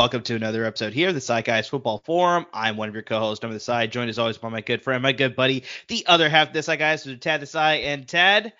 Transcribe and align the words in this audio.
Welcome 0.00 0.22
to 0.22 0.34
another 0.34 0.64
episode 0.64 0.94
here 0.94 1.12
the 1.12 1.20
Desai 1.20 1.44
Guys 1.44 1.68
Football 1.68 1.98
Forum. 1.98 2.46
I'm 2.54 2.78
one 2.78 2.88
of 2.88 2.94
your 2.94 3.02
co-hosts 3.02 3.44
on 3.44 3.52
the 3.52 3.60
side, 3.60 3.92
joined 3.92 4.08
as 4.08 4.18
always 4.18 4.38
by 4.38 4.48
my 4.48 4.62
good 4.62 4.80
friend, 4.80 5.02
my 5.02 5.12
good 5.12 5.36
buddy, 5.36 5.64
the 5.88 6.06
other 6.06 6.30
half 6.30 6.48
of 6.48 6.54
the 6.54 6.60
Desai 6.60 6.78
Guys, 6.78 7.06
is 7.06 7.18
Tad 7.20 7.42
Desai. 7.42 7.84
And 7.84 8.08
Tad, 8.08 8.54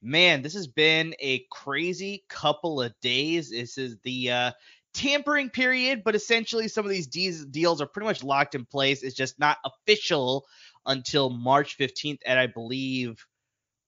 man, 0.00 0.40
this 0.40 0.54
has 0.54 0.68
been 0.68 1.14
a 1.20 1.44
crazy 1.50 2.24
couple 2.30 2.80
of 2.80 2.98
days. 3.02 3.50
This 3.50 3.76
is 3.76 3.98
the 4.04 4.30
uh, 4.30 4.52
tampering 4.94 5.50
period, 5.50 6.02
but 6.02 6.14
essentially 6.14 6.66
some 6.66 6.86
of 6.86 6.90
these 6.90 7.08
de- 7.08 7.44
deals 7.44 7.82
are 7.82 7.86
pretty 7.86 8.06
much 8.06 8.24
locked 8.24 8.54
in 8.54 8.64
place. 8.64 9.02
It's 9.02 9.14
just 9.14 9.38
not 9.38 9.58
official 9.62 10.46
until 10.86 11.28
March 11.28 11.76
15th 11.76 12.20
at 12.24 12.38
I 12.38 12.46
believe 12.46 13.26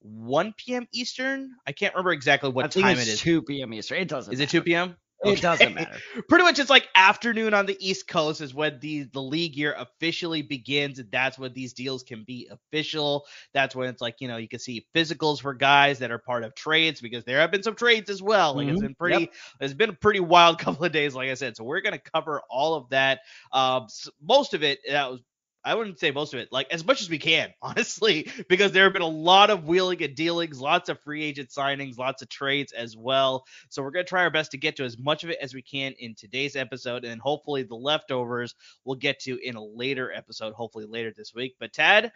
1 0.01 0.53
p.m. 0.59 0.87
Eastern. 0.93 1.53
I 1.67 1.73
can't 1.73 1.95
remember 1.95 2.13
exactly 2.13 2.51
what 2.51 2.67
I 2.67 2.69
think 2.69 2.85
time 2.85 2.99
it's 2.99 3.09
it 3.09 3.13
is. 3.13 3.21
2 3.21 3.41
p.m. 3.41 3.73
Eastern. 3.73 3.97
It 3.97 4.09
doesn't. 4.09 4.35
Is 4.35 4.41
it 4.41 4.51
2 4.51 4.61
p.m.? 4.61 4.97
It 5.25 5.41
doesn't 5.41 5.73
matter. 5.75 6.03
Pretty 6.29 6.43
much, 6.45 6.59
it's 6.59 6.71
like 6.71 6.89
afternoon 6.97 7.55
on 7.55 7.67
the 7.67 7.77
East 7.81 8.09
Coast 8.09 8.41
is 8.41 8.55
when 8.55 8.79
the 8.81 9.05
the 9.05 9.23
league 9.23 9.57
year 9.57 9.75
officially 9.79 10.43
begins, 10.43 10.99
and 10.99 11.11
that's 11.13 11.39
when 11.39 11.53
these 11.53 11.73
deals 11.73 12.03
can 12.03 12.25
be 12.25 12.49
official. 12.51 13.25
That's 13.55 13.75
when 13.77 13.89
it's 13.89 14.01
like 14.01 14.17
you 14.21 14.27
know 14.29 14.37
you 14.37 14.49
can 14.49 14.59
see 14.59 14.87
physicals 14.95 15.41
for 15.41 15.55
guys 15.55 15.99
that 16.01 16.11
are 16.11 16.19
part 16.19 16.43
of 16.45 16.55
trades 16.57 17.01
because 17.01 17.25
there 17.25 17.39
have 17.39 17.53
been 17.53 17.63
some 17.63 17.77
trades 17.77 18.11
as 18.11 18.21
well. 18.21 18.55
Like 18.57 18.69
it's 18.69 18.81
Mhm. 18.81 18.81
been 18.81 18.95
pretty, 18.97 19.21
Yep. 19.21 19.31
it's 19.61 19.75
been 19.75 19.91
a 19.91 19.95
pretty 19.95 20.21
wild 20.21 20.59
couple 20.61 20.85
of 20.85 20.93
days, 20.93 21.15
like 21.15 21.31
I 21.31 21.35
said. 21.35 21.57
So 21.57 21.65
we're 21.65 21.81
gonna 21.83 22.01
cover 22.15 22.43
all 22.51 22.75
of 22.75 22.89
that. 22.91 23.21
Um, 23.53 23.87
most 24.21 24.55
of 24.55 24.63
it 24.63 24.81
that 24.89 25.11
was. 25.11 25.21
I 25.65 25.75
wouldn't 25.75 26.01
say 26.01 26.11
most 26.11 26.35
of 26.35 26.41
it, 26.41 26.51
like 26.51 26.73
as 26.73 26.85
much 26.85 27.03
as 27.03 27.11
we 27.11 27.19
can, 27.19 27.53
honestly, 27.63 28.29
because 28.49 28.73
there 28.73 28.85
have 28.85 28.93
been 28.93 29.03
a 29.03 29.07
lot 29.07 29.51
of 29.51 29.65
wheeling 29.65 30.03
and 30.03 30.15
dealings, 30.15 30.61
lots 30.61 30.89
of 30.89 31.01
free 31.01 31.23
agent 31.23 31.51
signings, 31.51 31.99
lots 31.99 32.23
of 32.23 32.29
trades 32.29 32.73
as 32.73 32.97
well. 32.97 33.45
So 33.69 33.83
we're 33.83 33.93
going 33.93 34.05
to 34.05 34.09
try 34.09 34.23
our 34.23 34.31
best 34.31 34.53
to 34.53 34.59
get 34.59 34.77
to 34.77 34.85
as 34.85 34.99
much 34.99 35.25
of 35.25 35.31
it 35.31 35.39
as 35.41 35.55
we 35.55 35.63
can 35.63 35.93
in 35.99 36.15
today's 36.15 36.57
episode, 36.57 37.05
and 37.05 37.21
hopefully 37.21 37.63
the 37.63 37.77
leftovers 37.77 38.55
we'll 38.85 38.97
get 38.97 39.21
to 39.21 39.39
in 39.39 39.57
a 39.57 39.65
later 39.65 40.13
episode, 40.13 40.55
hopefully 40.55 40.87
later 40.87 41.13
this 41.17 41.35
week. 41.35 41.57
But 41.61 41.73
Tad, 41.73 42.13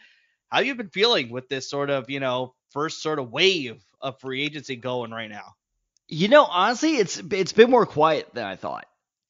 how 0.49 0.61
you 0.61 0.75
been 0.75 0.89
feeling 0.89 1.31
with 1.31 1.49
this 1.49 1.71
sort 1.71 1.91
of, 1.91 2.11
you 2.11 2.21
know, 2.21 2.55
first 2.71 3.03
sort 3.03 3.19
of 3.19 3.31
wave 3.31 3.83
of 4.01 4.19
free 4.21 4.43
agency 4.45 4.77
going 4.77 5.11
right 5.11 5.31
now? 5.31 5.55
You 6.09 6.29
know, 6.29 6.45
honestly, 6.45 6.97
it's 6.97 7.21
it's 7.33 7.53
been 7.53 7.71
more 7.71 7.87
quiet 7.87 8.29
than 8.33 8.47
I 8.47 8.55
thought. 8.55 8.87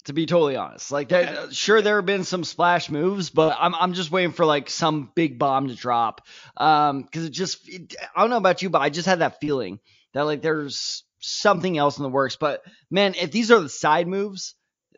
To 0.06 0.12
be 0.12 0.26
totally 0.26 0.56
honest, 0.56 0.92
like 0.92 1.08
there, 1.08 1.28
Okay. 1.28 1.52
sure 1.52 1.82
there 1.82 1.96
have 1.96 2.06
been 2.06 2.24
some 2.24 2.44
splash 2.44 2.90
moves, 2.90 3.30
but 3.30 3.56
I'm 3.58 3.74
I'm 3.74 3.92
just 3.92 4.10
waiting 4.10 4.32
for 4.32 4.46
like 4.46 4.70
some 4.70 5.10
big 5.14 5.38
bomb 5.38 5.68
to 5.68 5.74
drop. 5.74 6.26
Um, 6.56 7.02
because 7.02 7.24
it 7.24 7.30
just 7.30 7.68
it, 7.68 7.94
I 8.14 8.20
don't 8.20 8.30
know 8.30 8.36
about 8.36 8.62
you, 8.62 8.70
but 8.70 8.80
I 8.82 8.88
just 8.88 9.06
had 9.06 9.18
that 9.18 9.40
feeling 9.40 9.80
that 10.14 10.22
like 10.22 10.42
there's 10.42 11.02
something 11.18 11.76
else 11.76 11.98
in 11.98 12.04
the 12.04 12.08
works. 12.08 12.36
But 12.36 12.62
man, 12.90 13.14
if 13.20 13.32
these 13.32 13.50
are 13.50 13.60
the 13.60 13.68
side 13.68 14.06
moves, 14.06 14.54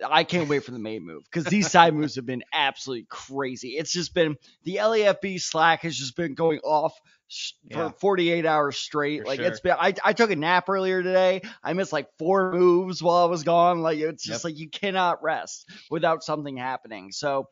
I 0.07 0.25
can't 0.25 0.49
wait 0.49 0.65
for 0.65 0.71
the 0.71 0.79
main 0.79 1.05
move 1.05 1.25
because 1.25 1.45
these 1.45 1.71
side 1.71 1.95
moves 1.95 2.17
have 2.17 2.27
been 2.27 2.45
absolutely 2.53 3.07
crazy. 3.09 3.71
It's 3.71 3.93
just 3.93 4.15
been 4.15 4.37
the 4.65 4.77
LAFB 4.77 5.41
Slack 5.41 5.83
has 5.83 5.97
just 5.97 6.17
been 6.17 6.35
going 6.35 6.61
off 6.61 6.99
sh- 7.29 7.53
Yeah. 7.65 7.89
for 7.89 7.99
48 7.99 8.47
hours 8.47 8.77
straight. 8.77 9.23
For 9.23 9.27
like 9.29 9.39
sure. 9.41 9.49
it's 9.49 9.61
been. 9.61 9.77
I, 9.79 9.95
I 10.05 10.13
took 10.13 10.31
a 10.31 10.37
nap 10.37 10.69
earlier 10.69 11.03
today. 11.03 11.43
I 11.63 11.73
missed 11.73 11.93
like 11.93 12.09
four 12.19 12.53
moves 12.53 13.03
while 13.03 13.17
I 13.25 13.27
was 13.27 13.43
gone. 13.45 13.81
Like 13.81 13.99
it's 13.99 14.25
just 14.25 14.45
like 14.45 14.59
you 14.59 14.69
cannot 14.69 15.23
rest 15.23 15.69
without 15.91 16.23
something 16.23 16.57
happening. 16.57 17.13
So 17.13 17.49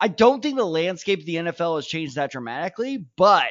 I 0.00 0.08
don't 0.08 0.42
think 0.42 0.56
the 0.56 0.64
landscape 0.66 1.20
of 1.20 1.26
the 1.26 1.36
NFL 1.36 1.76
has 1.76 1.86
changed 1.86 2.16
that 2.16 2.30
dramatically, 2.30 3.04
but 3.16 3.50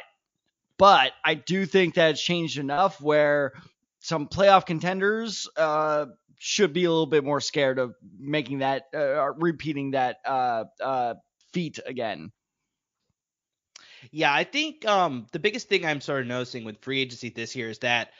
but 0.78 1.12
I 1.24 1.34
do 1.34 1.64
think 1.66 1.94
that 1.94 2.10
it's 2.10 2.22
changed 2.22 2.58
enough 2.58 3.00
where 3.00 3.52
some 4.00 4.28
playoff 4.28 4.66
contenders 4.66 5.48
uh, 5.56 6.06
should 6.38 6.72
be 6.72 6.84
a 6.84 6.90
little 6.90 7.06
bit 7.06 7.24
more 7.24 7.40
scared 7.40 7.78
of 7.78 7.94
making 8.18 8.58
that 8.58 8.84
uh, 8.94 9.32
repeating 9.34 9.92
that 9.92 10.18
uh, 10.24 10.64
uh, 10.82 11.14
feat 11.52 11.78
again. 11.86 12.32
Yeah, 14.10 14.32
I 14.32 14.44
think 14.44 14.86
um 14.86 15.26
the 15.32 15.38
biggest 15.38 15.68
thing 15.68 15.84
I'm 15.84 16.00
sort 16.00 16.20
of 16.22 16.26
noticing 16.26 16.64
with 16.64 16.80
free 16.82 17.00
agency 17.00 17.30
this 17.30 17.56
year 17.56 17.70
is 17.70 17.78
that 17.80 18.10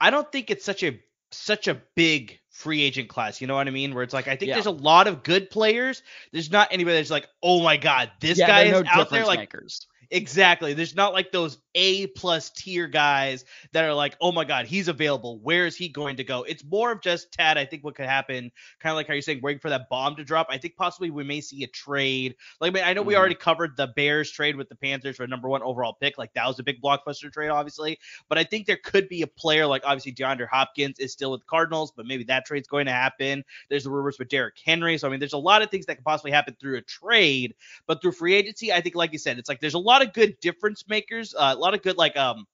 I 0.00 0.10
don't 0.10 0.30
think 0.30 0.50
it's 0.50 0.64
such 0.64 0.82
a 0.82 1.00
such 1.32 1.66
a 1.68 1.82
big 1.96 2.38
free 2.50 2.82
agent 2.82 3.08
class. 3.08 3.40
You 3.40 3.46
know 3.46 3.54
what 3.54 3.66
I 3.66 3.70
mean? 3.70 3.94
Where 3.94 4.02
it's 4.04 4.14
like 4.14 4.28
I 4.28 4.36
think 4.36 4.48
Yeah. 4.48 4.54
there's 4.54 4.66
a 4.66 4.70
lot 4.70 5.06
of 5.08 5.22
good 5.22 5.50
players. 5.50 6.02
There's 6.32 6.50
not 6.50 6.68
anybody 6.70 6.96
that's 6.96 7.10
like, 7.10 7.28
oh 7.42 7.62
my 7.62 7.76
god, 7.76 8.12
this 8.20 8.38
yeah, 8.38 8.46
guy 8.46 8.62
is 8.64 8.72
no 8.72 8.84
out 8.86 9.10
there 9.10 9.26
like 9.26 9.40
makers. 9.40 9.86
Exactly. 10.10 10.74
There's 10.74 10.94
not 10.94 11.12
like 11.12 11.32
those 11.32 11.58
A 11.74 12.06
plus 12.08 12.50
tier 12.50 12.86
guys 12.86 13.44
that 13.72 13.84
are 13.84 13.94
like, 13.94 14.16
oh 14.20 14.32
my 14.32 14.44
God, 14.44 14.66
he's 14.66 14.88
available. 14.88 15.38
Where 15.40 15.66
is 15.66 15.76
he 15.76 15.88
going 15.88 16.16
to 16.16 16.24
go? 16.24 16.42
It's 16.42 16.64
more 16.64 16.92
of 16.92 17.00
just 17.00 17.32
Tad. 17.32 17.58
I 17.58 17.64
think 17.64 17.84
what 17.84 17.94
could 17.94 18.06
happen, 18.06 18.50
kind 18.80 18.92
of 18.92 18.96
like 18.96 19.06
how 19.06 19.14
you're 19.14 19.22
saying, 19.22 19.40
waiting 19.42 19.60
for 19.60 19.70
that 19.70 19.88
bomb 19.90 20.16
to 20.16 20.24
drop. 20.24 20.46
I 20.50 20.58
think 20.58 20.76
possibly 20.76 21.10
we 21.10 21.24
may 21.24 21.40
see 21.40 21.64
a 21.64 21.66
trade. 21.68 22.34
Like, 22.60 22.70
I 22.70 22.74
mean, 22.74 22.84
I 22.84 22.92
know 22.92 23.02
we 23.02 23.14
Mhm. 23.14 23.18
already 23.18 23.34
covered 23.34 23.76
the 23.76 23.88
Bears 23.88 24.30
trade 24.30 24.56
with 24.56 24.68
the 24.68 24.76
Panthers 24.76 25.16
for 25.16 25.24
a 25.24 25.28
number 25.28 25.48
one 25.48 25.62
overall 25.62 25.94
pick. 25.94 26.18
Like, 26.18 26.32
that 26.34 26.46
was 26.46 26.58
a 26.58 26.62
big 26.62 26.80
blockbuster 26.82 27.32
trade, 27.32 27.48
obviously. 27.48 27.98
But 28.28 28.38
I 28.38 28.44
think 28.44 28.66
there 28.66 28.78
could 28.82 29.08
be 29.08 29.22
a 29.22 29.26
player 29.26 29.66
like 29.66 29.82
obviously 29.84 30.12
DeAndre 30.12 30.48
Hopkins 30.48 30.98
is 30.98 31.12
still 31.12 31.30
with 31.32 31.40
the 31.40 31.46
Cardinals, 31.46 31.92
but 31.96 32.06
maybe 32.06 32.24
that 32.24 32.44
trade's 32.46 32.68
going 32.68 32.86
to 32.86 32.92
happen. 32.92 33.44
There's 33.70 33.84
the 33.84 33.90
rumors 33.90 34.18
with 34.18 34.28
Derrick 34.28 34.56
Henry. 34.64 34.98
So, 34.98 35.08
I 35.08 35.10
mean, 35.10 35.20
there's 35.20 35.32
a 35.32 35.38
lot 35.38 35.62
of 35.62 35.70
things 35.70 35.86
that 35.86 35.96
could 35.96 36.04
possibly 36.04 36.30
happen 36.30 36.56
through 36.60 36.76
a 36.76 36.82
trade. 36.82 37.54
But 37.86 38.00
through 38.02 38.12
free 38.12 38.34
agency, 38.34 38.72
I 38.72 38.80
think, 38.80 38.94
like 38.94 39.12
you 39.12 39.18
said, 39.18 39.38
it's 39.38 39.48
like 39.48 39.60
there's 39.60 39.74
a 39.74 39.78
lot 39.78 39.93
of 40.02 40.12
good 40.12 40.38
difference 40.40 40.84
makers, 40.88 41.34
uh, 41.34 41.54
a 41.56 41.58
lot 41.58 41.74
of 41.74 41.82
good 41.82 41.96
like 41.96 42.16
um 42.16 42.46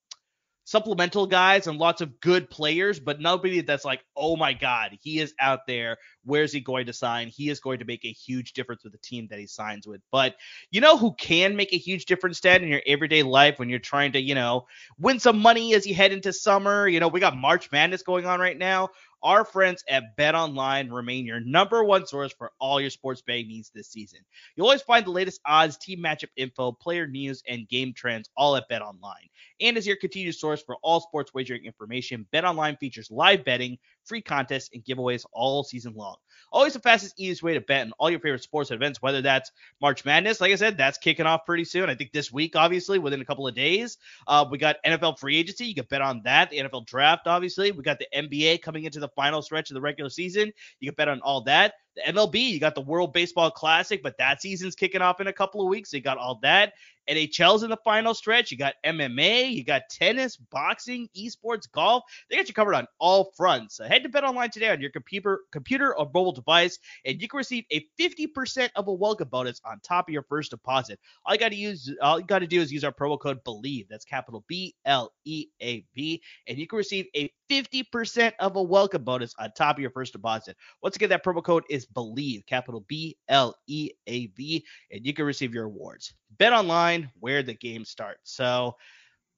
supplemental 0.70 1.26
guys 1.26 1.66
and 1.66 1.78
lots 1.78 2.00
of 2.00 2.20
good 2.20 2.48
players, 2.48 3.00
but 3.00 3.20
nobody 3.20 3.60
that's 3.60 3.84
like, 3.84 4.04
oh 4.16 4.36
my 4.36 4.52
god, 4.52 4.96
he 5.00 5.18
is 5.18 5.34
out 5.40 5.66
there. 5.66 5.96
Where's 6.24 6.52
he 6.52 6.60
going 6.60 6.86
to 6.86 6.92
sign? 6.92 7.26
He 7.26 7.48
is 7.50 7.58
going 7.58 7.80
to 7.80 7.84
make 7.84 8.04
a 8.04 8.12
huge 8.12 8.52
difference 8.52 8.84
with 8.84 8.92
the 8.92 8.98
team 8.98 9.26
that 9.30 9.40
he 9.40 9.48
signs 9.48 9.88
with. 9.88 10.00
But 10.12 10.36
you 10.70 10.80
know 10.80 10.96
who 10.96 11.12
can 11.14 11.56
make 11.56 11.72
a 11.72 11.76
huge 11.76 12.04
difference, 12.04 12.38
Tad, 12.38 12.62
in 12.62 12.68
your 12.68 12.82
everyday 12.86 13.24
life 13.24 13.58
when 13.58 13.68
you're 13.68 13.80
trying 13.80 14.12
to, 14.12 14.20
you 14.20 14.36
know, 14.36 14.66
win 14.96 15.18
some 15.18 15.40
money 15.40 15.74
as 15.74 15.86
you 15.86 15.94
head 15.94 16.12
into 16.12 16.32
summer. 16.32 16.86
You 16.86 17.00
know, 17.00 17.08
we 17.08 17.18
got 17.18 17.36
March 17.36 17.72
Madness 17.72 18.04
going 18.04 18.26
on 18.26 18.38
right 18.38 18.56
now. 18.56 18.90
Our 19.22 19.44
friends 19.44 19.84
at 19.88 20.16
Bet 20.16 20.34
Online 20.34 20.90
remain 20.90 21.26
your 21.26 21.40
number 21.40 21.84
one 21.84 22.06
source 22.06 22.32
for 22.32 22.52
all 22.58 22.80
your 22.80 22.90
sports 22.90 23.20
betting 23.20 23.48
needs 23.48 23.70
this 23.74 23.88
season. 23.88 24.20
You'll 24.56 24.66
always 24.66 24.82
find 24.82 25.04
the 25.04 25.10
latest 25.10 25.40
odds, 25.46 25.76
team 25.76 25.98
matchup 25.98 26.30
info, 26.36 26.72
player 26.72 27.06
news, 27.06 27.42
and 27.46 27.68
game 27.68 27.92
trends 27.92 28.30
all 28.36 28.56
at 28.56 28.68
Bet 28.68 28.82
Online. 28.82 29.28
And 29.60 29.76
as 29.76 29.86
your 29.86 29.96
continued 29.96 30.36
source 30.36 30.62
for 30.62 30.76
all 30.82 31.00
sports 31.00 31.34
wagering 31.34 31.66
information, 31.66 32.26
Bet 32.32 32.46
Online 32.46 32.76
features 32.76 33.10
live 33.10 33.44
betting, 33.44 33.78
free 34.04 34.22
contests, 34.22 34.70
and 34.72 34.82
giveaways 34.84 35.24
all 35.32 35.64
season 35.64 35.92
long. 35.94 36.16
Always 36.52 36.72
the 36.72 36.80
fastest, 36.80 37.14
easiest 37.18 37.42
way 37.42 37.54
to 37.54 37.60
bet 37.60 37.86
on 37.86 37.92
all 37.98 38.10
your 38.10 38.20
favorite 38.20 38.42
sports 38.42 38.70
events, 38.70 39.02
whether 39.02 39.20
that's 39.20 39.52
March 39.80 40.04
Madness, 40.04 40.40
like 40.40 40.52
I 40.52 40.56
said, 40.56 40.78
that's 40.78 40.98
kicking 40.98 41.26
off 41.26 41.44
pretty 41.44 41.64
soon. 41.64 41.90
I 41.90 41.94
think 41.94 42.12
this 42.12 42.32
week, 42.32 42.56
obviously, 42.56 42.98
within 42.98 43.20
a 43.20 43.24
couple 43.24 43.46
of 43.46 43.54
days. 43.54 43.98
Uh, 44.26 44.46
we 44.50 44.58
got 44.58 44.76
NFL 44.84 45.18
free 45.18 45.36
agency. 45.36 45.66
You 45.66 45.74
can 45.74 45.86
bet 45.90 46.00
on 46.00 46.22
that. 46.24 46.50
The 46.50 46.58
NFL 46.58 46.86
draft, 46.86 47.26
obviously. 47.26 47.70
We 47.72 47.82
got 47.82 47.98
the 47.98 48.08
NBA 48.14 48.62
coming 48.62 48.84
into 48.84 48.98
the 48.98 49.09
final 49.16 49.42
stretch 49.42 49.70
of 49.70 49.74
the 49.74 49.80
regular 49.80 50.10
season. 50.10 50.52
You 50.80 50.90
can 50.90 50.96
bet 50.96 51.08
on 51.08 51.20
all 51.20 51.42
that. 51.42 51.74
The 52.04 52.12
MLB, 52.12 52.50
you 52.50 52.60
got 52.60 52.74
the 52.74 52.80
World 52.80 53.12
Baseball 53.12 53.50
Classic, 53.50 54.02
but 54.02 54.16
that 54.18 54.40
season's 54.40 54.74
kicking 54.74 55.02
off 55.02 55.20
in 55.20 55.26
a 55.26 55.32
couple 55.32 55.60
of 55.60 55.68
weeks. 55.68 55.92
You 55.92 56.00
got 56.00 56.18
all 56.18 56.38
that. 56.42 56.72
NHL's 57.08 57.62
in 57.62 57.70
the 57.70 57.76
final 57.78 58.14
stretch. 58.14 58.52
You 58.52 58.58
got 58.58 58.74
MMA, 58.86 59.52
you 59.52 59.64
got 59.64 59.82
tennis, 59.90 60.36
boxing, 60.36 61.08
esports, 61.16 61.70
golf. 61.70 62.04
They 62.28 62.36
got 62.36 62.46
you 62.46 62.54
covered 62.54 62.74
on 62.74 62.86
all 63.00 63.32
fronts. 63.36 63.76
So 63.76 63.84
head 63.84 64.04
to 64.04 64.08
Bet 64.08 64.22
Online 64.22 64.50
today 64.50 64.68
on 64.68 64.80
your 64.80 64.90
computer, 64.90 65.40
computer 65.50 65.96
or 65.96 66.04
mobile 66.06 66.32
device, 66.32 66.78
and 67.04 67.20
you 67.20 67.26
can 67.26 67.38
receive 67.38 67.64
a 67.72 67.84
50% 67.98 68.70
of 68.76 68.86
a 68.86 68.92
welcome 68.92 69.28
bonus 69.28 69.60
on 69.64 69.80
top 69.80 70.08
of 70.08 70.12
your 70.12 70.22
first 70.22 70.50
deposit. 70.52 71.00
All 71.26 71.34
you 71.34 71.40
got 71.40 71.48
to 71.48 71.56
use, 71.56 71.92
all 72.00 72.20
you 72.20 72.26
got 72.26 72.40
to 72.40 72.46
do 72.46 72.60
is 72.60 72.72
use 72.72 72.84
our 72.84 72.92
promo 72.92 73.18
code 73.18 73.42
BLEAV. 73.44 73.86
That's 73.88 74.04
capital 74.04 74.44
B 74.46 74.74
L 74.84 75.12
E 75.24 75.46
A 75.60 75.84
V, 75.94 76.22
and 76.46 76.58
you 76.58 76.66
can 76.66 76.76
receive 76.76 77.06
a 77.16 77.32
50% 77.50 78.32
of 78.38 78.54
a 78.54 78.62
welcome 78.62 79.02
bonus 79.02 79.34
on 79.36 79.50
top 79.56 79.76
of 79.76 79.82
your 79.82 79.90
first 79.90 80.12
deposit. 80.12 80.56
Once 80.82 80.94
again, 80.94 81.08
that 81.08 81.24
promo 81.24 81.42
code 81.42 81.64
is 81.68 81.86
BLEAV, 81.94 82.46
capital 82.46 82.84
B 82.88 83.16
L 83.28 83.54
E 83.66 83.90
A 84.06 84.26
V, 84.28 84.64
and 84.90 85.04
you 85.04 85.12
can 85.12 85.24
receive 85.24 85.54
your 85.54 85.64
awards. 85.64 86.14
Bet 86.38 86.52
online 86.52 87.10
where 87.20 87.42
the 87.42 87.54
game 87.54 87.84
starts. 87.84 88.32
So, 88.32 88.76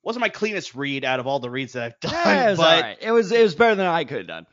wasn't 0.02 0.20
my 0.20 0.28
cleanest 0.28 0.74
read 0.74 1.04
out 1.04 1.20
of 1.20 1.26
all 1.26 1.38
the 1.38 1.50
reads 1.50 1.72
that 1.74 1.84
I've 1.84 2.00
done, 2.00 2.12
Yeah, 2.12 2.46
it 2.46 2.50
was 2.50 2.58
but 2.58 2.82
right. 2.82 2.98
It 3.00 3.12
was 3.12 3.32
it 3.32 3.42
was 3.42 3.54
better 3.54 3.74
than 3.74 3.86
I 3.86 4.04
could 4.04 4.18
have 4.18 4.26
done. 4.26 4.46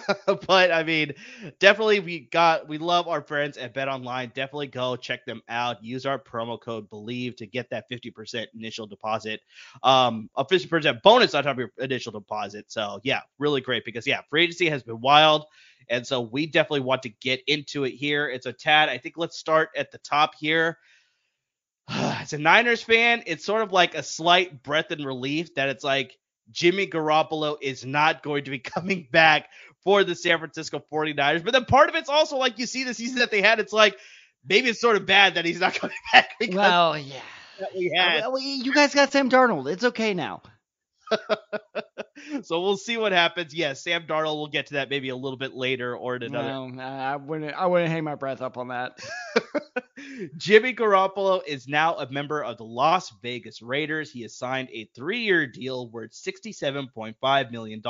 but 0.46 0.72
I 0.72 0.82
mean, 0.82 1.12
definitely 1.58 2.00
we 2.00 2.20
got 2.20 2.68
we 2.68 2.78
love 2.78 3.08
our 3.08 3.22
friends 3.22 3.56
at 3.56 3.74
Bet 3.74 3.88
Online. 3.88 4.30
Definitely 4.34 4.68
go 4.68 4.96
check 4.96 5.24
them 5.24 5.42
out. 5.48 5.82
Use 5.82 6.06
our 6.06 6.18
promo 6.18 6.60
code 6.60 6.88
BLEAV 6.90 7.36
to 7.36 7.46
get 7.46 7.70
that 7.70 7.84
50% 7.90 8.46
initial 8.54 8.86
deposit, 8.86 9.40
um, 9.82 10.28
a 10.36 10.44
50% 10.44 11.02
bonus 11.02 11.34
on 11.34 11.44
top 11.44 11.52
of 11.52 11.58
your 11.58 11.72
initial 11.78 12.12
deposit. 12.12 12.66
So 12.68 13.00
yeah, 13.02 13.20
really 13.38 13.60
great 13.60 13.84
because 13.84 14.06
yeah, 14.06 14.20
free 14.30 14.44
agency 14.44 14.68
has 14.68 14.82
been 14.82 15.00
wild, 15.00 15.46
and 15.88 16.06
so 16.06 16.20
we 16.20 16.46
definitely 16.46 16.80
want 16.80 17.02
to 17.02 17.08
get 17.08 17.42
into 17.46 17.84
it 17.84 17.92
here. 17.92 18.28
It's 18.28 18.46
a 18.46 18.52
tad. 18.52 18.88
I 18.88 18.98
think 18.98 19.16
let's 19.16 19.38
start 19.38 19.70
at 19.76 19.90
the 19.90 19.98
top 19.98 20.34
here. 20.38 20.78
As 21.88 22.32
a 22.32 22.38
Niners 22.38 22.82
fan, 22.82 23.22
it's 23.26 23.44
sort 23.44 23.62
of 23.62 23.72
like 23.72 23.94
a 23.94 24.02
slight 24.02 24.62
breath 24.62 24.90
and 24.90 25.04
relief 25.04 25.54
that 25.54 25.68
it's 25.68 25.84
like 25.84 26.18
Jimmy 26.50 26.86
Garoppolo 26.86 27.56
is 27.60 27.84
not 27.84 28.22
going 28.22 28.44
to 28.44 28.50
be 28.50 28.58
coming 28.60 29.06
back 29.10 29.48
for 29.84 30.04
the 30.04 30.14
San 30.14 30.38
Francisco 30.38 30.82
49ers. 30.92 31.44
But 31.44 31.52
then 31.52 31.64
part 31.64 31.88
of 31.88 31.94
it's 31.94 32.08
also 32.08 32.36
like 32.36 32.58
you 32.58 32.66
see 32.66 32.84
the 32.84 32.94
season 32.94 33.18
that 33.18 33.30
they 33.30 33.42
had, 33.42 33.60
it's 33.60 33.72
like 33.72 33.98
maybe 34.48 34.68
it's 34.68 34.80
sort 34.80 34.96
of 34.96 35.06
bad 35.06 35.34
that 35.34 35.44
he's 35.44 35.60
not 35.60 35.74
coming 35.80 35.96
back. 36.12 36.30
Well, 36.50 36.98
yeah. 36.98 37.20
We 37.76 37.92
had. 37.94 38.24
You 38.40 38.74
guys 38.74 38.94
got 38.94 39.12
Sam 39.12 39.30
Darnold. 39.30 39.70
It's 39.70 39.84
okay 39.84 40.14
now. 40.14 40.42
so 42.42 42.60
we'll 42.60 42.76
see 42.76 42.96
what 42.96 43.12
happens. 43.12 43.54
Yes, 43.54 43.82
Sam 43.82 44.06
Darnold. 44.06 44.36
We'll 44.36 44.46
get 44.48 44.66
to 44.66 44.74
that 44.74 44.90
maybe 44.90 45.08
a 45.08 45.16
little 45.16 45.38
bit 45.38 45.54
later 45.54 45.96
or 45.96 46.16
in 46.16 46.22
another. 46.24 46.48
No, 46.48 46.82
I 46.82 47.16
wouldn't. 47.16 47.54
I 47.54 47.66
wouldn't 47.66 47.90
hang 47.90 48.04
my 48.04 48.14
breath 48.14 48.42
up 48.42 48.56
on 48.56 48.68
that. 48.68 48.98
Jimmy 50.36 50.74
Garoppolo 50.74 51.42
is 51.46 51.68
now 51.68 51.96
a 51.96 52.10
member 52.10 52.42
of 52.42 52.56
the 52.58 52.64
Las 52.64 53.12
Vegas 53.22 53.62
Raiders. 53.62 54.10
He 54.10 54.22
has 54.22 54.36
signed 54.36 54.68
a 54.72 54.88
three-year 54.94 55.46
deal 55.46 55.88
worth 55.90 56.12
$67.5 56.12 57.50
million. 57.50 57.80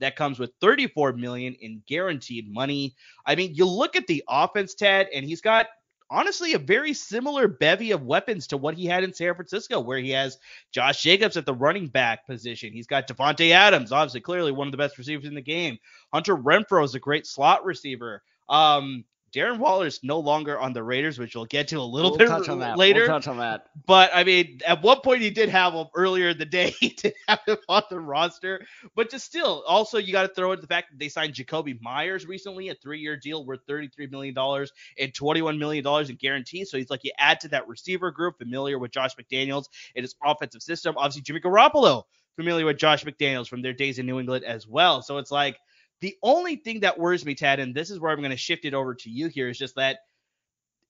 That 0.00 0.16
comes 0.16 0.38
with 0.38 0.52
34 0.60 1.12
million 1.14 1.54
in 1.60 1.82
guaranteed 1.86 2.52
money. 2.52 2.94
I 3.26 3.34
mean, 3.34 3.54
you 3.54 3.66
look 3.66 3.96
at 3.96 4.06
the 4.06 4.24
offense, 4.28 4.74
Ted, 4.74 5.08
and 5.14 5.24
he's 5.24 5.40
got 5.40 5.66
honestly 6.14 6.54
a 6.54 6.58
very 6.58 6.94
similar 6.94 7.48
bevy 7.48 7.90
of 7.90 8.04
weapons 8.04 8.46
to 8.46 8.56
what 8.56 8.74
he 8.74 8.86
had 8.86 9.02
in 9.02 9.12
San 9.12 9.34
Francisco, 9.34 9.80
where 9.80 9.98
he 9.98 10.10
has 10.10 10.38
Josh 10.72 11.02
Jacobs 11.02 11.36
at 11.36 11.44
the 11.44 11.54
running 11.54 11.88
back 11.88 12.26
position. 12.26 12.72
He's 12.72 12.86
got 12.86 13.08
Davante 13.08 13.50
Adams, 13.50 13.90
obviously 13.90 14.20
clearly 14.20 14.52
one 14.52 14.68
of 14.68 14.72
the 14.72 14.78
best 14.78 14.96
receivers 14.96 15.26
in 15.26 15.34
the 15.34 15.42
game. 15.42 15.76
Hunter 16.12 16.36
Renfrow 16.36 16.84
is 16.84 16.94
a 16.94 17.00
great 17.00 17.26
slot 17.26 17.64
receiver. 17.64 18.22
Um, 18.48 19.04
Darren 19.34 19.58
Waller 19.58 19.86
is 19.86 20.00
no 20.04 20.20
longer 20.20 20.60
on 20.60 20.72
the 20.72 20.82
Raiders, 20.82 21.18
which 21.18 21.34
we'll 21.34 21.44
get 21.44 21.66
to 21.68 21.76
a 21.76 21.82
little 21.82 22.12
we'll 22.12 22.18
bit 22.18 22.28
touch 22.28 22.48
on 22.48 22.60
that. 22.60 22.78
later. 22.78 23.00
We'll 23.00 23.08
touch 23.08 23.26
on 23.26 23.38
that. 23.38 23.66
But 23.84 24.10
I 24.14 24.22
mean, 24.22 24.60
at 24.64 24.80
one 24.82 25.00
point 25.00 25.22
he 25.22 25.30
did 25.30 25.48
have 25.48 25.74
him 25.74 25.86
earlier 25.94 26.28
in 26.30 26.38
the 26.38 26.44
day. 26.44 26.74
He 26.84 26.90
did 26.90 27.14
have 27.28 27.40
him 27.46 27.56
on 27.68 27.82
the 27.88 27.98
roster. 27.98 28.66
But 28.94 29.10
just 29.10 29.24
still, 29.24 29.64
also 29.66 29.96
you 29.98 30.12
got 30.12 30.22
to 30.22 30.34
throw 30.34 30.52
in 30.52 30.60
the 30.60 30.66
fact 30.66 30.90
that 30.90 30.98
they 30.98 31.08
signed 31.08 31.32
Jakobi 31.32 31.80
Meyers 31.80 32.26
recently, 32.26 32.68
a 32.68 32.74
three-year 32.74 33.16
deal 33.16 33.46
worth 33.46 33.66
$33 33.66 34.10
million 34.10 34.36
and 34.36 35.12
$21 35.12 35.58
million 35.58 35.86
in 36.10 36.16
guarantees. 36.16 36.70
So 36.70 36.76
he's 36.76 36.90
like 36.90 37.04
you 37.04 37.12
add 37.18 37.40
to 37.40 37.48
that 37.48 37.66
receiver 37.66 38.10
group, 38.10 38.38
familiar 38.38 38.78
with 38.78 38.90
Josh 38.90 39.16
McDaniels 39.16 39.66
and 39.96 40.02
his 40.02 40.14
offensive 40.22 40.62
system. 40.62 40.94
Obviously, 40.98 41.22
Jimmy 41.22 41.40
Garoppolo, 41.40 42.02
familiar 42.36 42.66
with 42.66 42.76
Josh 42.76 43.04
McDaniels 43.04 43.48
from 43.48 43.62
their 43.62 43.72
days 43.72 43.98
in 43.98 44.06
New 44.06 44.20
England 44.20 44.44
as 44.44 44.66
well. 44.66 45.00
So 45.02 45.18
it's 45.18 45.30
like 45.30 45.58
the 46.04 46.18
only 46.22 46.56
thing 46.56 46.80
that 46.80 46.98
worries 46.98 47.24
me, 47.24 47.34
Tad, 47.34 47.60
and 47.60 47.74
this 47.74 47.90
is 47.90 47.98
where 47.98 48.12
I'm 48.12 48.18
going 48.18 48.30
to 48.30 48.36
shift 48.36 48.66
it 48.66 48.74
over 48.74 48.94
to 48.94 49.08
you 49.08 49.28
here, 49.28 49.48
is 49.48 49.56
just 49.56 49.76
that 49.76 50.00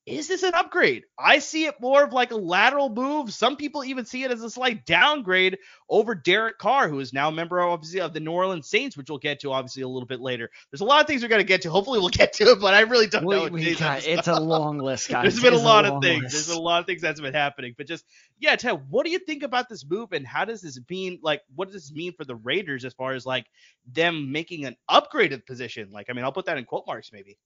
is 0.07 0.29
this 0.29 0.43
an 0.43 0.53
upgrade? 0.55 1.05
I 1.19 1.39
see 1.39 1.65
it 1.65 1.81
more 1.81 2.05
of 2.05 2.13
like 2.13 2.31
a 2.31 2.37
lateral 2.37 2.91
move. 2.91 3.33
Some 3.33 3.57
people 3.57 3.85
even 3.85 4.05
see 4.05 4.23
it 4.23 4.31
as 4.31 4.43
a 4.43 4.51
slight 4.51 4.85
downgrade 4.85 5.59
over 5.89 6.15
Derek 6.15 6.59
Carr, 6.59 6.89
who 6.89 7.01
is 7.01 7.15
now 7.15 7.29
a 7.29 7.33
member 7.33 7.61
obviously 7.63 8.01
of 8.01 8.13
the 8.13 8.21
New 8.21 8.33
Orleans 8.33 8.69
Saints, 8.69 8.99
which 8.99 9.09
we'll 9.09 9.19
get 9.19 9.41
to 9.41 9.53
obviously 9.53 9.83
a 9.83 9.89
little 9.89 10.07
bit 10.07 10.21
later. 10.21 10.51
There's 10.71 10.83
a 10.83 10.85
lot 10.85 11.01
of 11.01 11.07
things 11.07 11.23
we're 11.23 11.29
gonna 11.29 11.43
get 11.43 11.63
to. 11.63 11.71
Hopefully 11.71 12.01
we'll 12.01 12.11
get 12.11 12.35
to 12.35 12.51
it, 12.51 12.61
but 12.61 12.75
I 12.75 12.81
really 12.81 13.07
don't 13.07 13.25
we, 13.25 13.35
know. 13.35 13.49
We 13.49 13.75
got, 13.77 14.07
it's 14.07 14.29
a 14.29 14.39
long 14.39 14.79
list, 14.79 15.09
guys. 15.09 15.23
There's 15.23 15.43
been 15.43 15.55
a 15.55 15.65
lot 15.65 15.87
of 15.87 16.03
things. 16.03 16.25
List. 16.25 16.35
There's 16.35 16.59
a 16.59 16.61
lot 16.61 16.81
of 16.81 16.87
things 16.87 17.01
that's 17.01 17.21
been 17.21 17.33
happening. 17.33 17.75
But 17.77 17.87
just 17.87 18.05
yeah, 18.39 18.57
Ted, 18.57 18.83
what 18.91 19.07
do 19.07 19.11
you 19.11 19.19
think 19.19 19.43
about 19.43 19.71
this 19.71 19.87
move 19.89 20.13
and 20.13 20.27
how 20.27 20.45
does 20.45 20.61
this 20.61 20.79
mean 20.91 21.19
like 21.23 21.41
what 21.55 21.71
does 21.71 21.83
this 21.83 21.93
mean 21.93 22.13
for 22.13 22.27
the 22.27 22.37
Raiders 22.37 22.85
as 22.85 22.93
far 22.93 23.15
as 23.15 23.25
like 23.25 23.47
them 23.91 24.33
making 24.33 24.67
an 24.67 24.77
upgraded 24.91 25.47
position? 25.47 25.91
Like, 25.93 26.11
I 26.11 26.13
mean, 26.13 26.25
I'll 26.25 26.33
put 26.33 26.45
that 26.45 26.59
in 26.59 26.67
quote 26.67 26.85
marks 26.87 27.11
maybe. 27.11 27.39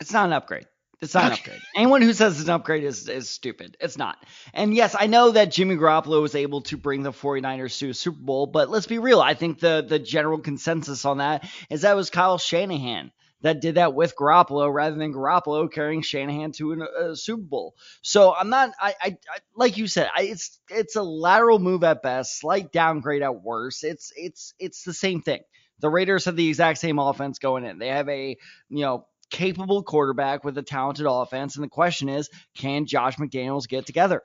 It's 0.00 0.12
not 0.12 0.26
an 0.26 0.32
upgrade. 0.32 0.66
It's 1.00 1.14
not 1.14 1.26
an 1.26 1.32
upgrade. 1.32 1.60
Anyone 1.76 2.02
who 2.02 2.12
says 2.12 2.40
it's 2.40 2.48
an 2.48 2.54
upgrade 2.54 2.82
is, 2.82 3.08
is 3.08 3.28
stupid. 3.28 3.76
It's 3.80 3.96
not. 3.96 4.16
And 4.52 4.74
yes, 4.74 4.96
I 4.98 5.06
know 5.06 5.30
that 5.30 5.52
Jimmy 5.52 5.76
Garoppolo 5.76 6.20
was 6.20 6.34
able 6.34 6.62
to 6.62 6.76
bring 6.76 7.02
the 7.02 7.12
49ers 7.12 7.78
to 7.78 7.90
a 7.90 7.94
Super 7.94 8.20
Bowl, 8.20 8.46
but 8.46 8.68
let's 8.68 8.86
be 8.86 8.98
real. 8.98 9.20
I 9.20 9.34
think 9.34 9.60
the, 9.60 9.84
the 9.88 10.00
general 10.00 10.38
consensus 10.38 11.04
on 11.04 11.18
that 11.18 11.48
is 11.70 11.82
that 11.82 11.94
was 11.94 12.10
Kyle 12.10 12.38
Shanahan 12.38 13.12
that 13.42 13.60
did 13.60 13.76
that 13.76 13.94
with 13.94 14.16
Garoppolo 14.16 14.72
rather 14.72 14.96
than 14.96 15.14
Garoppolo 15.14 15.70
carrying 15.70 16.02
Shanahan 16.02 16.52
to 16.52 16.72
an, 16.72 16.82
a 16.82 17.16
Super 17.16 17.42
Bowl. 17.42 17.74
So 18.02 18.34
I'm 18.34 18.50
not, 18.50 18.72
I, 18.80 18.94
I, 19.00 19.06
I 19.06 19.38
like 19.54 19.76
you 19.76 19.86
said, 19.86 20.08
I, 20.14 20.22
it's 20.22 20.58
it's 20.68 20.96
a 20.96 21.02
lateral 21.02 21.58
move 21.58 21.84
at 21.84 22.02
best, 22.02 22.40
slight 22.40 22.72
downgrade 22.72 23.22
at 23.22 23.42
worst. 23.42 23.84
It's 23.84 24.12
it's 24.16 24.54
it's 24.58 24.82
the 24.82 24.92
same 24.92 25.22
thing. 25.22 25.40
The 25.80 25.88
Raiders 25.88 26.24
have 26.24 26.34
the 26.34 26.48
exact 26.48 26.80
same 26.80 26.98
offense 26.98 27.38
going 27.38 27.64
in. 27.64 27.78
They 27.78 27.88
have 27.88 28.08
a 28.08 28.36
you 28.68 28.84
know 28.84 29.06
capable 29.30 29.82
quarterback 29.82 30.44
with 30.44 30.58
a 30.58 30.62
talented 30.62 31.06
offense. 31.08 31.56
And 31.56 31.64
the 31.64 31.68
question 31.68 32.08
is, 32.08 32.30
can 32.54 32.86
Josh 32.86 33.16
McDaniels 33.16 33.68
get 33.68 33.86
together? 33.86 34.22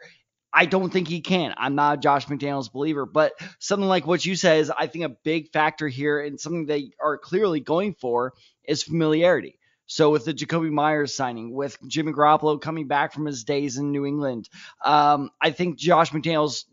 I 0.53 0.65
don't 0.65 0.93
think 0.93 1.07
he 1.07 1.21
can. 1.21 1.53
I'm 1.57 1.73
not 1.73 1.97
a 1.97 2.01
Josh 2.01 2.27
McDaniels 2.27 2.71
believer, 2.71 3.07
but 3.07 3.33
something 3.59 3.87
like 3.87 4.05
what 4.05 4.23
you 4.23 4.35
said 4.35 4.59
is, 4.59 4.69
I 4.69 4.85
think, 4.85 5.03
a 5.03 5.09
big 5.09 5.51
factor 5.51 5.87
here 5.87 6.21
and 6.21 6.39
something 6.39 6.67
they 6.67 6.91
are 7.01 7.17
clearly 7.17 7.59
going 7.59 7.95
for 7.95 8.33
is 8.63 8.83
familiarity. 8.83 9.57
So 9.87 10.11
with 10.11 10.25
the 10.25 10.33
Jakobi 10.33 10.71
Meyers 10.71 11.15
signing, 11.15 11.53
with 11.53 11.77
Jimmy 11.87 12.13
Garoppolo 12.13 12.61
coming 12.61 12.87
back 12.87 13.13
from 13.13 13.25
his 13.25 13.43
days 13.43 13.77
in 13.77 13.91
New 13.91 14.05
England, 14.05 14.47
um, 14.83 15.31
I 15.41 15.51
think 15.51 15.77
Josh 15.77 16.11
McDaniels 16.11 16.65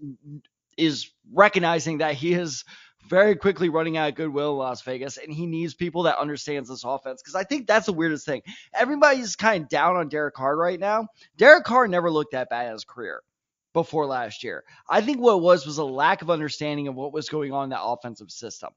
is 0.77 1.11
recognizing 1.33 1.99
that 1.99 2.15
he 2.15 2.35
is 2.35 2.65
very 3.09 3.35
quickly 3.37 3.69
running 3.69 3.97
out 3.97 4.11
of 4.11 4.15
goodwill 4.15 4.53
in 4.53 4.59
Las 4.59 4.83
Vegas, 4.83 5.17
and 5.17 5.33
he 5.33 5.47
needs 5.47 5.75
people 5.75 6.05
that 6.05 6.19
understands 6.19 6.69
this 6.69 6.85
offense. 6.85 7.23
Because 7.23 7.35
I 7.35 7.45
think 7.45 7.67
that's 7.67 7.87
the 7.87 7.93
weirdest 7.93 8.27
thing. 8.27 8.43
Everybody's 8.73 9.37
kind 9.37 9.65
of 9.65 9.69
down 9.69 9.97
on 9.97 10.09
Derek 10.09 10.35
Carr 10.35 10.57
right 10.57 10.79
now. 10.79 11.09
Derek 11.37 11.65
Carr 11.65 11.89
never 11.89 12.11
looked 12.11 12.33
that 12.33 12.51
bad 12.51 12.67
in 12.67 12.73
his 12.73 12.85
career 12.85 13.23
before 13.73 14.07
last 14.07 14.45
year. 14.45 14.65
I 14.89 15.01
think 15.01 15.21
what 15.21 15.41
was 15.41 15.67
was 15.67 15.79
a 15.79 15.85
lack 15.85 16.23
of 16.23 16.31
understanding 16.31 16.89
of 16.89 16.95
what 16.95 17.13
was 17.13 17.29
going 17.29 17.53
on 17.53 17.65
in 17.65 17.71
that 17.71 17.83
offensive 17.83 18.31
system. 18.31 18.71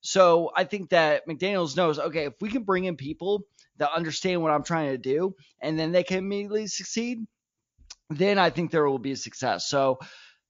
So 0.00 0.50
I 0.56 0.64
think 0.64 0.90
that 0.90 1.26
McDaniels 1.28 1.76
knows, 1.76 1.98
okay, 1.98 2.24
if 2.24 2.34
we 2.40 2.48
can 2.48 2.62
bring 2.62 2.84
in 2.84 2.96
people 2.96 3.44
that 3.76 3.90
understand 3.94 4.42
what 4.42 4.50
I'm 4.50 4.62
trying 4.62 4.90
to 4.92 4.98
do, 4.98 5.34
and 5.60 5.78
then 5.78 5.92
they 5.92 6.02
can 6.02 6.18
immediately 6.18 6.66
succeed, 6.66 7.26
then 8.08 8.38
I 8.38 8.50
think 8.50 8.70
there 8.70 8.88
will 8.88 8.98
be 8.98 9.12
a 9.12 9.16
success. 9.16 9.68
So 9.68 9.98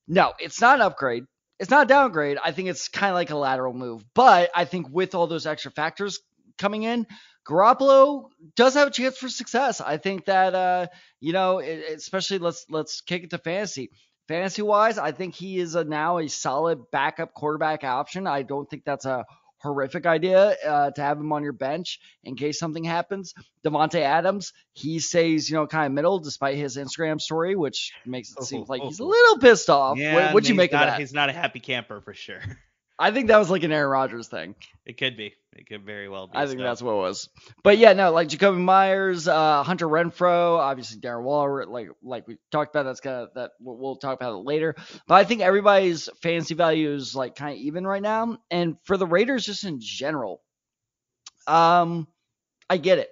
no, 0.06 0.32
it's 0.38 0.60
not 0.60 0.76
an 0.76 0.82
upgrade 0.82 1.24
it's 1.60 1.70
not 1.70 1.84
a 1.84 1.88
downgrade. 1.88 2.38
I 2.42 2.52
think 2.52 2.68
it's 2.68 2.88
kind 2.88 3.10
of 3.10 3.14
like 3.14 3.30
a 3.30 3.36
lateral 3.36 3.74
move. 3.74 4.02
But 4.14 4.50
I 4.54 4.64
think 4.64 4.88
with 4.90 5.14
all 5.14 5.26
those 5.26 5.46
extra 5.46 5.70
factors 5.70 6.18
coming 6.58 6.82
in, 6.84 7.06
Garoppolo 7.46 8.30
does 8.56 8.74
have 8.74 8.88
a 8.88 8.90
chance 8.90 9.18
for 9.18 9.28
success. 9.28 9.80
I 9.80 9.98
think 9.98 10.24
that 10.24 10.54
uh, 10.54 10.86
you 11.20 11.32
know, 11.32 11.60
especially 11.60 12.38
let's 12.38 12.64
let's 12.70 13.02
kick 13.02 13.24
it 13.24 13.30
to 13.30 13.38
fantasy. 13.38 13.90
Fantasy 14.26 14.62
wise, 14.62 14.96
I 14.96 15.12
think 15.12 15.34
he 15.34 15.58
is 15.58 15.74
a, 15.74 15.82
now 15.82 16.18
a 16.18 16.28
solid 16.28 16.90
backup 16.92 17.34
quarterback 17.34 17.82
option. 17.82 18.28
I 18.28 18.42
don't 18.42 18.68
think 18.70 18.84
that's 18.84 19.04
a 19.04 19.24
horrific 19.60 20.06
idea 20.06 20.56
uh, 20.66 20.90
to 20.90 21.00
have 21.00 21.18
him 21.18 21.32
on 21.32 21.42
your 21.42 21.52
bench 21.52 22.00
in 22.24 22.36
case 22.36 22.58
something 22.58 22.84
happens. 22.84 23.34
Davante 23.64 24.00
Adams, 24.00 24.52
he 24.72 24.98
stays, 24.98 25.50
you 25.50 25.56
know, 25.56 25.66
kind 25.66 25.86
of 25.86 25.92
middle 25.92 26.18
despite 26.18 26.56
his 26.56 26.76
Instagram 26.76 27.20
story, 27.20 27.56
which 27.56 27.92
makes 28.06 28.30
it 28.30 28.38
oh, 28.40 28.44
seem 28.44 28.64
like 28.68 28.80
oh, 28.82 28.88
he's 28.88 29.00
a 29.00 29.04
little 29.04 29.38
pissed 29.38 29.70
off. 29.70 29.98
Yeah, 29.98 30.14
what, 30.14 30.34
would 30.34 30.48
you 30.48 30.54
make 30.54 30.72
not, 30.72 30.82
of 30.82 30.88
that? 30.90 31.00
He's 31.00 31.12
not 31.12 31.28
a 31.28 31.32
happy 31.32 31.60
camper 31.60 32.00
for 32.00 32.14
sure. 32.14 32.40
I 33.00 33.12
think 33.12 33.28
that 33.28 33.38
was 33.38 33.50
like 33.50 33.62
an 33.62 33.72
Aaron 33.72 33.90
Rodgers 33.90 34.28
thing. 34.28 34.54
It 34.84 34.98
could 34.98 35.16
be. 35.16 35.32
It 35.56 35.66
could 35.66 35.86
very 35.86 36.08
well 36.08 36.26
be. 36.26 36.36
I 36.36 36.46
think 36.46 36.60
that's 36.60 36.82
what 36.82 36.92
it 36.92 36.96
was. 36.96 37.30
But 37.64 37.78
yeah, 37.78 37.94
no, 37.94 38.12
like 38.12 38.28
Jakobi 38.28 38.58
Meyers, 38.60 39.26
uh, 39.26 39.62
Hunter 39.62 39.88
Renfrow, 39.88 40.58
obviously 40.58 41.00
Darren 41.00 41.22
Waller, 41.22 41.64
like 41.64 41.88
like 42.02 42.28
we 42.28 42.36
talked 42.52 42.74
about. 42.74 42.84
That's 42.84 43.00
gonna 43.00 43.28
that 43.34 43.52
we'll 43.58 43.96
talk 43.96 44.20
about 44.20 44.34
it 44.34 44.44
later. 44.44 44.74
But 45.08 45.14
I 45.14 45.24
think 45.24 45.40
everybody's 45.40 46.10
fantasy 46.22 46.54
value 46.54 46.92
is 46.92 47.14
like 47.14 47.36
kind 47.36 47.54
of 47.54 47.58
even 47.58 47.86
right 47.86 48.02
now. 48.02 48.36
And 48.50 48.76
for 48.84 48.98
the 48.98 49.06
Raiders, 49.06 49.46
just 49.46 49.64
in 49.64 49.80
general, 49.80 50.42
um, 51.46 52.06
I 52.68 52.76
get 52.76 52.98
it. 52.98 53.08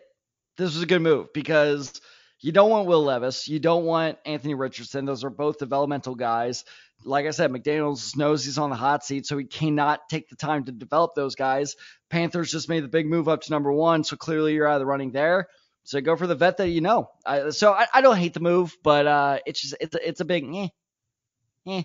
This 0.59 0.75
was 0.75 0.83
a 0.83 0.87
good 0.87 1.03
move 1.03 1.33
because 1.33 1.99
you 2.41 2.53
don't 2.53 2.71
want 2.71 2.87
Will 2.87 3.03
Levis, 3.03 3.49
you 3.49 3.59
don't 3.59 3.85
want 3.85 4.19
Anthony 4.27 4.55
Richardson. 4.55 5.07
Those 5.07 5.25
are 5.25 5.31
both 5.31 5.59
developmental 5.59 6.15
guys 6.15 6.65
like 7.05 7.27
I 7.27 7.31
said, 7.31 7.51
McDaniels 7.51 8.17
knows 8.17 8.45
he's 8.45 8.59
on 8.59 8.71
the 8.71 8.77
hot 8.77 9.05
seat, 9.05 9.27
so 9.27 9.39
he 9.39 9.45
cannot 9.45 10.09
take 10.09 10.29
the 10.29 10.37
time 10.37 10.65
to 10.65 10.73
develop 10.73 11.15
those 11.15 11.35
guys. 11.35 11.77
Panthers 12.11 12.51
just 12.51 12.69
made 12.69 12.85
the 12.85 12.89
big 12.89 13.07
move 13.07 13.29
up 13.29 13.43
to 13.43 13.51
number 13.51 13.73
one, 13.73 14.05
so 14.05 14.17
clearly 14.17 14.55
you're 14.55 14.67
out 14.67 14.75
of 14.75 14.81
the 14.81 14.87
running 14.87 15.13
there. 15.13 15.49
So 15.85 16.01
go 16.01 16.17
for 16.17 16.27
the 16.27 16.35
vet 16.35 16.59
that 16.59 16.69
you 16.69 16.81
know. 16.81 17.11
I, 17.25 17.51
so 17.51 17.73
I, 17.73 17.87
I, 17.95 18.01
don't 18.03 18.17
hate 18.17 18.35
the 18.35 18.41
move, 18.41 18.77
but 18.83 19.07
uh, 19.07 19.39
it's 19.47 19.63
just 19.63 19.75
it's 19.81 19.95
a, 19.95 20.09
it's 20.09 20.21
a 20.21 20.25
big 20.27 20.45
eh, 20.55 20.69
eh. 21.67 21.83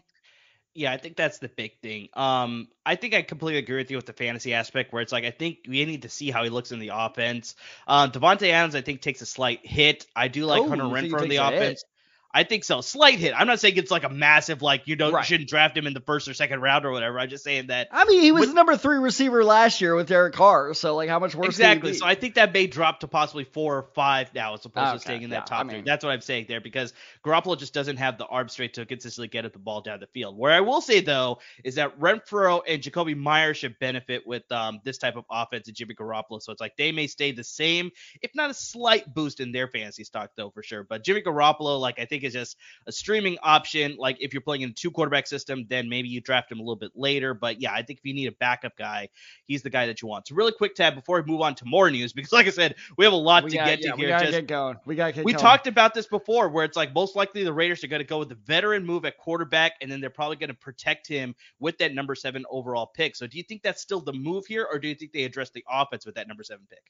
Yeah, 0.76 0.92
I 0.92 0.98
think 0.98 1.16
that's 1.16 1.38
the 1.38 1.50
big 1.50 1.80
thing. 1.82 2.10
Um, 2.14 2.68
I 2.84 2.96
think 2.96 3.14
I 3.14 3.22
completely 3.22 3.60
agree 3.60 3.78
with 3.78 3.92
you 3.92 3.98
with 3.98 4.08
the 4.08 4.14
fantasy 4.14 4.54
aspect, 4.56 4.92
where 4.92 5.04
it's 5.04 5.12
like 5.12 5.24
I 5.24 5.32
think 5.32 5.60
we 5.70 5.86
need 5.86 6.02
to 6.02 6.10
see 6.10 6.32
how 6.32 6.44
he 6.44 6.50
looks 6.50 6.72
in 6.72 6.80
the 6.80 6.90
offense. 6.94 7.56
Um, 7.88 8.12
Davante 8.12 8.50
Adams, 8.50 8.76
I 8.76 8.82
think 8.82 9.02
takes 9.02 9.22
a 9.22 9.26
slight 9.26 9.66
hit. 9.66 10.08
I 10.16 10.28
do 10.28 10.46
like 10.46 10.64
oh, 10.64 10.68
Hunter 10.68 10.86
Renfrow 10.86 11.22
in 11.22 11.30
the 11.30 11.38
offense. 11.38 11.82
Hit? 11.82 11.93
I 12.36 12.44
think 12.44 12.64
so. 12.64 12.82
Slight 12.82 13.20
hit. 13.20 13.34
I'm 13.38 13.46
not 13.46 13.60
saying 13.60 13.78
it's 13.78 13.92
like 13.92 14.04
a 14.04 14.10
massive 14.10 14.62
like 14.62 14.88
you 14.88 14.96
don't 14.96 15.14
Right. 15.14 15.22
you 15.22 15.26
shouldn't 15.26 15.50
draft 15.50 15.78
him 15.78 15.86
in 15.86 15.94
the 15.94 16.00
first 16.02 16.28
or 16.28 16.34
second 16.34 16.62
round 16.62 16.84
or 16.86 16.92
whatever. 16.92 17.20
I'm 17.20 17.30
just 17.30 17.44
saying 17.44 17.68
that 17.68 17.90
I 17.92 18.06
mean, 18.06 18.22
he 18.22 18.32
was 18.32 18.42
With- 18.42 18.50
the 18.50 18.56
number 18.56 18.76
three 18.76 18.98
receiver 18.98 19.44
last 19.44 19.82
year 19.82 19.94
with 19.96 20.08
Derek 20.08 20.34
Carr. 20.34 20.74
So 20.74 20.96
like, 20.96 21.10
how 21.10 21.20
much 21.20 21.36
worse? 21.36 21.48
exactly. 21.50 21.94
So 21.94 22.06
I 22.06 22.16
think 22.16 22.36
that 22.36 22.52
may 22.54 22.66
drop 22.68 23.02
to 23.02 23.08
possibly 23.08 23.44
four 23.44 23.78
or 23.78 23.84
five 23.94 24.34
now 24.34 24.54
as 24.56 24.66
opposed 24.66 24.88
Okay, 24.88 24.94
to 24.94 25.00
staying 25.00 25.22
in 25.24 25.30
that 25.30 25.36
yeah, 25.50 25.58
top 25.58 25.68
I 25.68 25.70
three. 25.70 25.82
That's 25.82 26.04
what 26.04 26.12
I'm 26.12 26.22
saying 26.22 26.46
there 26.50 26.60
because 26.62 26.94
Garoppolo 27.24 27.58
just 27.58 27.74
doesn't 27.74 27.98
have 27.98 28.18
the 28.18 28.26
arm 28.26 28.50
strength 28.50 28.74
to 28.74 28.86
consistently 28.88 29.28
get 29.28 29.46
at 29.46 29.54
the 29.54 29.60
ball 29.60 29.82
down 29.82 30.00
the 30.00 30.08
field. 30.08 30.36
Where 30.38 30.54
I 30.54 30.62
will 30.62 30.82
say 30.82 31.02
though 31.02 31.38
is 31.64 31.76
that 31.76 32.00
Renfrow 32.00 32.62
and 32.68 32.82
Jakobi 32.82 33.16
Meyer 33.16 33.54
should 33.54 33.78
benefit 33.78 34.26
with 34.26 34.52
um, 34.52 34.80
this 34.84 34.98
type 34.98 35.18
of 35.18 35.26
offense 35.30 35.68
and 35.68 35.78
Jimmy 35.78 35.94
Garoppolo. 35.94 36.42
So 36.42 36.52
it's 36.52 36.62
like 36.62 36.78
they 36.78 36.92
may 36.92 37.06
stay 37.06 37.32
the 37.32 37.44
same, 37.44 37.92
if 38.24 38.32
not 38.34 38.50
a 38.50 38.54
slight 38.56 39.14
boost 39.14 39.40
in 39.40 39.52
their 39.52 39.68
fantasy 39.68 40.04
stock 40.04 40.32
though 40.36 40.50
for 40.50 40.64
sure. 40.64 40.84
But 40.84 41.04
Jimmy 41.04 41.22
Garoppolo, 41.22 41.80
like 41.80 42.00
I 42.00 42.06
think 42.06 42.23
is 42.24 42.34
just 42.34 42.58
a 42.88 42.92
streaming 42.92 43.38
option. 43.44 43.96
Like 43.98 44.18
if 44.20 44.34
you're 44.34 44.42
playing 44.42 44.62
in 44.62 44.70
a 44.70 44.74
two 44.74 44.92
quarterback 44.92 45.28
system, 45.28 45.66
then 45.70 45.90
maybe 45.90 46.08
you 46.08 46.22
draft 46.22 46.52
him 46.52 46.60
a 46.60 46.62
little 46.62 46.76
bit 46.76 46.92
later. 46.96 47.34
But 47.34 47.62
yeah, 47.62 47.74
I 47.74 47.82
think 47.82 48.00
if 48.00 48.06
you 48.06 48.14
need 48.14 48.28
a 48.28 48.34
backup 48.34 48.76
guy, 48.78 49.10
he's 49.46 49.62
the 49.62 49.70
guy 49.70 49.86
that 49.86 50.02
you 50.02 50.08
want. 50.08 50.28
So 50.28 50.36
really 50.36 50.52
quick 50.52 50.76
tab 50.76 50.96
before 50.96 51.22
we 51.22 51.32
move 51.32 51.42
on 51.42 51.56
to 51.56 51.66
more 51.66 51.90
news, 51.90 52.14
because 52.14 52.32
like 52.32 52.48
I 52.48 52.52
said, 52.52 52.76
we 52.98 53.06
have 53.06 53.14
a 53.14 53.18
lot 53.18 53.44
we 53.44 53.52
to 53.52 53.58
gotta, 53.58 53.72
get 53.72 53.82
to 53.82 53.88
yeah, 53.90 53.94
we 53.96 54.02
here. 54.02 54.10
gotta 54.10 54.26
Just 54.26 54.38
get 54.38 54.48
going. 54.48 54.78
We 54.86 54.96
gotta 54.96 55.14
get 55.14 55.26
we 55.26 55.34
going. 55.34 55.42
talked 55.42 55.68
about 55.68 55.94
this 55.94 56.08
before, 56.08 56.50
where 56.50 56.66
it's 56.66 56.78
like 56.78 56.94
most 56.94 57.16
likely 57.16 57.44
the 57.44 57.54
Raiders 57.54 57.84
are 57.84 57.88
going 57.88 58.02
to 58.02 58.08
go 58.08 58.20
with 58.20 58.30
the 58.30 58.36
veteran 58.36 58.86
move 58.86 59.06
at 59.06 59.18
quarterback, 59.18 59.74
and 59.82 59.92
then 59.92 60.02
they're 60.02 60.10
probably 60.10 60.38
going 60.38 60.50
to 60.50 60.56
protect 60.56 61.08
him 61.08 61.36
with 61.60 61.78
that 61.78 61.94
number 61.94 62.16
seven 62.16 62.46
overall 62.50 62.88
pick. 62.88 63.16
So 63.16 63.28
do 63.28 63.38
you 63.38 63.44
think 63.44 63.62
that's 63.64 63.82
still 63.82 64.02
the 64.02 64.14
move 64.14 64.46
here, 64.46 64.68
or 64.72 64.80
do 64.80 64.88
you 64.88 64.96
think 64.96 65.12
they 65.12 65.24
address 65.24 65.50
the 65.50 65.64
offense 65.70 66.06
with 66.06 66.16
that 66.16 66.28
number 66.28 66.44
seven 66.44 66.66
pick? 66.70 66.84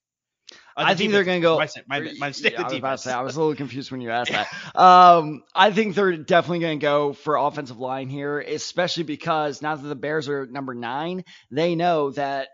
Uh, 0.75 0.83
I 0.87 0.95
think 0.95 1.11
they're 1.11 1.23
gonna 1.23 1.39
go. 1.39 1.57
My, 1.57 1.67
my, 1.87 1.99
my, 2.17 2.27
mistake. 2.29 2.53
Yeah, 2.53 2.59
the 2.59 2.65
I 2.65 2.69
was 2.69 2.77
about 2.77 2.91
to 2.91 2.97
say, 2.97 3.11
I 3.11 3.21
was 3.21 3.35
a 3.35 3.39
little 3.39 3.55
confused 3.55 3.91
when 3.91 4.01
you 4.01 4.09
asked 4.09 4.31
that. 4.31 4.47
Um, 4.75 5.43
I 5.53 5.71
think 5.71 5.93
they're 5.93 6.17
definitely 6.17 6.59
going 6.59 6.79
to 6.79 6.83
go 6.83 7.13
for 7.13 7.35
offensive 7.35 7.77
line 7.77 8.09
here, 8.09 8.39
especially 8.39 9.03
because 9.03 9.61
now 9.61 9.75
that 9.75 9.87
the 9.87 9.95
Bears 9.95 10.27
are 10.27 10.47
number 10.47 10.73
nine, 10.73 11.25
they 11.51 11.75
know 11.75 12.09
that 12.11 12.49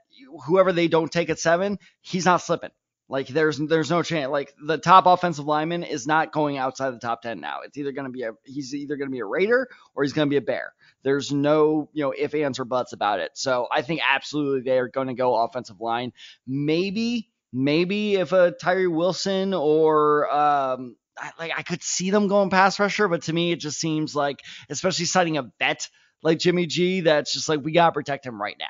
whoever 0.45 0.73
they 0.73 0.87
don't 0.87 1.11
take 1.11 1.29
at 1.29 1.39
seven, 1.39 1.79
he's 2.01 2.25
not 2.25 2.41
slipping. 2.41 2.71
Like 3.09 3.27
there's 3.27 3.57
there's 3.57 3.89
no 3.89 4.03
chance. 4.03 4.29
Like 4.29 4.53
the 4.63 4.77
top 4.77 5.07
offensive 5.07 5.45
lineman 5.45 5.83
is 5.83 6.05
not 6.05 6.31
going 6.31 6.57
outside 6.57 6.91
the 6.91 6.99
top 6.99 7.23
ten 7.23 7.39
now. 7.39 7.61
It's 7.65 7.75
either 7.77 7.91
going 7.91 8.05
to 8.05 8.11
be 8.11 8.21
a 8.21 8.33
he's 8.45 8.73
either 8.75 8.97
going 8.97 9.09
to 9.09 9.11
be 9.11 9.19
a 9.19 9.25
Raider 9.25 9.67
or 9.95 10.03
he's 10.03 10.13
going 10.13 10.27
to 10.27 10.29
be 10.29 10.37
a 10.37 10.41
Bear. 10.41 10.73
There's 11.01 11.31
no 11.31 11.89
you 11.91 12.03
know 12.03 12.11
if 12.11 12.35
ands 12.35 12.59
or 12.59 12.65
buts 12.65 12.93
about 12.93 13.19
it. 13.19 13.31
So 13.33 13.67
I 13.71 13.81
think 13.81 14.01
absolutely 14.07 14.61
they 14.61 14.77
are 14.77 14.87
going 14.87 15.07
to 15.07 15.15
go 15.15 15.35
offensive 15.35 15.81
line. 15.81 16.13
Maybe 16.45 17.31
maybe 17.51 18.15
if 18.15 18.31
a 18.31 18.51
Tyree 18.51 18.87
Wilson 18.87 19.53
or 19.53 20.31
um 20.33 20.95
I, 21.17 21.31
like 21.37 21.51
I 21.57 21.63
could 21.63 21.83
see 21.83 22.11
them 22.11 22.27
going 22.27 22.49
pass 22.49 22.79
rusher, 22.79 23.07
but 23.07 23.23
to 23.23 23.33
me 23.33 23.51
it 23.51 23.59
just 23.59 23.79
seems 23.79 24.15
like 24.15 24.39
especially 24.69 25.05
citing 25.05 25.37
a 25.37 25.51
vet 25.59 25.89
like 26.23 26.39
Jimmy 26.39 26.65
G 26.65 27.01
that's 27.01 27.33
just 27.33 27.49
like 27.49 27.61
we 27.63 27.71
gotta 27.71 27.91
protect 27.91 28.25
him 28.25 28.41
right 28.41 28.55
now. 28.59 28.65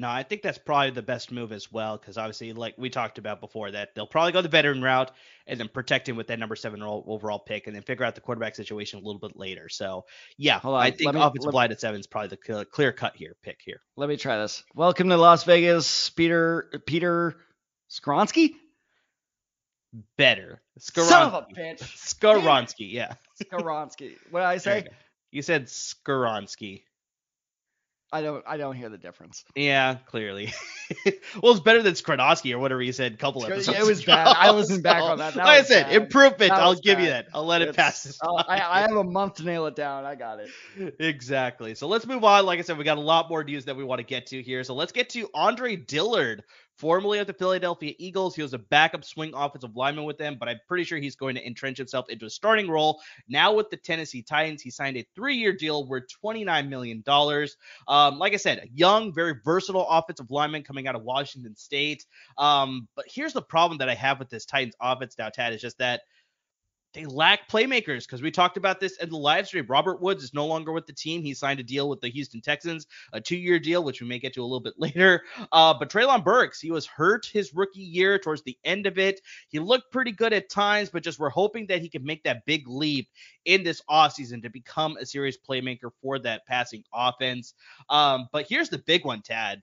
No, 0.00 0.08
I 0.08 0.22
think 0.22 0.42
that's 0.42 0.58
probably 0.58 0.90
the 0.90 1.02
best 1.02 1.32
move 1.32 1.50
as 1.50 1.72
well, 1.72 1.96
because 1.96 2.18
obviously, 2.18 2.52
like 2.52 2.74
we 2.78 2.88
talked 2.88 3.18
about 3.18 3.40
before, 3.40 3.72
that 3.72 3.96
they'll 3.96 4.06
probably 4.06 4.30
go 4.30 4.40
the 4.40 4.48
veteran 4.48 4.80
route 4.80 5.10
and 5.48 5.58
then 5.58 5.66
protect 5.66 6.08
him 6.08 6.14
with 6.14 6.28
that 6.28 6.38
number 6.38 6.54
seven 6.54 6.80
overall 6.84 7.40
pick, 7.40 7.66
and 7.66 7.74
then 7.74 7.82
figure 7.82 8.04
out 8.04 8.14
the 8.14 8.20
quarterback 8.20 8.54
situation 8.54 9.00
a 9.00 9.02
little 9.02 9.18
bit 9.18 9.36
later. 9.36 9.68
So, 9.68 10.04
yeah, 10.36 10.60
I 10.62 10.92
think 10.92 11.14
me- 11.14 11.20
offensive 11.20 11.52
line 11.52 11.72
at 11.72 11.80
seven 11.80 11.98
is 11.98 12.06
probably 12.06 12.28
the 12.28 12.64
clear 12.66 12.92
cut 12.92 13.16
here 13.16 13.34
pick 13.42 13.58
here. 13.64 13.80
Let 13.96 14.08
me 14.08 14.16
try 14.16 14.38
this. 14.38 14.62
Welcome 14.72 15.08
to 15.08 15.16
Las 15.16 15.42
Vegas, 15.42 16.10
Peter 16.10 16.70
Peter 16.86 17.34
Skronsky. 17.90 18.52
Better, 20.16 20.62
Son 20.78 21.26
of 21.26 21.34
a 21.34 21.46
bitch. 21.52 21.80
Skoronski, 21.80 22.92
yeah. 22.92 23.14
Skronsky. 23.42 24.12
What 24.30 24.40
did 24.40 24.46
I 24.46 24.58
say? 24.58 24.84
you. 24.84 24.90
You 25.32 25.42
said 25.42 25.66
Skoronski. 25.66 26.82
I 28.10 28.22
don't 28.22 28.42
I 28.46 28.56
don't 28.56 28.74
hear 28.74 28.88
the 28.88 28.96
difference. 28.96 29.44
Yeah, 29.54 29.96
clearly. 30.06 30.52
well, 31.42 31.52
it's 31.52 31.60
better 31.60 31.82
than 31.82 31.92
Skronowski 31.92 32.54
or 32.54 32.58
whatever 32.58 32.80
you 32.80 32.92
said 32.92 33.12
a 33.12 33.16
couple 33.16 33.44
episodes. 33.44 33.78
It 33.78 33.84
was 33.84 34.02
ago. 34.02 34.12
bad. 34.12 34.28
I 34.28 34.50
listened 34.50 34.82
back 34.82 35.02
on 35.02 35.18
that. 35.18 35.34
That 35.38 35.44
like 35.44 35.60
I 35.60 35.62
said, 35.62 35.84
bad. 35.84 35.94
improvement. 35.94 36.52
I'll 36.52 36.70
was 36.70 36.80
give 36.80 37.00
you 37.00 37.08
that. 37.08 37.26
I'll 37.34 37.44
let 37.44 37.60
it 37.60 37.76
pass 37.76 38.18
uh, 38.22 38.44
I. 38.48 38.60
I 38.60 38.80
have 38.80 38.96
a 38.96 39.04
month 39.04 39.34
to 39.34 39.44
nail 39.44 39.66
it 39.66 39.76
down. 39.76 40.04
I 40.04 40.14
got 40.14 40.38
it. 40.40 40.94
exactly. 40.98 41.74
So 41.74 41.86
let's 41.86 42.06
move 42.06 42.24
on. 42.24 42.46
Like 42.46 42.58
I 42.58 42.62
said, 42.62 42.78
we 42.78 42.84
got 42.84 42.98
a 42.98 43.02
lot 43.02 43.28
more 43.28 43.44
news 43.44 43.66
that 43.66 43.76
we 43.76 43.84
want 43.84 43.98
to 43.98 44.06
get 44.06 44.26
to 44.28 44.42
here. 44.42 44.64
So 44.64 44.74
let's 44.74 44.92
get 44.92 45.10
to 45.10 45.28
Andre 45.34 45.76
Dillard, 45.76 46.44
formerly 46.78 47.18
of 47.18 47.26
the 47.26 47.32
Philadelphia 47.32 47.94
Eagles. 47.98 48.34
He 48.36 48.42
was 48.42 48.54
a 48.54 48.58
backup 48.58 49.04
swing 49.04 49.32
offensive 49.34 49.74
lineman 49.74 50.04
with 50.04 50.18
them, 50.18 50.36
but 50.38 50.48
I'm 50.48 50.60
pretty 50.66 50.84
sure 50.84 50.98
he's 50.98 51.16
going 51.16 51.34
to 51.34 51.46
entrench 51.46 51.76
himself 51.76 52.08
into 52.08 52.26
a 52.26 52.30
starting 52.30 52.70
role. 52.70 53.00
Now 53.28 53.52
with 53.52 53.68
the 53.70 53.76
Tennessee 53.76 54.22
Titans, 54.22 54.62
he 54.62 54.70
signed 54.70 54.96
a 54.96 55.06
three-year 55.14 55.52
deal 55.54 55.86
worth 55.86 56.04
$29 56.24 56.68
million. 56.68 57.02
Um, 57.88 58.18
like 58.18 58.32
I 58.32 58.36
said, 58.36 58.58
a 58.58 58.68
young, 58.72 59.12
very 59.12 59.34
versatile 59.44 59.88
offensive 59.88 60.30
lineman 60.30 60.62
coming 60.62 60.86
out 60.86 60.94
of 60.94 61.02
Washington 61.02 61.56
State. 61.56 62.06
Um, 62.36 62.88
but 62.94 63.06
here's 63.08 63.32
the 63.32 63.42
problem 63.42 63.78
that 63.78 63.88
I 63.88 63.94
have 63.94 64.18
with 64.18 64.30
this 64.30 64.46
Titans 64.46 64.76
offense 64.80 65.16
now, 65.18 65.28
Tad, 65.28 65.52
is 65.52 65.60
just 65.60 65.78
that 65.78 66.02
they 66.94 67.04
lack 67.04 67.48
playmakers 67.48 68.06
because 68.06 68.22
we 68.22 68.30
talked 68.30 68.56
about 68.56 68.80
this 68.80 68.96
in 68.98 69.10
the 69.10 69.16
live 69.16 69.46
stream. 69.46 69.66
Robert 69.68 70.00
Woods 70.00 70.24
is 70.24 70.32
no 70.32 70.46
longer 70.46 70.72
with 70.72 70.86
the 70.86 70.92
team. 70.92 71.22
He 71.22 71.34
signed 71.34 71.60
a 71.60 71.62
deal 71.62 71.88
with 71.88 72.00
the 72.00 72.08
Houston 72.08 72.40
Texans, 72.40 72.86
a 73.12 73.20
two-year 73.20 73.58
deal, 73.58 73.84
which 73.84 74.00
we 74.00 74.08
may 74.08 74.18
get 74.18 74.32
to 74.34 74.42
a 74.42 74.44
little 74.44 74.60
bit 74.60 74.74
later. 74.78 75.22
Uh, 75.52 75.74
but 75.78 75.90
Treylon 75.90 76.24
Burks, 76.24 76.60
he 76.60 76.70
was 76.70 76.86
hurt 76.86 77.26
his 77.26 77.54
rookie 77.54 77.80
year 77.80 78.18
towards 78.18 78.42
the 78.42 78.56
end 78.64 78.86
of 78.86 78.98
it. 78.98 79.20
He 79.48 79.58
looked 79.58 79.92
pretty 79.92 80.12
good 80.12 80.32
at 80.32 80.48
times, 80.50 80.88
but 80.90 81.02
just 81.02 81.18
we're 81.18 81.28
hoping 81.28 81.66
that 81.66 81.82
he 81.82 81.88
can 81.88 82.04
make 82.04 82.24
that 82.24 82.44
big 82.46 82.66
leap 82.66 83.08
in 83.44 83.64
this 83.64 83.82
offseason 83.88 84.42
to 84.42 84.50
become 84.50 84.96
a 84.96 85.06
serious 85.06 85.36
playmaker 85.36 85.90
for 86.02 86.18
that 86.18 86.46
passing 86.46 86.82
offense. 86.92 87.54
Um, 87.88 88.28
but 88.32 88.46
here's 88.48 88.68
the 88.70 88.78
big 88.78 89.04
one, 89.04 89.22
Tad. 89.22 89.62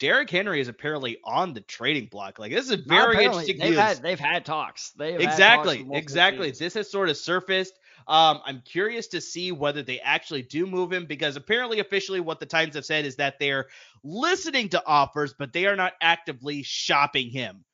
Derrick 0.00 0.30
Henry 0.30 0.60
is 0.60 0.68
apparently 0.68 1.18
on 1.22 1.52
the 1.52 1.60
trading 1.60 2.06
block. 2.06 2.38
Like 2.38 2.50
this 2.50 2.70
is 2.70 2.80
very 2.86 3.22
interesting 3.24 3.58
They've 3.58 3.70
news. 3.70 3.78
had 3.78 4.02
they've 4.02 4.18
had 4.18 4.44
talks. 4.46 4.90
They 4.92 5.12
have 5.12 5.20
had 5.20 5.28
talks 5.28 5.34
Exactly, 5.38 5.86
exactly. 5.92 6.46
teams. 6.48 6.58
This 6.58 6.74
has 6.74 6.90
sort 6.90 7.10
of 7.10 7.16
surfaced. 7.18 7.78
Um, 8.08 8.40
I'm 8.44 8.62
curious 8.62 9.06
to 9.08 9.20
see 9.20 9.52
whether 9.52 9.82
they 9.82 10.00
actually 10.00 10.42
do 10.42 10.66
move 10.66 10.90
him 10.90 11.04
because 11.04 11.36
apparently, 11.36 11.80
officially, 11.80 12.18
what 12.18 12.40
the 12.40 12.46
Titans 12.46 12.74
have 12.74 12.86
said 12.86 13.04
is 13.04 13.16
that 13.16 13.38
they're 13.38 13.66
listening 14.02 14.70
to 14.70 14.84
offers, 14.86 15.34
but 15.38 15.52
they 15.52 15.66
are 15.66 15.76
not 15.76 15.92
actively 16.00 16.62
shopping 16.62 17.30
him. 17.30 17.64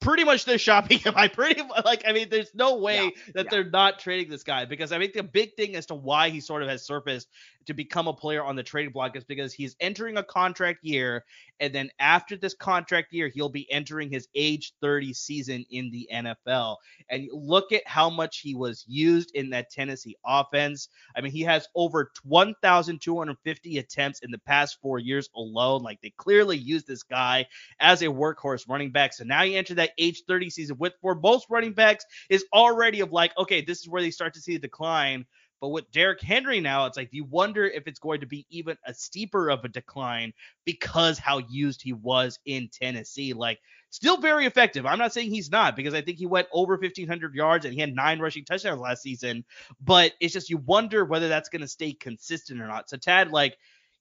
Pretty 0.00 0.24
much, 0.24 0.44
they're 0.46 0.58
shopping 0.58 0.98
him. 1.00 1.14
I 1.16 1.28
pretty 1.28 1.60
like. 1.84 2.04
I 2.06 2.12
mean, 2.12 2.28
there's 2.30 2.54
no 2.54 2.76
way 2.78 3.04
Yeah, 3.04 3.10
that 3.34 3.44
yeah. 3.44 3.50
they're 3.50 3.70
not 3.70 3.98
trading 3.98 4.30
this 4.30 4.42
guy 4.42 4.64
because 4.64 4.92
I 4.92 4.98
think 4.98 5.12
the 5.12 5.22
big 5.22 5.54
thing 5.56 5.76
as 5.76 5.86
to 5.86 5.94
why 5.94 6.30
he 6.30 6.40
sort 6.40 6.62
of 6.62 6.68
has 6.68 6.86
surfaced 6.86 7.28
to 7.66 7.74
become 7.74 8.08
a 8.08 8.14
player 8.14 8.42
on 8.42 8.56
the 8.56 8.62
trading 8.62 8.92
block 8.92 9.14
is 9.16 9.24
because 9.24 9.52
he's 9.52 9.76
entering 9.80 10.16
a 10.16 10.22
contract 10.24 10.78
year, 10.82 11.24
and 11.60 11.74
then 11.74 11.90
after 11.98 12.36
this 12.36 12.54
contract 12.54 13.12
year, 13.12 13.28
he'll 13.28 13.50
be 13.50 13.70
entering 13.70 14.10
his 14.10 14.26
age 14.34 14.72
30 14.80 15.12
season 15.12 15.64
in 15.70 15.90
the 15.90 16.08
NFL. 16.12 16.76
And 17.10 17.28
look 17.32 17.70
at 17.72 17.86
how 17.86 18.08
much 18.08 18.38
he 18.38 18.54
was 18.54 18.84
used 18.88 19.32
in 19.34 19.50
that 19.50 19.70
Tennessee 19.70 20.16
offense. 20.24 20.88
I 21.14 21.20
mean, 21.20 21.32
he 21.32 21.42
has 21.42 21.68
over 21.74 22.10
1,250 22.24 23.78
attempts 23.78 24.20
in 24.20 24.30
the 24.30 24.38
past 24.38 24.78
four 24.80 24.98
years 24.98 25.28
alone. 25.36 25.82
Like 25.82 26.00
they 26.00 26.10
clearly 26.16 26.56
used 26.56 26.86
this 26.86 27.02
guy 27.02 27.46
as 27.78 28.02
a 28.02 28.06
workhorse 28.06 28.68
running 28.68 28.90
back. 28.90 29.12
So 29.12 29.24
now 29.24 29.42
you 29.42 29.58
enter 29.58 29.74
that 29.74 29.89
age 29.98 30.22
30 30.26 30.50
season 30.50 30.76
with 30.78 30.94
for 31.00 31.14
most 31.14 31.46
running 31.50 31.72
backs 31.72 32.04
is 32.28 32.44
already 32.52 33.00
of 33.00 33.12
like, 33.12 33.36
okay, 33.38 33.62
this 33.62 33.80
is 33.80 33.88
where 33.88 34.02
they 34.02 34.10
start 34.10 34.34
to 34.34 34.40
see 34.40 34.54
the 34.54 34.60
decline. 34.60 35.26
But 35.60 35.68
with 35.68 35.90
Derrick 35.90 36.22
Henry 36.22 36.58
now, 36.58 36.86
it's 36.86 36.96
like 36.96 37.10
you 37.12 37.24
wonder 37.24 37.66
if 37.66 37.86
it's 37.86 37.98
going 37.98 38.20
to 38.20 38.26
be 38.26 38.46
even 38.48 38.78
a 38.86 38.94
steeper 38.94 39.50
of 39.50 39.62
a 39.62 39.68
decline 39.68 40.32
because 40.64 41.18
how 41.18 41.38
used 41.50 41.82
he 41.82 41.92
was 41.92 42.38
in 42.46 42.70
Tennessee. 42.72 43.34
Like 43.34 43.60
still 43.90 44.16
very 44.16 44.46
effective. 44.46 44.86
I'm 44.86 44.98
not 44.98 45.12
saying 45.12 45.30
he's 45.30 45.50
not 45.50 45.76
because 45.76 45.92
I 45.92 46.00
think 46.00 46.16
he 46.16 46.24
went 46.24 46.48
over 46.50 46.76
1500 46.76 47.34
yards 47.34 47.66
and 47.66 47.74
he 47.74 47.80
had 47.80 47.94
nine 47.94 48.20
rushing 48.20 48.44
touchdowns 48.46 48.80
last 48.80 49.02
season, 49.02 49.44
but 49.82 50.12
it's 50.18 50.32
just 50.32 50.48
you 50.48 50.56
wonder 50.56 51.04
whether 51.04 51.28
that's 51.28 51.50
going 51.50 51.60
to 51.60 51.68
stay 51.68 51.92
consistent 51.92 52.62
or 52.62 52.66
not. 52.66 52.88
So 52.88 52.96
Tad 52.96 53.30
like 53.30 53.58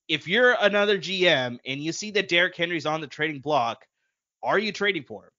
if 0.08 0.28
you're 0.28 0.56
another 0.60 0.98
GM 0.98 1.60
and 1.66 1.82
you 1.82 1.92
see 1.92 2.12
that 2.12 2.30
Derrick 2.30 2.56
Henry's 2.56 2.86
on 2.86 3.02
the 3.02 3.08
trading 3.08 3.42
block, 3.42 3.86
are 4.42 4.58
you 4.58 4.72
trading 4.72 5.04
for 5.04 5.26
him? 5.26 5.32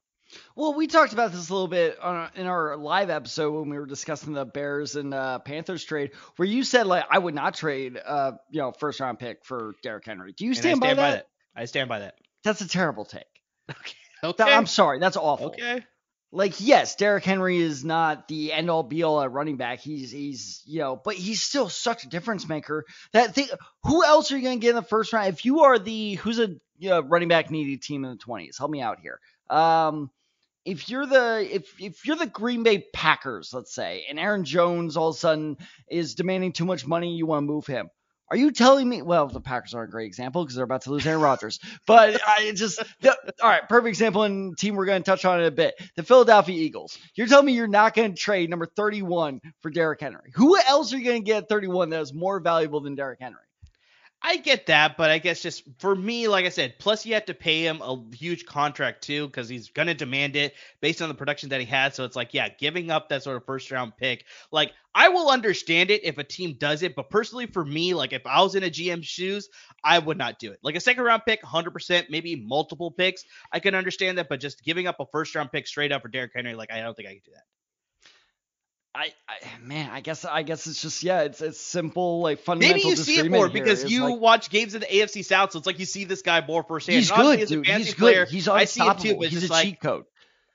Well, 0.55 0.75
we 0.75 0.87
talked 0.87 1.13
about 1.13 1.33
this 1.33 1.49
a 1.49 1.53
little 1.53 1.69
bit 1.69 1.99
on, 2.01 2.31
in 2.35 2.47
our 2.47 2.77
live 2.77 3.11
episode 3.11 3.53
when 3.53 3.71
we 3.71 3.79
were 3.79 3.87
discussing 3.87 4.33
the 4.33 4.45
Bears 4.45 4.97
and 4.97 5.13
uh, 5.15 5.39
Panthers 5.41 5.85
trade, 5.85 6.13
where 6.37 6.47
you 6.47 6.65
said 6.65 6.87
like 6.87 7.05
I 7.11 7.19
would 7.19 7.35
not 7.35 7.55
trade, 7.55 7.99
uh, 8.05 8.33
you 8.51 8.61
know, 8.61 8.73
first 8.73 9.01
round 9.01 9.19
pick 9.19 9.45
for 9.45 9.75
Derrick 9.83 10.05
Henry. 10.05 10.33
Do 10.33 10.45
you 10.45 10.51
And 10.51 10.59
I 10.59 10.61
stand, 10.61 10.81
by, 10.81 10.95
that? 10.95 11.29
I 11.57 11.65
stand 11.65 11.89
by 11.89 12.01
that. 12.01 12.15
That's 12.45 12.61
a 12.61 12.69
terrible 12.69 13.05
take. 13.05 13.25
Okay. 13.71 13.95
That- 14.37 14.41
I'm 14.41 14.67
sorry, 14.67 14.99
that's 14.99 15.17
awful. 15.17 15.47
okay. 15.47 15.83
Like 16.31 16.61
yes, 16.61 16.95
Derrick 16.95 17.25
Henry 17.25 17.57
is 17.57 17.85
not 17.85 18.29
the 18.29 18.53
end 18.53 18.71
all 18.71 18.83
be 18.83 19.03
all 19.03 19.21
at 19.23 19.33
running 19.33 19.57
back. 19.57 19.81
He's 19.81 20.13
he's 20.13 20.63
you 20.67 20.79
know, 20.81 21.01
but 21.03 21.15
he's 21.15 21.43
still 21.43 21.69
such 21.69 22.05
a 22.05 22.09
difference 22.09 22.47
maker. 22.47 22.85
That 23.15 23.35
thing. 23.35 23.49
Who 23.85 24.05
else 24.05 24.31
are 24.31 24.37
you 24.37 24.45
gonna 24.45 24.59
get 24.59 24.71
in 24.71 24.77
the 24.77 24.83
first 24.83 25.13
round? 25.13 25.29
If 25.29 25.45
you 25.45 25.63
are 25.63 25.79
the 25.79 26.15
who's 26.17 26.39
a 26.39 26.49
you 26.79 26.91
know, 26.91 27.01
running 27.01 27.29
back 27.29 27.51
needy 27.51 27.77
team 27.77 28.05
in 28.05 28.11
the 28.13 28.17
20s, 28.17 28.59
help 28.59 28.71
me 28.71 28.81
out 28.81 29.01
here. 29.01 29.21
Um, 29.51 30.11
if 30.65 30.89
you're 30.89 31.07
the 31.07 31.49
if 31.51 31.81
if 31.81 32.07
you're 32.07 32.17
the 32.17 32.27
Green 32.27 32.63
Bay 32.63 32.85
Packers, 32.93 33.53
let's 33.53 33.75
say, 33.75 34.05
and 34.09 34.19
Aaron 34.19 34.45
Jones 34.45 34.97
all 34.97 35.09
of 35.09 35.17
a 35.17 35.19
sudden 35.19 35.57
is 35.91 36.15
demanding 36.15 36.53
too 36.53 36.65
much 36.65 36.87
money, 36.87 37.17
you 37.17 37.27
want 37.27 37.43
to 37.43 37.53
move 37.53 37.67
him. 37.67 37.89
Are 38.31 38.37
you 38.37 38.53
telling 38.53 38.89
me? 38.89 39.03
Well, 39.03 39.27
the 39.27 39.41
Packers 39.41 39.75
aren't 39.75 39.89
a 39.89 39.91
great 39.91 40.07
example 40.07 40.45
because 40.45 40.55
they're 40.55 40.65
about 40.65 40.83
to 40.83 40.91
lose 40.91 41.05
Aaron 41.05 41.21
Rodgers. 41.21 41.59
But 41.87 42.21
I 42.25 42.53
just, 42.55 42.81
the, 43.01 43.17
all 43.43 43.51
right, 43.51 43.69
perfect 43.69 43.89
example 43.89 44.23
and 44.23 44.57
team 44.57 44.77
we're 44.77 44.87
going 44.87 45.03
to 45.03 45.11
touch 45.11 45.25
on 45.25 45.41
in 45.41 45.47
a 45.47 45.51
bit. 45.51 45.75
The 45.97 46.05
Philadelphia 46.05 46.55
Eagles. 46.55 46.97
You're 47.17 47.27
telling 47.27 47.47
me 47.47 47.55
you're 47.55 47.67
not 47.67 47.95
going 47.95 48.15
to 48.15 48.17
trade 48.17 48.49
number 48.49 48.67
31 48.67 49.41
for 49.63 49.71
Derrick 49.71 50.01
Henry. 50.01 50.31
Who 50.37 50.57
else 50.57 50.93
are 50.93 50.99
you 50.99 51.05
going 51.05 51.23
to 51.23 51.27
get 51.27 51.43
at 51.45 51.49
31 51.49 51.91
that 51.91 52.03
is 52.03 52.15
more 52.15 52.39
valuable 52.39 52.81
than 52.81 52.95
Derrick 52.95 53.19
Henry? 53.21 53.41
I 54.23 54.37
get 54.37 54.67
that, 54.67 54.99
but 54.99 55.11
I 55.11 55.19
guess 55.19 55.41
just 55.41 55.63
for 55.79 55.95
me, 55.95 56.29
like 56.29 56.45
I 56.45 56.51
said, 56.51 56.79
plus 56.79 57.07
you 57.07 57.15
have 57.15 57.25
to 57.27 57.35
pay 57.35 57.65
him 57.65 57.81
a 57.81 58.05
huge 58.15 58.45
contract 58.45 59.03
too 59.03 59.27
because 59.27 59.49
he's 59.49 59.71
gonna 59.71 59.95
demand 59.95 60.37
it 60.37 60.55
based 60.83 61.01
on 61.01 61.09
the 61.09 61.15
production 61.15 61.49
that 61.49 61.61
he 61.61 61.65
had. 61.67 61.95
So 61.95 62.05
it's 62.05 62.17
like, 62.17 62.35
yeah, 62.35 62.51
giving 62.51 62.91
up 62.91 63.09
that 63.09 63.23
sort 63.23 63.39
of 63.39 63.47
first 63.47 63.71
round 63.71 63.97
pick, 63.97 64.27
like 64.53 64.73
I 64.95 65.09
will 65.09 65.31
understand 65.31 65.91
it 65.91 66.05
if 66.05 66.19
a 66.19 66.25
team 66.25 66.57
does 66.59 66.83
it, 66.83 66.95
but 66.95 67.09
personally 67.09 67.47
for 67.47 67.65
me, 67.65 67.95
like 67.95 68.13
if 68.13 68.27
I 68.27 68.43
was 68.43 68.55
in 68.55 68.63
a 68.63 68.71
GM 68.71 69.03
shoes, 69.03 69.49
I 69.83 69.99
would 69.99 70.19
not 70.19 70.39
do 70.39 70.53
it. 70.53 70.59
Like 70.63 70.77
a 70.77 70.81
second 70.81 71.05
round 71.05 71.23
pick, 71.27 71.43
100%, 71.43 72.11
maybe 72.11 72.37
multiple 72.37 72.91
picks, 72.91 73.25
I 73.53 73.59
can 73.59 73.75
understand 73.75 74.19
that, 74.19 74.29
but 74.29 74.39
just 74.39 74.63
giving 74.63 74.87
up 74.87 75.01
a 75.01 75.07
first 75.13 75.35
round 75.35 75.51
pick 75.51 75.67
straight 75.67 75.93
up 75.93 76.03
for 76.03 76.09
Derrick 76.09 76.33
Henry, 76.35 76.55
like 76.55 76.71
I 76.71 76.83
don't 76.83 76.95
think 76.95 77.09
I 77.09 77.15
could 77.15 77.25
do 77.25 77.33
that. 77.33 77.45
I, 78.93 79.13
I, 79.29 79.37
man, 79.63 79.91
I 79.91 80.01
guess 80.01 80.25
I 80.25 80.43
guess 80.43 80.67
it's 80.67 80.83
just 80.83 81.05
yeah, 81.05 81.21
it's 81.21 81.41
it's 81.41 81.61
simple 81.61 82.21
like 82.23 82.41
fundamental. 82.41 82.77
Maybe 82.77 82.89
you 82.89 82.97
see 82.97 83.19
it 83.19 83.31
more 83.31 83.49
because 83.49 83.89
you 83.91 84.05
like, 84.05 84.21
watch 84.21 84.51
games 84.51 84.75
in 84.75 84.81
the 84.81 84.87
AFC 84.87 85.25
South, 85.25 85.53
so 85.53 85.59
it's 85.59 85.67
like 85.67 85.79
you 85.79 85.85
see 85.87 86.05
this 86.05 86.23
guy 86.23 86.45
more 86.45 86.65
firsthand. 86.65 86.97
He's 86.97 87.11
good, 87.11 87.47
dude. 87.47 87.67
He's 87.67 87.95
player, 87.95 88.25
good. 88.25 88.33
He's 88.33 88.49
unstoppable. 88.49 88.91
I 88.91 88.95
see 88.97 89.09
him 89.11 89.21
too, 89.21 89.27
he's 89.29 89.49
a 89.49 89.53
like, 89.53 89.65
cheat 89.65 89.81
code. 89.81 90.07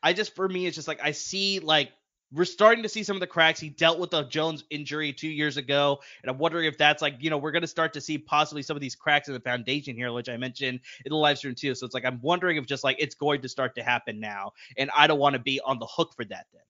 I 0.03 0.11
just 0.11 0.35
for 0.35 0.47
me, 0.49 0.65
it's 0.65 0.75
just 0.75 0.87
like 0.87 0.99
I 1.01 1.11
see 1.11 1.59
like 1.59 1.91
we're 2.33 2.43
starting 2.43 2.83
to 2.83 2.89
see 2.89 3.03
some 3.03 3.15
of 3.15 3.21
the 3.21 3.27
cracks. 3.27 3.61
He 3.61 3.69
dealt 3.69 3.99
with 3.99 4.09
the 4.09 4.23
Jones 4.23 4.65
injury 4.69 5.13
two 5.13 5.29
years 5.29 5.55
ago, 5.55 6.01
and 6.21 6.29
I'm 6.29 6.37
wondering 6.37 6.65
if 6.65 6.77
that's 6.77 7.01
like 7.01 7.15
you 7.19 7.29
know 7.29 7.37
we're 7.37 7.51
going 7.51 7.61
to 7.61 7.67
start 7.67 7.93
to 7.93 8.01
see 8.01 8.17
possibly 8.17 8.63
some 8.63 8.75
of 8.75 8.81
these 8.81 8.95
cracks 8.95 9.29
in 9.29 9.33
the 9.33 9.39
foundation 9.39 9.95
here, 9.95 10.11
which 10.11 10.27
I 10.27 10.35
mentioned 10.35 10.81
in 11.05 11.09
the 11.09 11.15
live 11.15 11.37
stream 11.37 11.55
too. 11.55 11.73
So 11.73 11.85
it's 11.85 11.95
like 11.95 12.03
I'm 12.03 12.19
wondering 12.21 12.57
if 12.57 12.65
just 12.65 12.83
like 12.83 12.97
it's 12.99 13.15
going 13.15 13.43
to 13.43 13.49
start 13.49 13.75
to 13.75 13.83
happen 13.83 14.19
now, 14.19 14.51
and 14.77 14.91
I 14.93 15.07
don't 15.07 15.19
want 15.19 15.33
to 15.33 15.39
be 15.39 15.61
on 15.61 15.79
the 15.79 15.87
hook 15.87 16.13
for 16.15 16.25
that 16.25 16.47
then. 16.51 16.61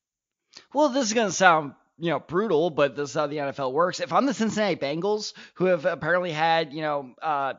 Well, 0.74 0.89
this 0.89 1.05
is 1.05 1.13
going 1.13 1.27
to 1.27 1.33
sound 1.33 1.74
you 1.97 2.09
know, 2.09 2.19
brutal, 2.19 2.69
but 2.69 2.95
this 2.95 3.09
is 3.09 3.15
how 3.15 3.27
the 3.27 3.38
NFL 3.38 3.71
works. 3.71 4.00
If 4.00 4.12
I'm 4.12 4.25
the 4.25 4.33
Cincinnati 4.33 4.75
Bengals, 4.75 5.33
who 5.55 5.65
have 5.65 5.85
apparently 5.85 6.31
had, 6.31 6.74
you 6.74 6.81
know, 6.81 7.13
uh, 7.21 7.53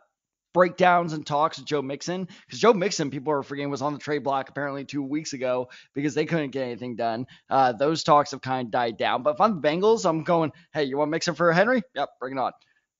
breakdowns 0.52 1.12
and 1.12 1.26
talks 1.26 1.58
with 1.58 1.66
Joe 1.66 1.82
Mixon, 1.82 2.28
because 2.46 2.58
Joe 2.58 2.72
Mixon, 2.72 3.10
people 3.10 3.32
are 3.32 3.42
forgetting, 3.42 3.70
was 3.70 3.82
on 3.82 3.92
the 3.92 3.98
trade 3.98 4.24
block 4.24 4.48
apparently 4.48 4.84
two 4.84 5.02
weeks 5.02 5.32
ago 5.32 5.68
because 5.94 6.14
they 6.14 6.26
couldn't 6.26 6.50
get 6.50 6.64
anything 6.64 6.96
done. 6.96 7.26
Uh, 7.48 7.72
those 7.72 8.02
talks 8.02 8.30
have 8.32 8.42
kind 8.42 8.66
of 8.66 8.70
died 8.70 8.96
down. 8.96 9.22
But 9.22 9.34
if 9.34 9.40
I'm 9.40 9.60
the 9.60 9.68
Bengals, 9.68 10.08
I'm 10.08 10.22
going, 10.22 10.52
hey, 10.72 10.84
you 10.84 10.98
want 10.98 11.10
Mixon 11.10 11.34
for 11.34 11.52
Henry? 11.52 11.82
Yep, 11.94 12.08
bring 12.20 12.36
it 12.36 12.40
on. 12.40 12.52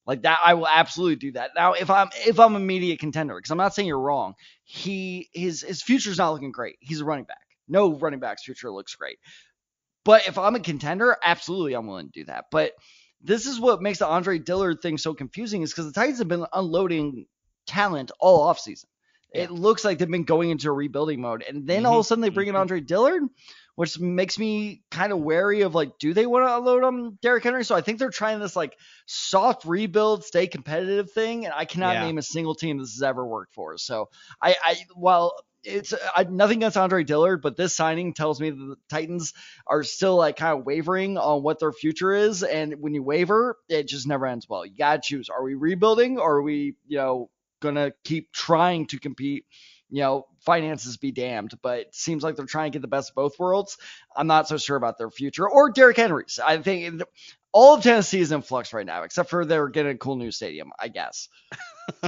Like 0.07 0.23
that, 0.23 0.39
I 0.45 0.55
will 0.55 0.69
absolutely 0.69 1.17
do 1.17 1.33
that. 1.33 1.51
Now, 1.57 1.73
if 1.73 1.91
I'm 1.91 2.09
if 2.25 2.39
I'm 2.39 2.55
a 2.55 2.61
media 2.61 2.97
contender, 2.97 3.35
because 3.35 3.51
I'm 3.51 3.59
not 3.59 3.75
saying 3.75 3.89
you're 3.89 3.99
wrong, 3.99 4.35
he 4.63 5.29
his 5.33 5.63
his 5.63 5.83
future's 5.83 6.19
not 6.19 6.31
looking 6.31 6.53
great. 6.53 6.77
He's 6.79 7.01
a 7.01 7.05
running 7.05 7.25
back. 7.25 7.39
No 7.67 7.93
running 7.93 8.21
back's 8.21 8.45
future 8.45 8.71
looks 8.71 8.95
great. 8.95 9.19
But 10.07 10.29
if 10.29 10.39
I'm 10.39 10.55
a 10.55 10.61
contender, 10.61 11.17
absolutely 11.23 11.75
I'm 11.75 11.89
willing 11.89 12.07
to 12.07 12.21
do 12.21 12.25
that. 12.27 12.45
But 12.53 12.73
this 13.23 13.45
is 13.45 13.59
what 13.59 13.83
makes 13.83 13.99
the 13.99 14.07
Andre 14.07 14.39
Dillard 14.39 14.81
thing 14.81 14.99
so 14.99 15.15
confusing 15.15 15.63
is 15.63 15.73
because 15.73 15.87
the 15.87 15.93
Titans 15.93 16.19
have 16.19 16.29
been 16.29 16.47
unloading 16.53 17.27
talent 17.67 18.13
all 18.21 18.47
offseason. 18.47 18.85
Yeah. 19.35 19.43
It 19.43 19.51
looks 19.51 19.85
like 19.85 19.99
they've 19.99 20.09
been 20.09 20.23
going 20.23 20.51
into 20.51 20.69
a 20.69 20.73
rebuilding 20.73 21.21
mode. 21.21 21.45
And 21.47 21.67
then 21.67 21.79
mm-hmm. 21.79 21.87
all 21.87 21.99
of 21.99 22.05
a 22.05 22.09
sudden 22.09 22.23
they 22.23 22.29
bring 22.29 22.47
in 22.47 22.55
mm-hmm. 22.55 22.61
Andre 22.61 22.81
Dillard, 22.81 23.25
which 23.75 23.99
makes 23.99 24.39
me 24.39 24.83
kind 24.93 25.13
of 25.13 25.19
wary 25.19 25.63
of 25.63 25.75
like, 25.75 25.99
do 25.99 26.15
they 26.15 26.25
want 26.25 26.47
to 26.47 26.57
unload 26.57 26.85
on 26.85 27.19
Derrick 27.21 27.43
Henry? 27.43 27.65
So 27.65 27.75
I 27.75 27.81
think 27.81 27.99
they're 27.99 28.11
trying 28.11 28.39
this 28.39 28.55
like 28.55 28.79
soft 29.07 29.65
rebuild, 29.65 30.23
stay 30.23 30.47
competitive 30.47 31.11
thing. 31.11 31.47
And 31.47 31.53
I 31.53 31.65
cannot 31.65 31.95
yeah. 31.95 32.05
name 32.05 32.19
a 32.19 32.23
single 32.23 32.55
team 32.55 32.79
this 32.79 32.95
has 32.95 33.03
ever 33.03 33.27
worked 33.27 33.55
for. 33.55 33.77
So 33.77 34.09
I, 34.41 34.55
I 34.65 34.77
while 34.95 35.35
it's 35.67 35.93
I, 36.15 36.25
nothing 36.25 36.59
against 36.59 36.77
Andre 36.77 37.05
Dillard, 37.05 37.43
but 37.43 37.57
this 37.57 37.75
signing 37.75 38.15
tells 38.15 38.41
me 38.41 38.51
that 38.51 38.57
the 38.57 38.77
Titans 38.89 39.35
are 39.67 39.83
still 39.83 40.17
like 40.17 40.37
kind 40.37 40.59
of 40.59 40.65
wavering 40.65 41.19
on 41.19 41.43
what 41.43 41.59
their 41.59 41.73
future 41.73 42.13
is. 42.13 42.43
And 42.43 42.81
when 42.81 42.95
you 42.95 43.03
waver, 43.03 43.59
it 43.69 43.89
just 43.89 44.07
never 44.07 44.27
ends 44.27 44.49
well. 44.49 44.65
You 44.65 44.77
gotta 44.77 45.01
choose: 45.03 45.29
are 45.29 45.43
we 45.43 45.55
rebuilding, 45.55 46.19
or 46.19 46.37
are 46.37 46.43
we, 46.43 46.77
you 46.87 46.99
know, 46.99 47.31
gonna 47.61 47.93
keep 48.05 48.33
trying 48.33 48.87
to 48.89 48.99
compete? 48.99 49.45
You 49.91 50.03
know, 50.03 50.27
finances 50.47 50.97
be 50.97 51.13
damned, 51.13 51.53
but 51.61 51.81
it 51.81 51.95
seems 51.95 52.23
like 52.23 52.37
they're 52.37 52.47
trying 52.47 52.71
to 52.73 52.77
get 52.77 52.83
the 52.83 52.89
best 52.89 53.11
of 53.11 53.17
both 53.17 53.39
worlds. 53.39 53.77
I'm 54.17 54.29
not 54.29 54.49
so 54.49 54.57
sure 54.57 54.77
about 54.77 54.97
their 54.97 55.11
future 55.11 55.49
or 55.49 55.71
Derrick 55.71 55.99
Henry's. 55.99 56.41
I 56.43 56.57
think 56.63 57.03
all 57.53 57.75
of 57.75 57.83
Tennessee 57.83 58.21
is 58.21 58.33
in 58.33 58.43
flux 58.43 58.73
right 58.73 58.87
now, 58.87 59.03
except 59.03 59.29
for 59.29 59.45
they're 59.45 59.69
getting 59.69 59.93
a 59.93 59.99
cool 59.99 60.17
new 60.17 60.31
stadium, 60.31 60.73
I 60.79 60.89
guess. 60.89 61.29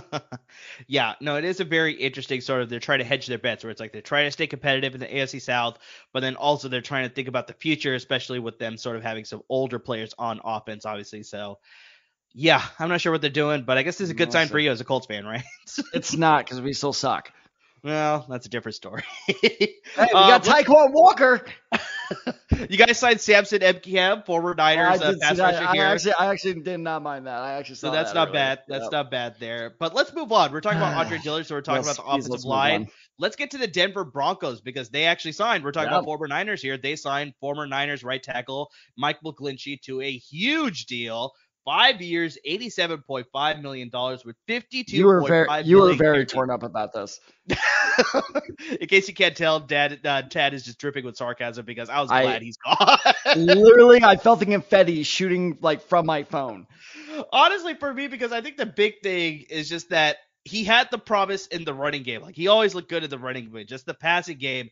yeah, 0.87 1.15
no, 1.21 1.37
it 1.37 1.45
is 1.45 1.61
a 1.61 1.65
very 1.65 1.95
interesting 1.95 2.41
sort 2.41 2.63
of 2.63 2.69
they're 2.69 2.81
trying 2.81 3.01
to 3.01 3.05
hedge 3.05 3.27
their 3.27 3.39
bets 3.39 3.65
where 3.65 3.71
it's 3.71 3.81
like 3.81 3.93
they're 3.93 4.03
trying 4.03 4.27
to 4.27 4.31
stay 4.31 4.47
competitive 4.47 4.95
in 4.95 5.01
the 5.01 5.07
AFC 5.07 5.43
South, 5.43 5.79
but 6.13 6.21
then 6.21 6.37
also 6.37 6.69
they're 6.69 6.81
trying 6.81 7.09
to 7.09 7.15
think 7.15 7.29
about 7.29 7.47
the 7.47 7.55
future, 7.55 7.95
especially 7.95 8.39
with 8.39 8.59
them 8.59 8.77
sort 8.77 8.97
of 8.97 9.03
having 9.03 9.25
some 9.25 9.43
older 9.49 9.79
players 9.79 10.15
on 10.19 10.41
offense, 10.45 10.87
obviously. 10.87 11.23
So 11.23 11.59
yeah, 12.35 12.63
I'm 12.79 12.89
not 12.89 13.01
sure 13.01 13.11
what 13.13 13.21
they're 13.21 13.31
doing, 13.31 13.63
but 13.63 13.79
I 13.79 13.83
guess 13.83 13.97
this 13.97 14.07
is 14.07 14.11
a 14.11 14.15
good 14.15 14.33
sign 14.33 14.49
for 14.49 14.59
you 14.59 14.71
as 14.71 14.81
a 14.81 14.85
Colts 14.85 15.07
fan, 15.07 15.25
right? 15.25 15.45
it's 15.93 16.17
not 16.17 16.45
because 16.45 16.61
we 16.61 16.73
still 16.73 16.93
suck. 16.93 17.33
Well, 17.83 18.27
that's 18.29 18.47
a 18.47 18.49
different 18.49 18.75
story. 18.75 19.05
hey, 19.27 19.75
we 19.97 20.03
um, 20.03 20.09
got 20.11 20.45
Tyquan 20.45 20.93
Walker. 20.93 21.45
you 22.69 22.77
guys 22.77 22.99
signed 22.99 23.21
Samson 23.21 23.61
Ebukam, 23.61 24.27
former 24.27 24.55
Niners 24.55 25.01
uh, 25.01 25.15
pass 25.21 25.39
rusher 25.39 25.59
I, 25.59 25.77
actually, 25.77 26.13
I 26.15 26.27
actually 26.27 26.61
did 26.61 26.79
not 26.79 27.03
mind 27.03 27.27
that. 27.27 27.41
I 27.41 27.53
actually 27.53 27.77
so 27.77 27.91
that's 27.91 28.11
that 28.11 28.15
not 28.15 28.29
earlier. 28.29 28.41
bad. 28.41 28.59
That's 28.67 28.85
yep. 28.85 28.93
not 28.93 29.11
bad 29.11 29.37
there. 29.39 29.75
But 29.79 29.95
let's 29.95 30.13
move 30.13 30.33
on. 30.33 30.53
We're 30.53 30.61
talking 30.61 30.79
about 30.79 30.95
Andre 30.95 31.19
Dillard, 31.23 31.47
so 31.47 31.55
we're 31.55 31.61
talking 31.61 31.85
yes, 31.85 31.99
about 31.99 32.07
the 32.07 32.11
offensive 32.11 32.45
line. 32.45 32.89
Let's 33.19 33.37
get 33.37 33.51
to 33.53 33.59
the 33.59 33.67
Denver 33.67 34.05
Broncos 34.05 34.61
because 34.61 34.91
they 34.91 35.05
actually 35.05 35.33
signed. 35.33 35.65
We're 35.65 35.73
talking 35.73 35.91
yep. 35.91 35.99
about 35.99 36.05
former 36.05 36.29
Niners 36.29 36.63
here. 36.63 36.79
They 36.79 36.97
signed 36.97 37.35
former 37.41 37.67
Niners 37.67 38.03
right 38.03 38.23
tackle 38.23 38.71
Mike 38.97 39.19
McGlinchey 39.25 39.81
to 39.83 40.01
a 40.01 40.11
huge 40.11 40.87
deal 40.87 41.33
five 41.69 42.01
years, 42.01 42.39
eighty-seven 42.47 43.03
point 43.03 43.27
five 43.31 43.61
million 43.61 43.91
dollars 43.91 44.25
with 44.25 44.37
fifty-two. 44.47 44.97
You 44.97 45.07
were 45.07 45.21
very, 45.21 45.63
you 45.65 45.83
were 45.83 45.93
very 45.93 46.25
torn 46.25 46.51
up 46.51 46.63
about 46.63 46.95
this. 46.95 47.21
In 48.81 48.87
case 48.87 49.07
you 49.07 49.13
can't 49.13 49.37
tell, 49.37 49.61
Dad, 49.61 50.01
uh, 50.03 50.23
Tad 50.23 50.55
is 50.55 50.65
just 50.65 50.79
dripping 50.79 51.05
with 51.05 51.17
sarcasm 51.17 51.67
because 51.67 51.91
I 51.91 52.01
was 52.01 52.09
glad 52.09 52.41
he's 52.41 52.57
gone. 52.57 52.99
literally, 53.37 54.03
I 54.03 54.17
felt 54.17 54.41
the 54.41 54.47
confetti 54.47 55.03
shooting 55.03 55.59
like 55.61 55.83
from 55.83 56.07
my 56.07 56.23
phone. 56.23 56.67
Honestly, 57.33 57.75
for 57.75 57.93
me, 57.93 58.07
because 58.07 58.33
I 58.33 58.41
think 58.41 58.57
the 58.57 58.67
big 58.67 59.03
thing 59.03 59.45
is 59.51 59.69
just 59.69 59.91
that 59.91 60.17
he 60.45 60.65
had 60.65 60.91
the 60.91 60.99
promise 60.99 61.47
in 61.49 61.65
the 61.65 61.75
running 61.75 62.03
game. 62.03 62.23
Like 62.23 62.35
he 62.35 62.49
always 62.49 62.75
looked 62.75 62.89
good 62.89 63.05
in 63.05 63.11
the 63.11 63.19
running 63.19 63.51
game. 63.51 63.67
Just 63.67 63.87
the 63.87 63.95
passing 63.95 64.39
game, 64.39 64.71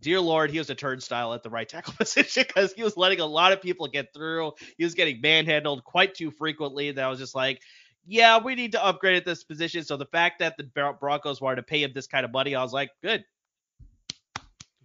dear 0.00 0.20
Lord, 0.20 0.50
he 0.50 0.58
was 0.58 0.70
a 0.70 0.74
turnstile 0.74 1.34
at 1.34 1.42
the 1.42 1.50
right 1.50 1.68
tackle 1.68 1.92
position 1.98 2.44
because 2.46 2.72
he 2.72 2.82
was 2.82 2.96
letting 2.96 3.20
a 3.20 3.26
lot 3.26 3.52
of 3.52 3.60
people 3.60 3.86
get 3.86 4.12
through. 4.14 4.52
He 4.78 4.84
was 4.84 4.94
getting 4.94 5.20
manhandled 5.20 5.84
quite 5.84 6.14
too 6.14 6.30
frequently. 6.30 6.92
That 6.92 7.04
I 7.04 7.08
was 7.08 7.18
just 7.18 7.34
like, 7.34 7.60
yeah, 8.06 8.38
we 8.38 8.54
need 8.54 8.72
to 8.72 8.84
upgrade 8.84 9.16
at 9.16 9.24
this 9.24 9.44
position. 9.44 9.84
So 9.84 9.96
the 9.96 10.06
fact 10.06 10.38
that 10.38 10.56
the 10.56 10.94
Broncos 11.00 11.40
wanted 11.40 11.56
to 11.56 11.62
pay 11.62 11.82
him 11.82 11.92
this 11.94 12.06
kind 12.06 12.24
of 12.24 12.32
money, 12.32 12.54
I 12.54 12.62
was 12.62 12.72
like, 12.72 12.90
good, 13.02 13.24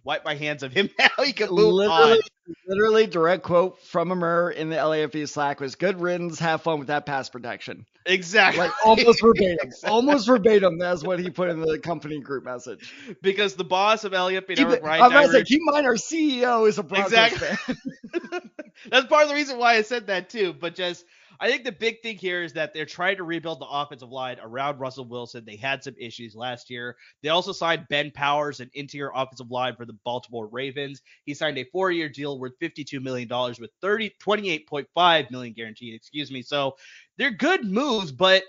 wipe 0.06 0.24
my 0.24 0.34
hands 0.34 0.62
of 0.62 0.72
him 0.72 0.88
now. 0.98 1.08
He 1.22 1.32
can 1.32 1.50
move 1.50 1.74
literally, 1.74 2.12
on. 2.12 2.18
Literally, 2.66 3.06
direct 3.06 3.42
quote 3.42 3.82
from 3.82 4.12
Amir 4.12 4.50
in 4.50 4.70
the 4.70 4.76
LAFB 4.76 5.28
Slack 5.28 5.60
was 5.60 5.74
good 5.74 6.00
riddance. 6.00 6.38
Have 6.38 6.62
fun 6.62 6.78
with 6.78 6.88
that 6.88 7.04
pass 7.04 7.28
protection. 7.28 7.84
Exactly. 8.06 8.60
Like 8.60 8.72
almost 8.84 9.20
verbatim. 9.20 9.58
exactly. 9.62 9.90
Almost 9.90 10.26
verbatim. 10.28 10.78
That's 10.78 11.02
what 11.02 11.18
he 11.18 11.28
put 11.28 11.50
in 11.50 11.60
the 11.60 11.78
company 11.80 12.20
group 12.20 12.44
message. 12.44 12.94
Because 13.20 13.56
the 13.56 13.64
boss 13.64 14.04
of 14.04 14.12
you 14.12 14.18
know, 14.18 14.40
Brian 14.80 15.02
I'm 15.02 15.10
gonna 15.10 15.28
say, 15.28 15.42
keep 15.42 15.60
in 15.60 15.66
mind 15.66 15.86
our 15.86 15.94
CEO 15.94 16.68
is 16.68 16.78
a 16.78 16.84
Broncos 16.84 17.12
exactly. 17.12 17.56
fan. 17.56 18.50
That's 18.90 19.06
part 19.06 19.24
of 19.24 19.28
the 19.28 19.34
reason 19.34 19.58
why 19.58 19.74
I 19.74 19.82
said 19.82 20.06
that 20.06 20.30
too. 20.30 20.52
But 20.52 20.76
just 20.76 21.04
I 21.40 21.50
think 21.50 21.64
the 21.64 21.72
big 21.72 22.02
thing 22.02 22.16
here 22.16 22.42
is 22.42 22.52
that 22.54 22.72
they're 22.74 22.86
trying 22.86 23.16
to 23.16 23.24
rebuild 23.24 23.60
the 23.60 23.66
offensive 23.66 24.10
line 24.10 24.38
around 24.42 24.78
Russell 24.78 25.04
Wilson. 25.04 25.44
They 25.44 25.56
had 25.56 25.82
some 25.82 25.94
issues 25.98 26.34
last 26.34 26.70
year. 26.70 26.96
They 27.22 27.28
also 27.28 27.52
signed 27.52 27.86
Ben 27.88 28.10
Powers, 28.10 28.60
an 28.60 28.70
interior 28.74 29.12
offensive 29.14 29.50
line 29.50 29.76
for 29.76 29.84
the 29.84 29.96
Baltimore 30.04 30.46
Ravens. 30.46 31.02
He 31.24 31.34
signed 31.34 31.58
a 31.58 31.64
four-year 31.64 32.08
deal 32.08 32.38
worth 32.38 32.58
$52 32.60 33.02
million 33.02 33.28
with 33.60 33.70
30, 33.80 34.12
28.5 34.20 35.30
million 35.30 35.54
guaranteed, 35.54 35.94
excuse 35.94 36.30
me. 36.30 36.42
So 36.42 36.76
they're 37.16 37.30
good 37.30 37.64
moves, 37.64 38.12
but 38.12 38.42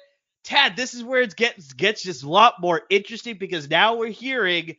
Tad, 0.43 0.77
this 0.77 0.93
is 0.93 1.03
where 1.03 1.21
it 1.21 1.35
gets 1.35 1.73
gets 1.73 2.03
just 2.03 2.23
a 2.23 2.29
lot 2.29 2.61
more 2.61 2.83
interesting 2.89 3.37
because 3.37 3.69
now 3.69 3.97
we're 3.97 4.07
hearing 4.07 4.77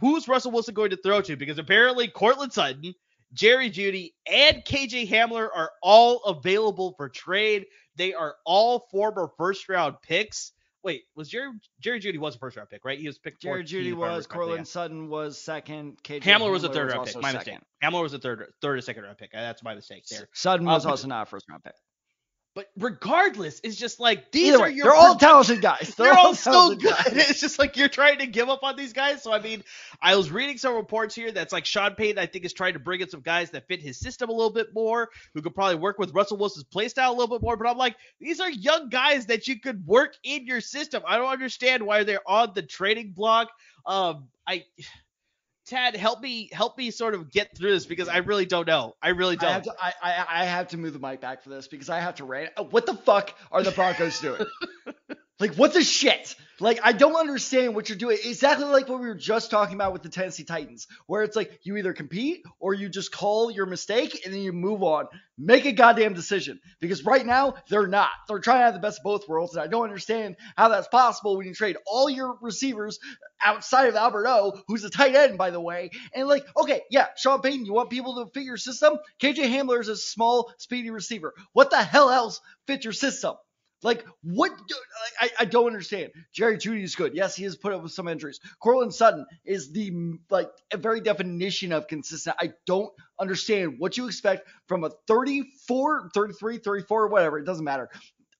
who's 0.00 0.28
Russell 0.28 0.50
Wilson 0.50 0.74
going 0.74 0.90
to 0.90 0.96
throw 0.96 1.20
to? 1.20 1.36
Because 1.36 1.58
apparently 1.58 2.08
Courtland 2.08 2.52
Sutton 2.52 2.94
Jerry 3.34 3.70
Jeudy, 3.70 4.14
and 4.30 4.64
KJ 4.64 5.08
Hamler 5.08 5.48
are 5.54 5.70
all 5.82 6.22
available 6.24 6.94
for 6.96 7.08
trade. 7.08 7.66
They 7.96 8.14
are 8.14 8.36
all 8.46 8.86
former 8.90 9.28
first 9.36 9.68
round 9.68 9.96
picks. 10.02 10.52
wait, 10.82 11.02
was 11.16 11.28
Jerry 11.28 11.50
Jerry 11.80 12.00
Jeudy 12.00 12.18
was 12.18 12.36
a 12.36 12.38
first 12.38 12.56
round 12.56 12.70
pick, 12.70 12.84
right? 12.84 12.98
He 12.98 13.06
was 13.06 13.18
picked. 13.18 13.42
Jerry 13.42 13.62
14, 13.62 13.66
Jeudy 13.66 13.88
if 13.88 13.98
I 13.98 14.06
remember 14.06 14.46
was. 14.46 14.58
yeah. 14.58 14.62
Sutton 14.64 15.08
was 15.08 15.40
second. 15.40 15.98
KJ 16.02 16.22
Hamler 16.22 16.50
was 16.50 16.64
a 16.64 16.68
third 16.68 16.88
round 16.88 17.00
also 17.00 17.14
pick. 17.14 17.22
My 17.22 17.32
second. 17.32 17.54
mistake. 17.54 17.68
Hamler 17.82 18.02
was 18.02 18.14
a 18.14 18.18
third 18.18 18.52
third 18.60 18.78
or 18.78 18.80
second 18.80 19.02
round 19.04 19.18
pick. 19.18 19.30
Uh, 19.34 19.40
That's 19.40 19.62
my 19.62 19.74
mistake 19.74 20.04
there. 20.10 20.28
Sutton 20.32 20.66
Uh, 20.68 20.72
was 20.72 20.84
but- 20.84 20.90
also 20.90 21.08
not 21.08 21.22
a 21.22 21.26
first 21.26 21.46
round 21.48 21.62
pick. 21.64 21.74
But 22.54 22.68
regardless, 22.78 23.60
it's 23.64 23.74
just 23.74 23.98
like 23.98 24.30
these 24.30 24.54
are 24.54 24.68
your 24.68 24.84
they're 24.84 24.94
all 24.94 25.16
talented 25.16 25.60
guys. 25.60 25.92
They're, 25.96 26.06
They're 26.06 26.18
all 26.18 26.36
so 26.36 26.76
good. 26.76 26.82
guys. 26.82 27.12
It's 27.30 27.40
just 27.40 27.58
like 27.58 27.76
you're 27.76 27.88
trying 27.88 28.18
to 28.18 28.26
give 28.26 28.48
up 28.48 28.62
on 28.62 28.76
these 28.76 28.92
guys. 28.92 29.24
So 29.24 29.32
I 29.32 29.40
mean, 29.40 29.64
I 30.00 30.14
was 30.14 30.30
reading 30.30 30.56
some 30.56 30.76
reports 30.76 31.16
here 31.16 31.32
that's 31.32 31.52
like 31.52 31.64
Sean 31.64 31.96
Payton, 31.96 32.16
I 32.16 32.26
think, 32.26 32.44
is 32.44 32.52
trying 32.52 32.74
to 32.74 32.78
bring 32.78 33.00
in 33.00 33.08
some 33.08 33.22
guys 33.22 33.50
that 33.50 33.66
fit 33.66 33.80
his 33.80 33.98
system 33.98 34.28
a 34.28 34.32
little 34.32 34.52
bit 34.52 34.72
more, 34.72 35.10
who 35.34 35.42
could 35.42 35.54
probably 35.54 35.76
work 35.76 35.98
with 35.98 36.14
Russell 36.14 36.36
Wilson's 36.36 36.64
play 36.64 36.88
style 36.88 37.10
a 37.10 37.16
little 37.16 37.36
bit 37.36 37.42
more. 37.42 37.56
But 37.56 37.68
I'm 37.68 37.76
like, 37.76 37.96
these 38.20 38.38
are 38.38 38.50
young 38.50 38.88
guys 38.88 39.26
that 39.26 39.48
you 39.48 39.58
could 39.58 39.84
work 39.84 40.14
in 40.22 40.46
your 40.46 40.60
system. 40.60 41.02
I 41.08 41.16
don't 41.18 41.32
understand 41.32 41.84
why 41.84 42.04
they're 42.04 42.20
on 42.24 42.52
the 42.54 42.62
trading 42.62 43.10
block. 43.10 43.48
Um, 43.84 44.28
I. 44.46 44.64
Tad, 45.66 45.96
help 45.96 46.20
me, 46.20 46.50
help 46.52 46.76
me 46.76 46.90
sort 46.90 47.14
of 47.14 47.30
get 47.30 47.56
through 47.56 47.70
this 47.70 47.86
because 47.86 48.08
I 48.08 48.18
really 48.18 48.44
don't 48.44 48.66
know. 48.66 48.96
I 49.00 49.10
really 49.10 49.36
don't. 49.36 49.50
have, 49.50 49.62
to, 49.62 49.74
I, 49.80 49.92
I, 50.02 50.26
I 50.28 50.44
have 50.44 50.68
to 50.68 50.76
move 50.76 50.92
the 50.92 50.98
mic 50.98 51.22
back 51.22 51.42
for 51.42 51.48
this 51.48 51.68
because 51.68 51.88
I 51.88 52.00
have 52.00 52.16
to 52.16 52.24
rant. 52.24 52.50
What 52.70 52.84
the 52.84 52.94
fuck 52.94 53.34
are 53.50 53.62
the 53.62 53.70
Broncos 53.70 54.20
doing? 54.20 54.44
like, 55.40 55.54
what 55.54 55.72
the 55.72 55.82
shit? 55.82 56.36
Like, 56.60 56.78
I 56.84 56.92
don't 56.92 57.16
understand 57.16 57.74
what 57.74 57.88
you're 57.88 57.98
doing. 57.98 58.16
Exactly 58.24 58.66
like 58.66 58.88
what 58.88 59.00
we 59.00 59.08
were 59.08 59.16
just 59.16 59.50
talking 59.50 59.74
about 59.74 59.92
with 59.92 60.04
the 60.04 60.08
Tennessee 60.08 60.44
Titans, 60.44 60.86
where 61.06 61.24
it's 61.24 61.34
like 61.34 61.58
you 61.64 61.76
either 61.76 61.92
compete 61.92 62.44
or 62.60 62.74
you 62.74 62.88
just 62.88 63.10
call 63.10 63.50
your 63.50 63.66
mistake 63.66 64.24
and 64.24 64.32
then 64.32 64.40
you 64.40 64.52
move 64.52 64.84
on. 64.84 65.06
Make 65.36 65.64
a 65.64 65.72
goddamn 65.72 66.14
decision 66.14 66.60
because 66.78 67.04
right 67.04 67.26
now 67.26 67.54
they're 67.68 67.88
not. 67.88 68.10
They're 68.28 68.38
trying 68.38 68.60
to 68.60 68.64
have 68.66 68.74
the 68.74 68.80
best 68.80 69.00
of 69.00 69.02
both 69.04 69.28
worlds, 69.28 69.54
and 69.54 69.64
I 69.64 69.66
don't 69.66 69.82
understand 69.82 70.36
how 70.56 70.68
that's 70.68 70.86
possible 70.86 71.36
when 71.36 71.48
you 71.48 71.54
trade 71.54 71.76
all 71.88 72.08
your 72.08 72.38
receivers 72.40 73.00
outside 73.42 73.88
of 73.88 73.96
Albert 73.96 74.28
O, 74.28 74.60
who's 74.68 74.84
a 74.84 74.90
tight 74.90 75.16
end, 75.16 75.36
by 75.36 75.50
the 75.50 75.60
way. 75.60 75.90
And 76.14 76.28
like, 76.28 76.46
okay, 76.56 76.82
yeah, 76.88 77.08
Sean 77.16 77.40
Payton, 77.40 77.66
you 77.66 77.72
want 77.72 77.90
people 77.90 78.24
to 78.24 78.30
fit 78.30 78.44
your 78.44 78.56
system? 78.56 78.94
KJ 79.20 79.50
Hamler 79.50 79.80
is 79.80 79.88
a 79.88 79.96
small, 79.96 80.52
speedy 80.58 80.90
receiver. 80.90 81.34
What 81.52 81.70
the 81.70 81.82
hell 81.82 82.10
else 82.10 82.40
fits 82.68 82.84
your 82.84 82.92
system? 82.92 83.34
Like, 83.84 84.04
what? 84.22 84.50
do- 84.68 84.74
I, 85.20 85.30
I 85.40 85.44
don't 85.46 85.66
understand. 85.66 86.10
Jerry 86.32 86.58
Jeudy 86.58 86.82
is 86.82 86.96
good. 86.96 87.14
Yes, 87.14 87.36
he 87.36 87.44
has 87.44 87.56
put 87.56 87.72
up 87.72 87.82
with 87.82 87.92
some 87.92 88.08
injuries. 88.08 88.40
Courtland 88.60 88.94
Sutton 88.94 89.26
is 89.44 89.72
the, 89.72 90.14
like, 90.30 90.50
a 90.72 90.78
very 90.78 91.00
definition 91.00 91.72
of 91.72 91.86
consistent. 91.86 92.36
I 92.40 92.54
don't 92.66 92.92
understand 93.20 93.76
what 93.78 93.96
you 93.96 94.06
expect 94.06 94.48
from 94.66 94.84
a 94.84 94.90
34, 95.06 96.10
33, 96.14 96.58
34, 96.58 97.08
whatever. 97.08 97.38
It 97.38 97.44
doesn't 97.44 97.64
matter 97.64 97.88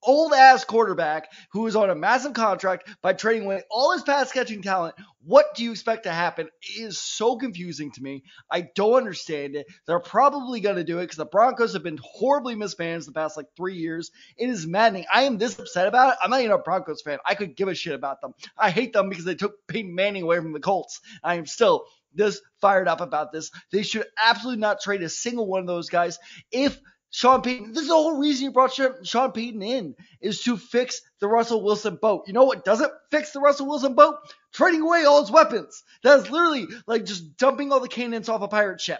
old 0.04 0.32
ass 0.32 0.64
quarterback 0.64 1.30
who 1.52 1.66
is 1.66 1.76
on 1.76 1.90
a 1.90 1.94
massive 1.94 2.32
contract 2.32 2.88
by 3.02 3.12
trading 3.12 3.44
away 3.44 3.62
all 3.70 3.92
his 3.92 4.02
pass 4.02 4.32
catching 4.32 4.62
talent. 4.62 4.94
What 5.26 5.54
do 5.54 5.64
you 5.64 5.70
expect 5.70 6.04
to 6.04 6.12
happen? 6.12 6.48
It 6.62 6.82
is 6.82 7.00
so 7.00 7.36
confusing 7.36 7.92
to 7.92 8.02
me. 8.02 8.24
I 8.50 8.68
don't 8.74 8.94
understand 8.94 9.56
it. 9.56 9.66
They're 9.86 10.00
probably 10.00 10.60
going 10.60 10.76
to 10.76 10.84
do 10.84 10.98
it 10.98 11.04
because 11.04 11.16
the 11.16 11.24
Broncos 11.24 11.72
have 11.72 11.82
been 11.82 11.98
horribly 12.02 12.54
mismanaged 12.54 13.06
the 13.08 13.12
past 13.12 13.36
like 13.36 13.46
three 13.56 13.76
years. 13.76 14.10
It 14.36 14.50
is 14.50 14.66
maddening. 14.66 15.06
I 15.12 15.22
am 15.22 15.38
this 15.38 15.58
upset 15.58 15.86
about 15.86 16.12
it. 16.12 16.18
I'm 16.22 16.30
not 16.30 16.40
even 16.40 16.52
a 16.52 16.58
Broncos 16.58 17.02
fan. 17.02 17.18
I 17.26 17.34
could 17.34 17.56
give 17.56 17.68
a 17.68 17.74
shit 17.74 17.94
about 17.94 18.20
them. 18.20 18.34
I 18.58 18.70
hate 18.70 18.92
them 18.92 19.08
because 19.08 19.24
they 19.24 19.34
took 19.34 19.66
Peyton 19.66 19.94
Manning 19.94 20.22
away 20.24 20.36
from 20.36 20.52
the 20.52 20.60
Colts. 20.60 21.00
I 21.22 21.36
am 21.36 21.46
still 21.46 21.86
this 22.14 22.40
fired 22.60 22.88
up 22.88 23.00
about 23.00 23.32
this. 23.32 23.50
They 23.72 23.82
should 23.82 24.06
absolutely 24.22 24.60
not 24.60 24.80
trade 24.80 25.02
a 25.02 25.08
single 25.08 25.46
one 25.46 25.60
of 25.60 25.66
those 25.66 25.90
guys. 25.90 26.18
If 26.52 26.78
Sean 27.14 27.42
Payton, 27.42 27.72
this 27.72 27.82
is 27.82 27.88
the 27.88 27.94
whole 27.94 28.18
reason 28.18 28.46
you 28.46 28.50
brought 28.50 28.74
Sean 29.04 29.30
Payton 29.30 29.62
in, 29.62 29.94
is 30.20 30.42
to 30.42 30.56
fix 30.56 31.00
the 31.20 31.28
Russell 31.28 31.62
Wilson 31.62 31.94
boat. 31.94 32.24
You 32.26 32.32
know 32.32 32.42
what 32.42 32.64
doesn't 32.64 32.90
fix 33.12 33.30
the 33.30 33.38
Russell 33.38 33.68
Wilson 33.68 33.94
boat? 33.94 34.16
Trading 34.52 34.80
away 34.80 35.04
all 35.04 35.20
his 35.20 35.30
weapons. 35.30 35.84
That 36.02 36.18
is 36.18 36.28
literally 36.28 36.66
like 36.88 37.04
just 37.04 37.36
dumping 37.36 37.70
all 37.70 37.78
the 37.78 37.86
cannons 37.86 38.28
off 38.28 38.42
a 38.42 38.48
pirate 38.48 38.80
ship. 38.80 38.98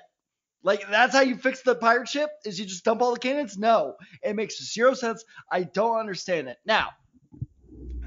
Like 0.63 0.89
that's 0.89 1.13
how 1.13 1.23
you 1.23 1.37
fix 1.37 1.63
the 1.63 1.75
pirate 1.75 2.09
ship? 2.09 2.31
Is 2.45 2.57
you 2.57 2.67
just 2.67 2.85
dump 2.85 3.03
all 3.03 3.15
the 3.15 3.19
cannons? 3.19 3.59
No, 3.59 3.97
it 4.23 4.37
makes 4.37 4.63
zero 4.63 4.95
sense. 4.95 5.25
I 5.51 5.65
don't 5.65 5.99
understand 5.99 6.47
it. 6.47 6.59
Now, 6.65 6.91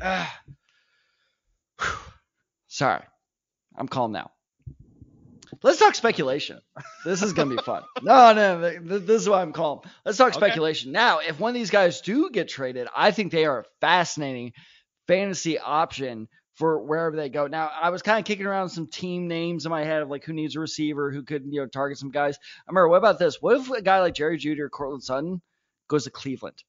ah, 0.01 0.41
sorry, 2.67 3.03
I'm 3.75 3.89
calm 3.89 4.13
now. 4.13 4.31
Let's 5.63 5.79
talk 5.79 5.95
speculation. 5.95 6.59
This 7.05 7.21
is 7.23 7.33
gonna 7.33 7.55
be 7.55 7.61
fun. 7.61 7.83
No, 8.03 8.33
no, 8.33 8.61
th- 8.61 8.87
th- 8.87 9.01
this 9.03 9.21
is 9.21 9.29
why 9.29 9.41
I'm 9.41 9.53
calm. 9.53 9.81
Let's 10.05 10.17
talk 10.17 10.29
Okay. 10.29 10.37
speculation. 10.45 10.91
Now, 10.91 11.19
if 11.19 11.39
one 11.39 11.49
of 11.51 11.55
these 11.55 11.71
guys 11.71 12.01
do 12.01 12.29
get 12.29 12.47
traded, 12.49 12.87
I 12.95 13.11
think 13.11 13.31
they 13.31 13.45
are 13.45 13.59
a 13.61 13.65
fascinating 13.81 14.53
fantasy 15.07 15.57
option 15.59 16.27
for 16.55 16.81
wherever 16.81 17.15
they 17.15 17.29
go. 17.29 17.47
Now, 17.47 17.69
I 17.81 17.91
was 17.91 18.01
kind 18.01 18.19
of 18.19 18.25
kicking 18.25 18.45
around 18.47 18.69
some 18.69 18.87
team 18.87 19.27
names 19.27 19.65
in 19.65 19.69
my 19.69 19.83
head 19.83 20.01
of 20.01 20.09
like 20.09 20.23
who 20.25 20.33
needs 20.33 20.55
a 20.55 20.59
receiver, 20.59 21.11
who 21.11 21.23
could 21.23 21.43
you 21.49 21.61
know 21.61 21.67
target 21.67 21.97
some 21.97 22.09
guys. 22.11 22.37
I 22.67 22.71
remember, 22.71 22.89
what 22.89 22.97
about 22.97 23.19
this? 23.19 23.41
What 23.41 23.57
if 23.57 23.69
a 23.69 23.81
guy 23.81 23.99
like 24.01 24.15
Jerry 24.15 24.37
Jeudy 24.37 24.59
or 24.59 24.69
Courtland 24.69 25.03
Sutton 25.03 25.41
goes 25.87 26.03
to 26.05 26.09
Cleveland, 26.11 26.61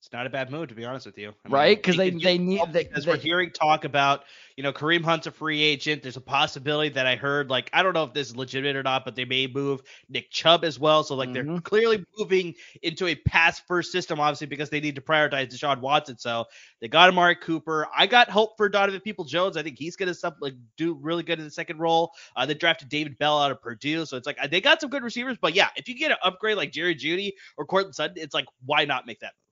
It's 0.00 0.12
not 0.12 0.26
a 0.26 0.30
bad 0.30 0.48
move, 0.52 0.68
to 0.68 0.76
be 0.76 0.84
honest 0.84 1.06
with 1.06 1.18
you. 1.18 1.34
I 1.44 1.48
mean, 1.48 1.52
right? 1.52 1.76
Because 1.76 1.96
they 1.96 2.10
they 2.10 2.38
need 2.38 2.62
because 2.72 3.04
they- 3.04 3.10
we're 3.10 3.16
hearing 3.18 3.50
talk 3.50 3.84
about, 3.84 4.24
you 4.56 4.62
know, 4.62 4.72
Kareem 4.72 5.04
Hunt's 5.04 5.26
a 5.26 5.32
free 5.32 5.60
agent. 5.60 6.02
There's 6.02 6.16
a 6.16 6.20
possibility 6.20 6.88
that 6.90 7.04
I 7.04 7.16
heard, 7.16 7.50
like, 7.50 7.68
I 7.72 7.82
don't 7.82 7.94
know 7.94 8.04
if 8.04 8.12
this 8.14 8.28
is 8.28 8.36
legitimate 8.36 8.76
or 8.76 8.84
not, 8.84 9.04
but 9.04 9.16
they 9.16 9.24
may 9.24 9.48
move 9.48 9.82
Nick 10.08 10.30
Chubb 10.30 10.64
as 10.64 10.78
well. 10.78 11.02
So, 11.02 11.16
like, 11.16 11.32
they're 11.32 11.42
Mhm. 11.42 11.64
clearly 11.64 12.04
moving 12.16 12.54
into 12.82 13.08
a 13.08 13.16
pass 13.16 13.58
first 13.58 13.90
system, 13.90 14.20
obviously, 14.20 14.46
because 14.46 14.70
they 14.70 14.78
need 14.78 14.94
to 14.94 15.00
prioritize 15.00 15.48
Deshaun 15.48 15.80
Watson. 15.80 16.16
So 16.16 16.46
they 16.80 16.86
got 16.86 17.08
Amari 17.08 17.34
Cooper. 17.34 17.88
I 17.94 18.06
got 18.06 18.30
hope 18.30 18.56
for 18.56 18.68
Donovan 18.68 19.00
Peoples-Jones. 19.00 19.56
I 19.56 19.64
think 19.64 19.78
he's 19.78 19.96
going 19.96 20.14
to 20.14 20.34
like 20.40 20.54
do 20.76 20.94
really 20.94 21.24
good 21.24 21.40
in 21.40 21.44
the 21.44 21.50
second 21.50 21.78
role. 21.80 22.12
Uh, 22.36 22.46
they 22.46 22.54
drafted 22.54 22.88
David 22.88 23.18
Bell 23.18 23.42
out 23.42 23.50
of 23.50 23.60
Purdue. 23.60 24.06
So 24.06 24.16
it's 24.16 24.26
like 24.28 24.38
uh, 24.40 24.46
they 24.46 24.60
got 24.60 24.80
some 24.80 24.90
good 24.90 25.02
receivers. 25.02 25.38
But 25.42 25.54
yeah, 25.54 25.70
if 25.74 25.88
you 25.88 25.96
get 25.96 26.12
an 26.12 26.18
upgrade 26.22 26.56
like 26.56 26.70
Jerry 26.70 26.94
Jeudy 26.94 27.32
or 27.56 27.66
Courtland 27.66 27.96
Sutton, 27.96 28.16
it's 28.16 28.32
like, 28.32 28.46
why 28.64 28.84
not 28.84 29.04
make 29.04 29.18
that 29.20 29.32
move? 29.40 29.47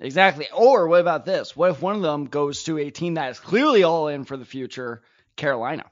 Exactly. 0.00 0.46
Or 0.52 0.88
what 0.88 1.00
about 1.00 1.24
this? 1.24 1.56
What 1.56 1.70
if 1.70 1.80
one 1.82 1.96
of 1.96 2.02
them 2.02 2.26
goes 2.26 2.64
to 2.64 2.78
a 2.78 2.90
team 2.90 3.14
that 3.14 3.30
is 3.30 3.38
clearly 3.40 3.82
all 3.84 4.08
in 4.08 4.24
for 4.24 4.36
the 4.36 4.44
future, 4.44 5.02
Carolina? 5.36 5.84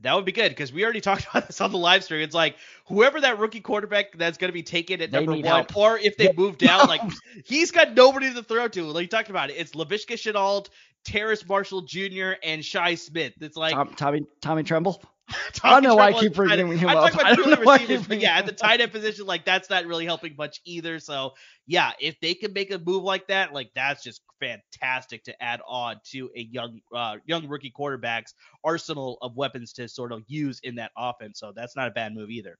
That 0.00 0.14
would 0.16 0.24
be 0.24 0.32
good 0.32 0.50
because 0.50 0.72
we 0.72 0.84
already 0.84 1.00
talked 1.00 1.26
about 1.30 1.46
this 1.46 1.60
on 1.60 1.72
the 1.72 1.78
live 1.78 2.04
stream. 2.04 2.20
It's 2.20 2.34
like 2.34 2.56
whoever 2.86 3.20
that 3.20 3.38
rookie 3.38 3.60
quarterback 3.60 4.16
that's 4.16 4.38
going 4.38 4.50
to 4.50 4.52
be 4.52 4.62
taken 4.62 5.00
at 5.00 5.10
They 5.10 5.18
number 5.18 5.32
one, 5.32 5.44
help. 5.44 5.76
or 5.76 5.98
if 5.98 6.16
they 6.16 6.26
Yeah. 6.26 6.32
move 6.36 6.58
down, 6.58 6.86
like 6.88 7.00
he's 7.44 7.70
got 7.70 7.94
nobody 7.94 8.32
to 8.32 8.42
throw 8.42 8.68
to. 8.68 8.84
Like 8.84 9.02
you 9.02 9.08
talked 9.08 9.30
about 9.30 9.50
it, 9.50 9.54
it's 9.54 9.72
Laviska 9.72 10.14
Shenault, 10.14 10.68
Terrace 11.04 11.46
Marshall 11.48 11.82
Jr., 11.82 12.32
and 12.42 12.64
Shi 12.64 12.96
Smith. 12.96 13.34
It's 13.40 13.56
like 13.56 13.74
Tom, 13.74 13.94
Tommy 13.96 14.26
Tommy 14.40 14.62
Tremble. 14.62 15.02
I 15.62 15.70
don't 15.70 15.82
know 15.82 15.94
why 15.96 16.08
I 16.08 16.12
keep 16.12 16.34
bringing 16.34 16.76
him 16.76 16.88
I'm 16.88 16.96
up. 16.98 17.12
talking 17.12 17.26
I 17.26 17.32
about 17.32 17.36
don't 17.36 17.50
know 17.50 17.64
why 17.64 17.76
I 17.76 17.78
receivers, 17.78 18.06
but 18.06 18.20
yeah, 18.20 18.38
at 18.38 18.46
the 18.46 18.52
tight 18.52 18.80
end 18.80 18.92
position, 18.92 19.26
like 19.26 19.44
that's 19.44 19.70
not 19.70 19.86
really 19.86 20.04
helping 20.04 20.34
much 20.36 20.60
either. 20.64 20.98
So 20.98 21.34
yeah, 21.66 21.92
if 22.00 22.20
they 22.20 22.34
can 22.34 22.52
make 22.52 22.70
a 22.70 22.78
move 22.78 23.02
like 23.02 23.28
that, 23.28 23.52
like 23.52 23.70
that's 23.74 24.02
just 24.02 24.20
fantastic 24.40 25.24
to 25.24 25.42
add 25.42 25.60
on 25.66 25.96
to 26.12 26.30
a 26.36 26.40
young 26.40 26.80
uh, 26.94 27.16
young 27.24 27.48
rookie 27.48 27.70
quarterback's 27.70 28.34
arsenal 28.62 29.18
of 29.22 29.36
weapons 29.36 29.72
to 29.74 29.88
sort 29.88 30.12
of 30.12 30.22
use 30.26 30.60
in 30.62 30.76
that 30.76 30.92
offense. 30.96 31.40
So 31.40 31.52
that's 31.54 31.76
not 31.76 31.88
a 31.88 31.92
bad 31.92 32.14
move 32.14 32.30
either. 32.30 32.58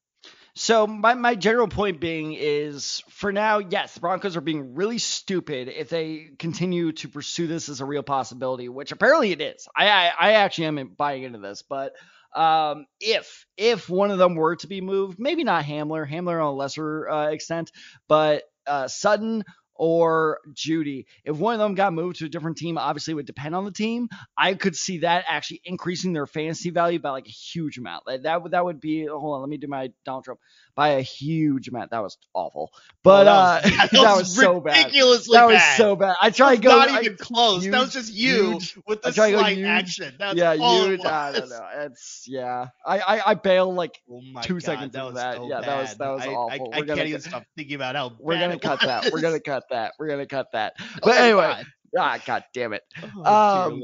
So 0.54 0.86
my, 0.86 1.14
my 1.14 1.34
general 1.34 1.68
point 1.68 2.00
being 2.00 2.32
is 2.32 3.02
for 3.10 3.32
now, 3.32 3.58
yes, 3.58 3.94
the 3.94 4.00
Broncos 4.00 4.36
are 4.36 4.40
being 4.40 4.74
really 4.74 4.98
stupid 4.98 5.68
if 5.68 5.90
they 5.90 6.30
continue 6.38 6.92
to 6.92 7.08
pursue 7.08 7.46
this 7.46 7.68
as 7.68 7.80
a 7.80 7.84
real 7.84 8.04
possibility, 8.04 8.68
which 8.68 8.92
apparently 8.92 9.32
it 9.32 9.42
is. 9.42 9.68
I 9.76 9.88
I, 9.88 10.12
I 10.18 10.32
actually 10.32 10.66
am 10.66 10.94
buying 10.96 11.24
into 11.24 11.40
this, 11.40 11.62
but 11.62 11.94
um, 12.34 12.86
if 13.00 13.46
if 13.56 13.88
one 13.88 14.10
of 14.10 14.18
them 14.18 14.34
were 14.34 14.56
to 14.56 14.66
be 14.66 14.80
moved, 14.80 15.18
maybe 15.18 15.44
not 15.44 15.64
Hamler, 15.64 16.08
Hamler 16.08 16.40
on 16.40 16.46
a 16.46 16.52
lesser 16.52 17.08
uh, 17.08 17.28
extent, 17.28 17.70
but 18.08 18.42
uh, 18.66 18.88
Sutton 18.88 19.44
or 19.76 20.38
Jeudy, 20.52 21.06
if 21.24 21.36
one 21.36 21.54
of 21.54 21.60
them 21.60 21.74
got 21.74 21.92
moved 21.92 22.18
to 22.18 22.26
a 22.26 22.28
different 22.28 22.56
team, 22.56 22.78
obviously 22.78 23.14
would 23.14 23.26
depend 23.26 23.54
on 23.54 23.64
the 23.64 23.72
team. 23.72 24.08
I 24.36 24.54
could 24.54 24.76
see 24.76 24.98
that 24.98 25.24
actually 25.28 25.62
increasing 25.64 26.12
their 26.12 26.26
fantasy 26.26 26.70
value 26.70 27.00
by 27.00 27.10
like 27.10 27.26
a 27.26 27.32
huge 27.32 27.78
amount. 27.78 28.06
Like 28.06 28.22
that 28.22 28.42
would 28.42 28.52
that 28.52 28.64
would 28.64 28.80
be 28.80 29.06
hold 29.06 29.34
on, 29.34 29.40
let 29.40 29.48
me 29.48 29.56
do 29.56 29.66
my 29.66 29.90
Donald 30.04 30.24
Trump 30.24 30.40
by 30.76 30.88
a 30.90 31.00
huge 31.02 31.68
amount. 31.68 31.90
That 31.92 32.02
was 32.02 32.18
awful, 32.34 32.72
but 33.02 33.26
Oh, 33.28 33.68
that 33.68 33.92
was, 33.92 34.00
uh, 34.00 34.02
that, 34.02 34.16
was, 34.16 34.34
so 34.36 34.60
bad. 34.60 34.86
ridiculously 34.86 35.36
That 35.36 35.44
was 35.46 35.56
bad. 35.56 35.76
so 35.76 35.96
bad. 35.96 36.16
I 36.20 36.30
tried 36.30 36.56
to 36.56 36.62
go. 36.62 36.70
not 36.78 36.88
I- 36.90 37.00
even 37.02 37.16
close. 37.16 37.64
that 37.66 37.78
was 37.80 37.92
just 37.92 38.12
you 38.12 38.52
huge. 38.52 38.78
with 38.86 39.02
the 39.02 39.12
tried 39.12 39.26
to 39.30 39.32
go 39.32 39.38
slight 39.40 39.56
huge. 39.56 39.66
action. 39.66 40.14
That's 40.18 40.36
yeah, 40.36 40.56
all 40.60 40.86
huge. 40.86 41.04
I 41.04 41.32
don't 41.32 41.48
know. 41.50 41.68
It's 41.76 42.24
yeah. 42.26 42.68
I 42.86 42.98
I, 43.00 43.30
I 43.30 43.34
bailed 43.34 43.74
like 43.76 44.00
Oh 44.10 44.20
two 44.42 44.54
God, 44.54 44.62
seconds 44.62 44.92
that 44.92 44.98
into 45.00 45.04
was 45.06 45.14
that. 45.14 45.36
so 45.36 45.48
Yeah, 45.48 45.60
that 45.60 45.80
was- 45.80 45.94
that 45.96 46.08
was 46.10 46.22
I, 46.22 46.26
I- 46.26 46.34
awful. 46.34 46.70
I, 46.72 46.78
We're 46.80 46.84
gonna 46.86 46.96
can't 46.96 47.08
even 47.08 47.20
stop 47.20 47.44
thinking 47.56 47.76
about 47.76 47.94
how 47.94 48.12
we're 48.18 48.38
gonna 48.40 48.58
cut 48.58 48.80
that. 48.80 49.12
We're 49.12 49.20
gonna 49.20 49.40
cut 49.40 49.64
that. 49.70 49.92
We're 49.98 50.08
gonna 50.08 50.26
cut 50.26 50.48
that. 50.52 50.74
Oh 50.80 50.84
But 51.02 51.06
my 51.14 51.18
anyway, 51.18 51.42
God. 51.42 51.66
ah, 51.98 52.18
god 52.26 52.44
damn 52.52 52.72
it. 52.72 52.82
Oh, 53.24 53.70
Um. 53.72 53.82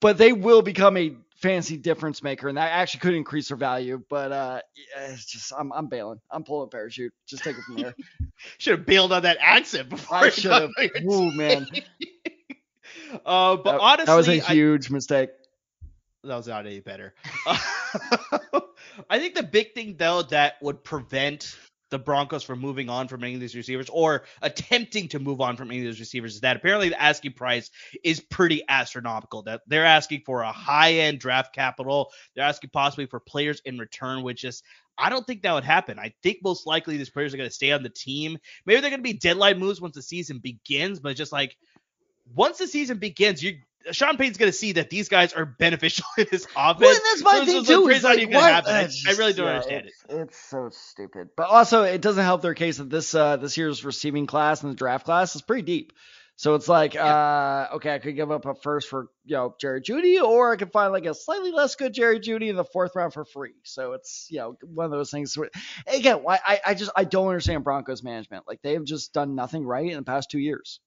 But 0.00 0.16
they 0.16 0.32
will 0.32 0.62
become 0.62 0.96
a 0.96 1.12
fancy 1.38 1.76
difference 1.76 2.22
maker, 2.22 2.48
and 2.48 2.58
that 2.58 2.70
actually 2.70 3.00
could 3.00 3.14
increase 3.14 3.48
her 3.48 3.56
value. 3.56 4.02
But 4.08 4.32
uh, 4.32 4.60
it's 4.98 5.26
just 5.26 5.52
I'm 5.56 5.72
I'm 5.72 5.88
bailing. 5.88 6.20
I'm 6.30 6.44
pulling 6.44 6.66
a 6.66 6.70
parachute. 6.70 7.12
Just 7.26 7.44
take 7.44 7.56
it 7.56 7.62
from 7.62 7.76
there. 7.76 7.94
should 8.58 8.78
have 8.78 8.86
bailed 8.86 9.12
on 9.12 9.22
that 9.22 9.38
accent 9.40 9.88
before. 9.88 10.18
I 10.18 10.30
should 10.30 10.52
have. 10.52 10.70
Ooh 11.04 11.32
man. 11.32 11.66
uh, 13.26 13.56
but 13.56 13.64
that, 13.64 13.80
honestly, 13.80 14.06
that 14.06 14.16
was 14.16 14.28
a 14.28 14.52
huge 14.52 14.90
I, 14.90 14.94
mistake. 14.94 15.30
That 16.24 16.36
was 16.36 16.48
not 16.48 16.66
any 16.66 16.80
better. 16.80 17.14
I 19.08 19.18
think 19.18 19.34
the 19.34 19.42
big 19.42 19.74
thing 19.74 19.96
though 19.96 20.22
that 20.22 20.60
would 20.60 20.82
prevent 20.82 21.56
the 21.90 21.98
Broncos 21.98 22.42
from 22.42 22.60
moving 22.60 22.88
on 22.88 23.08
from 23.08 23.24
any 23.24 23.34
of 23.34 23.40
these 23.40 23.56
receivers 23.56 23.88
or 23.90 24.24
attempting 24.42 25.08
to 25.08 25.18
move 25.18 25.40
on 25.40 25.56
from 25.56 25.70
any 25.70 25.80
of 25.80 25.86
those 25.86 26.00
receivers 26.00 26.34
is 26.34 26.40
that 26.42 26.56
apparently 26.56 26.90
the 26.90 27.00
asking 27.00 27.32
price 27.32 27.70
is 28.04 28.20
pretty 28.20 28.62
astronomical. 28.68 29.42
That 29.42 29.62
they're 29.66 29.84
asking 29.84 30.22
for 30.26 30.42
a 30.42 30.52
high 30.52 30.94
end 30.94 31.20
draft 31.20 31.54
capital. 31.54 32.10
They're 32.34 32.44
asking 32.44 32.70
possibly 32.70 33.06
for 33.06 33.20
players 33.20 33.60
in 33.64 33.78
return, 33.78 34.22
which 34.22 34.44
is 34.44 34.62
I 34.98 35.10
don't 35.10 35.26
think 35.26 35.42
that 35.42 35.52
would 35.52 35.64
happen. 35.64 35.98
I 35.98 36.12
think 36.22 36.38
most 36.42 36.66
likely 36.66 36.96
these 36.96 37.10
players 37.10 37.32
are 37.32 37.36
going 37.36 37.48
to 37.48 37.54
stay 37.54 37.70
on 37.70 37.84
the 37.84 37.88
team. 37.88 38.36
Maybe 38.66 38.80
they're 38.80 38.90
going 38.90 39.00
to 39.00 39.04
be 39.04 39.12
deadline 39.12 39.58
moves 39.58 39.80
once 39.80 39.94
the 39.94 40.02
season 40.02 40.38
begins, 40.38 40.98
but 40.98 41.16
just 41.16 41.32
like 41.32 41.56
once 42.34 42.58
the 42.58 42.66
season 42.66 42.98
begins, 42.98 43.42
you 43.42 43.58
Sean 43.92 44.16
Payton's 44.16 44.38
going 44.38 44.50
to 44.50 44.56
see 44.56 44.72
that 44.72 44.90
these 44.90 45.08
guys 45.08 45.32
are 45.32 45.44
beneficial 45.44 46.04
in 46.18 46.26
his 46.30 46.46
offense. 46.56 46.80
Well, 46.80 47.00
that's 47.10 47.22
my 47.22 47.38
so, 47.38 47.44
thing 47.44 47.64
too. 47.64 47.88
Like, 47.88 48.32
what? 48.32 48.68
I, 48.68 48.88
I, 49.08 49.12
really 49.12 49.32
don't 49.32 49.46
yeah, 49.46 49.52
understand 49.52 49.86
it's, 49.86 50.04
it. 50.08 50.16
It's 50.16 50.38
so 50.38 50.70
stupid. 50.70 51.30
But 51.36 51.48
also, 51.48 51.82
it 51.82 52.00
doesn't 52.00 52.24
help 52.24 52.42
their 52.42 52.54
case 52.54 52.78
that 52.78 52.90
this 52.90 53.14
uh, 53.14 53.36
this 53.36 53.56
year's 53.56 53.84
receiving 53.84 54.26
class 54.26 54.62
and 54.62 54.72
the 54.72 54.76
draft 54.76 55.04
class 55.04 55.34
is 55.34 55.42
pretty 55.42 55.62
deep. 55.62 55.92
So 56.38 56.54
it's 56.54 56.68
like, 56.68 56.94
yeah. 56.94 57.04
uh, 57.04 57.68
okay, 57.74 57.96
I 57.96 57.98
could 57.98 58.14
give 58.14 58.30
up 58.30 58.46
a 58.46 58.54
first 58.54 58.88
for 58.88 59.08
you 59.24 59.34
know 59.34 59.56
Jerry 59.60 59.80
Jeudy, 59.80 60.22
or 60.22 60.52
I 60.52 60.56
could 60.56 60.70
find 60.70 60.92
like 60.92 61.04
a 61.04 61.12
slightly 61.12 61.50
less 61.50 61.74
good 61.74 61.92
Jerry 61.92 62.20
Jeudy 62.20 62.48
in 62.48 62.54
the 62.54 62.64
fourth 62.64 62.92
round 62.94 63.12
for 63.12 63.24
free. 63.24 63.54
So 63.64 63.94
it's 63.94 64.28
you 64.30 64.38
know 64.38 64.56
one 64.62 64.84
of 64.84 64.92
those 64.92 65.10
things. 65.10 65.36
Where, 65.36 65.50
again, 65.88 66.22
I 66.28 66.60
I 66.64 66.74
just 66.74 66.92
I 66.94 67.02
don't 67.02 67.26
understand 67.26 67.64
Broncos 67.64 68.04
management. 68.04 68.46
Like 68.46 68.62
they've 68.62 68.84
just 68.84 69.12
done 69.12 69.34
nothing 69.34 69.64
right 69.64 69.90
in 69.90 69.96
the 69.96 70.04
past 70.04 70.30
two 70.30 70.38
years. 70.38 70.78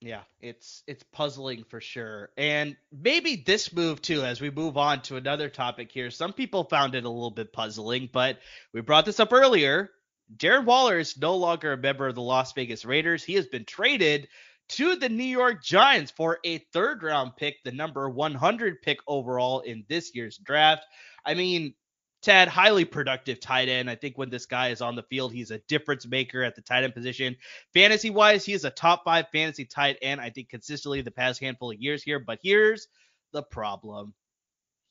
Yeah, 0.00 0.20
it's 0.40 0.84
it's 0.86 1.02
puzzling 1.12 1.64
for 1.64 1.80
sure. 1.80 2.30
And 2.36 2.76
maybe 2.92 3.42
this 3.44 3.72
move 3.72 4.00
too 4.00 4.22
as 4.22 4.40
we 4.40 4.50
move 4.50 4.76
on 4.76 5.02
to 5.02 5.16
another 5.16 5.48
topic 5.48 5.90
here. 5.90 6.10
Some 6.10 6.32
people 6.32 6.64
found 6.64 6.94
it 6.94 7.04
a 7.04 7.10
little 7.10 7.32
bit 7.32 7.52
puzzling, 7.52 8.08
but 8.12 8.38
we 8.72 8.80
brought 8.80 9.06
this 9.06 9.18
up 9.18 9.32
earlier. 9.32 9.90
Darren 10.36 10.66
Waller 10.66 10.98
is 10.98 11.18
no 11.18 11.36
longer 11.36 11.72
a 11.72 11.76
member 11.76 12.06
of 12.06 12.14
the 12.14 12.22
Las 12.22 12.52
Vegas 12.52 12.84
Raiders. 12.84 13.24
He 13.24 13.34
has 13.34 13.46
been 13.46 13.64
traded 13.64 14.28
to 14.68 14.96
the 14.96 15.08
New 15.08 15.24
York 15.24 15.64
Giants 15.64 16.12
for 16.12 16.38
a 16.44 16.58
third 16.72 17.02
round 17.02 17.34
pick, 17.36 17.56
the 17.64 17.72
number 17.72 18.08
100 18.08 18.82
pick 18.82 18.98
overall 19.06 19.60
in 19.60 19.84
this 19.88 20.14
year's 20.14 20.36
draft. 20.36 20.84
I 21.24 21.34
mean, 21.34 21.74
Tad, 22.20 22.48
highly 22.48 22.84
productive 22.84 23.38
tight 23.38 23.68
end. 23.68 23.88
I 23.88 23.94
think 23.94 24.18
when 24.18 24.30
this 24.30 24.46
guy 24.46 24.68
is 24.68 24.80
on 24.80 24.96
the 24.96 25.04
field, 25.04 25.32
he's 25.32 25.50
a 25.50 25.58
difference 25.68 26.06
maker 26.06 26.42
at 26.42 26.56
the 26.56 26.62
tight 26.62 26.84
end 26.84 26.94
position. 26.94 27.36
Fantasy 27.74 28.10
wise, 28.10 28.44
he 28.44 28.52
is 28.52 28.64
a 28.64 28.70
top 28.70 29.04
five 29.04 29.26
fantasy 29.32 29.64
tight 29.64 29.98
end, 30.02 30.20
I 30.20 30.30
think, 30.30 30.48
consistently 30.48 31.00
the 31.00 31.10
past 31.10 31.40
handful 31.40 31.70
of 31.70 31.80
years 31.80 32.02
here. 32.02 32.18
But 32.18 32.40
here's 32.42 32.88
the 33.32 33.42
problem 33.42 34.14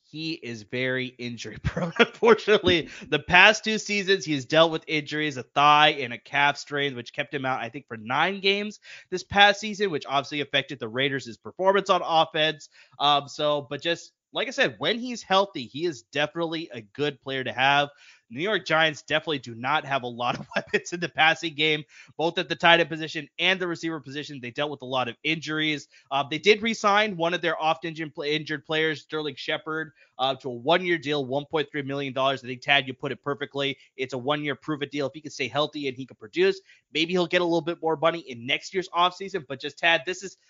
he 0.10 0.34
is 0.34 0.64
very 0.64 1.08
injury 1.08 1.58
prone. 1.64 1.94
Unfortunately, 2.00 2.90
the 3.10 3.20
past 3.20 3.64
two 3.64 3.78
seasons 3.78 4.26
he 4.26 4.34
has 4.34 4.46
dealt 4.46 4.72
with 4.72 4.84
injuries, 4.88 5.38
a 5.38 5.44
thigh 5.44 5.90
and 6.00 6.14
a 6.14 6.18
calf 6.18 6.58
strain, 6.58 6.96
which 6.96 7.14
kept 7.14 7.34
him 7.34 7.46
out, 7.46 7.60
I 7.60 7.70
think, 7.70 7.88
for 7.88 7.98
nine 7.98 8.40
games 8.40 8.80
this 9.10 9.24
past 9.24 9.60
season, 9.60 9.92
which 9.92 10.06
obviously 10.08 10.42
affected 10.42 10.80
the 10.80 10.88
Raiders' 10.88 11.38
performance 11.38 11.90
on 11.90 12.02
offense. 12.04 12.70
Um, 13.00 13.28
so, 13.28 13.68
but 13.70 13.82
just 13.82 14.14
like 14.34 14.48
I 14.48 14.52
said, 14.52 14.76
when 14.78 15.00
he's 15.00 15.24
healthy, 15.24 15.64
he 15.64 15.86
is 15.86 16.04
definitely 16.04 16.70
a 16.74 16.82
good 16.82 17.22
player 17.22 17.44
to 17.44 17.52
have. 17.52 17.90
New 18.30 18.42
York 18.42 18.66
Giants 18.66 19.04
definitely 19.04 19.40
do 19.40 19.56
not 19.56 19.86
have 19.86 20.04
a 20.04 20.08
lot 20.08 20.38
of 20.38 20.46
weapons 20.56 20.92
in 20.92 21.00
the 21.00 21.10
passing 21.10 21.56
game, 21.56 21.84
both 22.18 22.38
at 22.38 22.50
the 22.50 22.56
tight 22.56 22.80
end 22.80 22.90
position 22.90 23.28
and 23.40 23.60
the 23.60 23.68
receiver 23.68 24.00
position. 24.00 24.40
They 24.42 24.52
dealt 24.52 24.70
with 24.70 24.82
a 24.82 24.86
lot 24.86 25.08
of 25.08 25.16
injuries. 25.24 25.88
Uh, 26.12 26.24
they 26.30 26.38
did 26.38 26.62
re-sign 26.62 27.16
one 27.16 27.34
of 27.34 27.42
their 27.42 27.62
often 27.62 27.96
injured 27.96 28.66
players, 28.66 29.02
Sterling 29.02 29.36
Shepard, 29.38 29.92
uh, 30.20 30.36
to 30.36 30.50
a 30.50 30.54
one-year 30.54 30.98
deal, 30.98 31.26
$1.3 31.26 31.86
million. 31.86 32.18
I 32.18 32.36
think, 32.36 32.62
Tad, 32.62 32.88
you 32.88 32.94
put 32.94 33.14
it 33.14 33.24
perfectly. 33.24 33.78
It's 33.96 34.14
a 34.14 34.18
one-year 34.18 34.56
prove-it 34.56 34.92
deal. 34.92 35.08
If 35.08 35.14
he 35.14 35.22
can 35.22 35.32
stay 35.32 35.48
healthy 35.48 35.88
and 35.88 35.96
he 35.96 36.06
can 36.06 36.18
produce, 36.18 36.60
maybe 36.94 37.14
he'll 37.14 37.28
get 37.28 37.42
a 37.42 37.46
little 37.46 37.62
bit 37.62 37.82
more 37.82 37.96
money 37.96 38.20
in 38.20 38.46
next 38.46 38.74
year's 38.74 38.90
offseason. 38.90 39.46
But 39.48 39.62
just, 39.62 39.80
Tad, 39.80 40.02
this 40.06 40.22
is– 40.22 40.38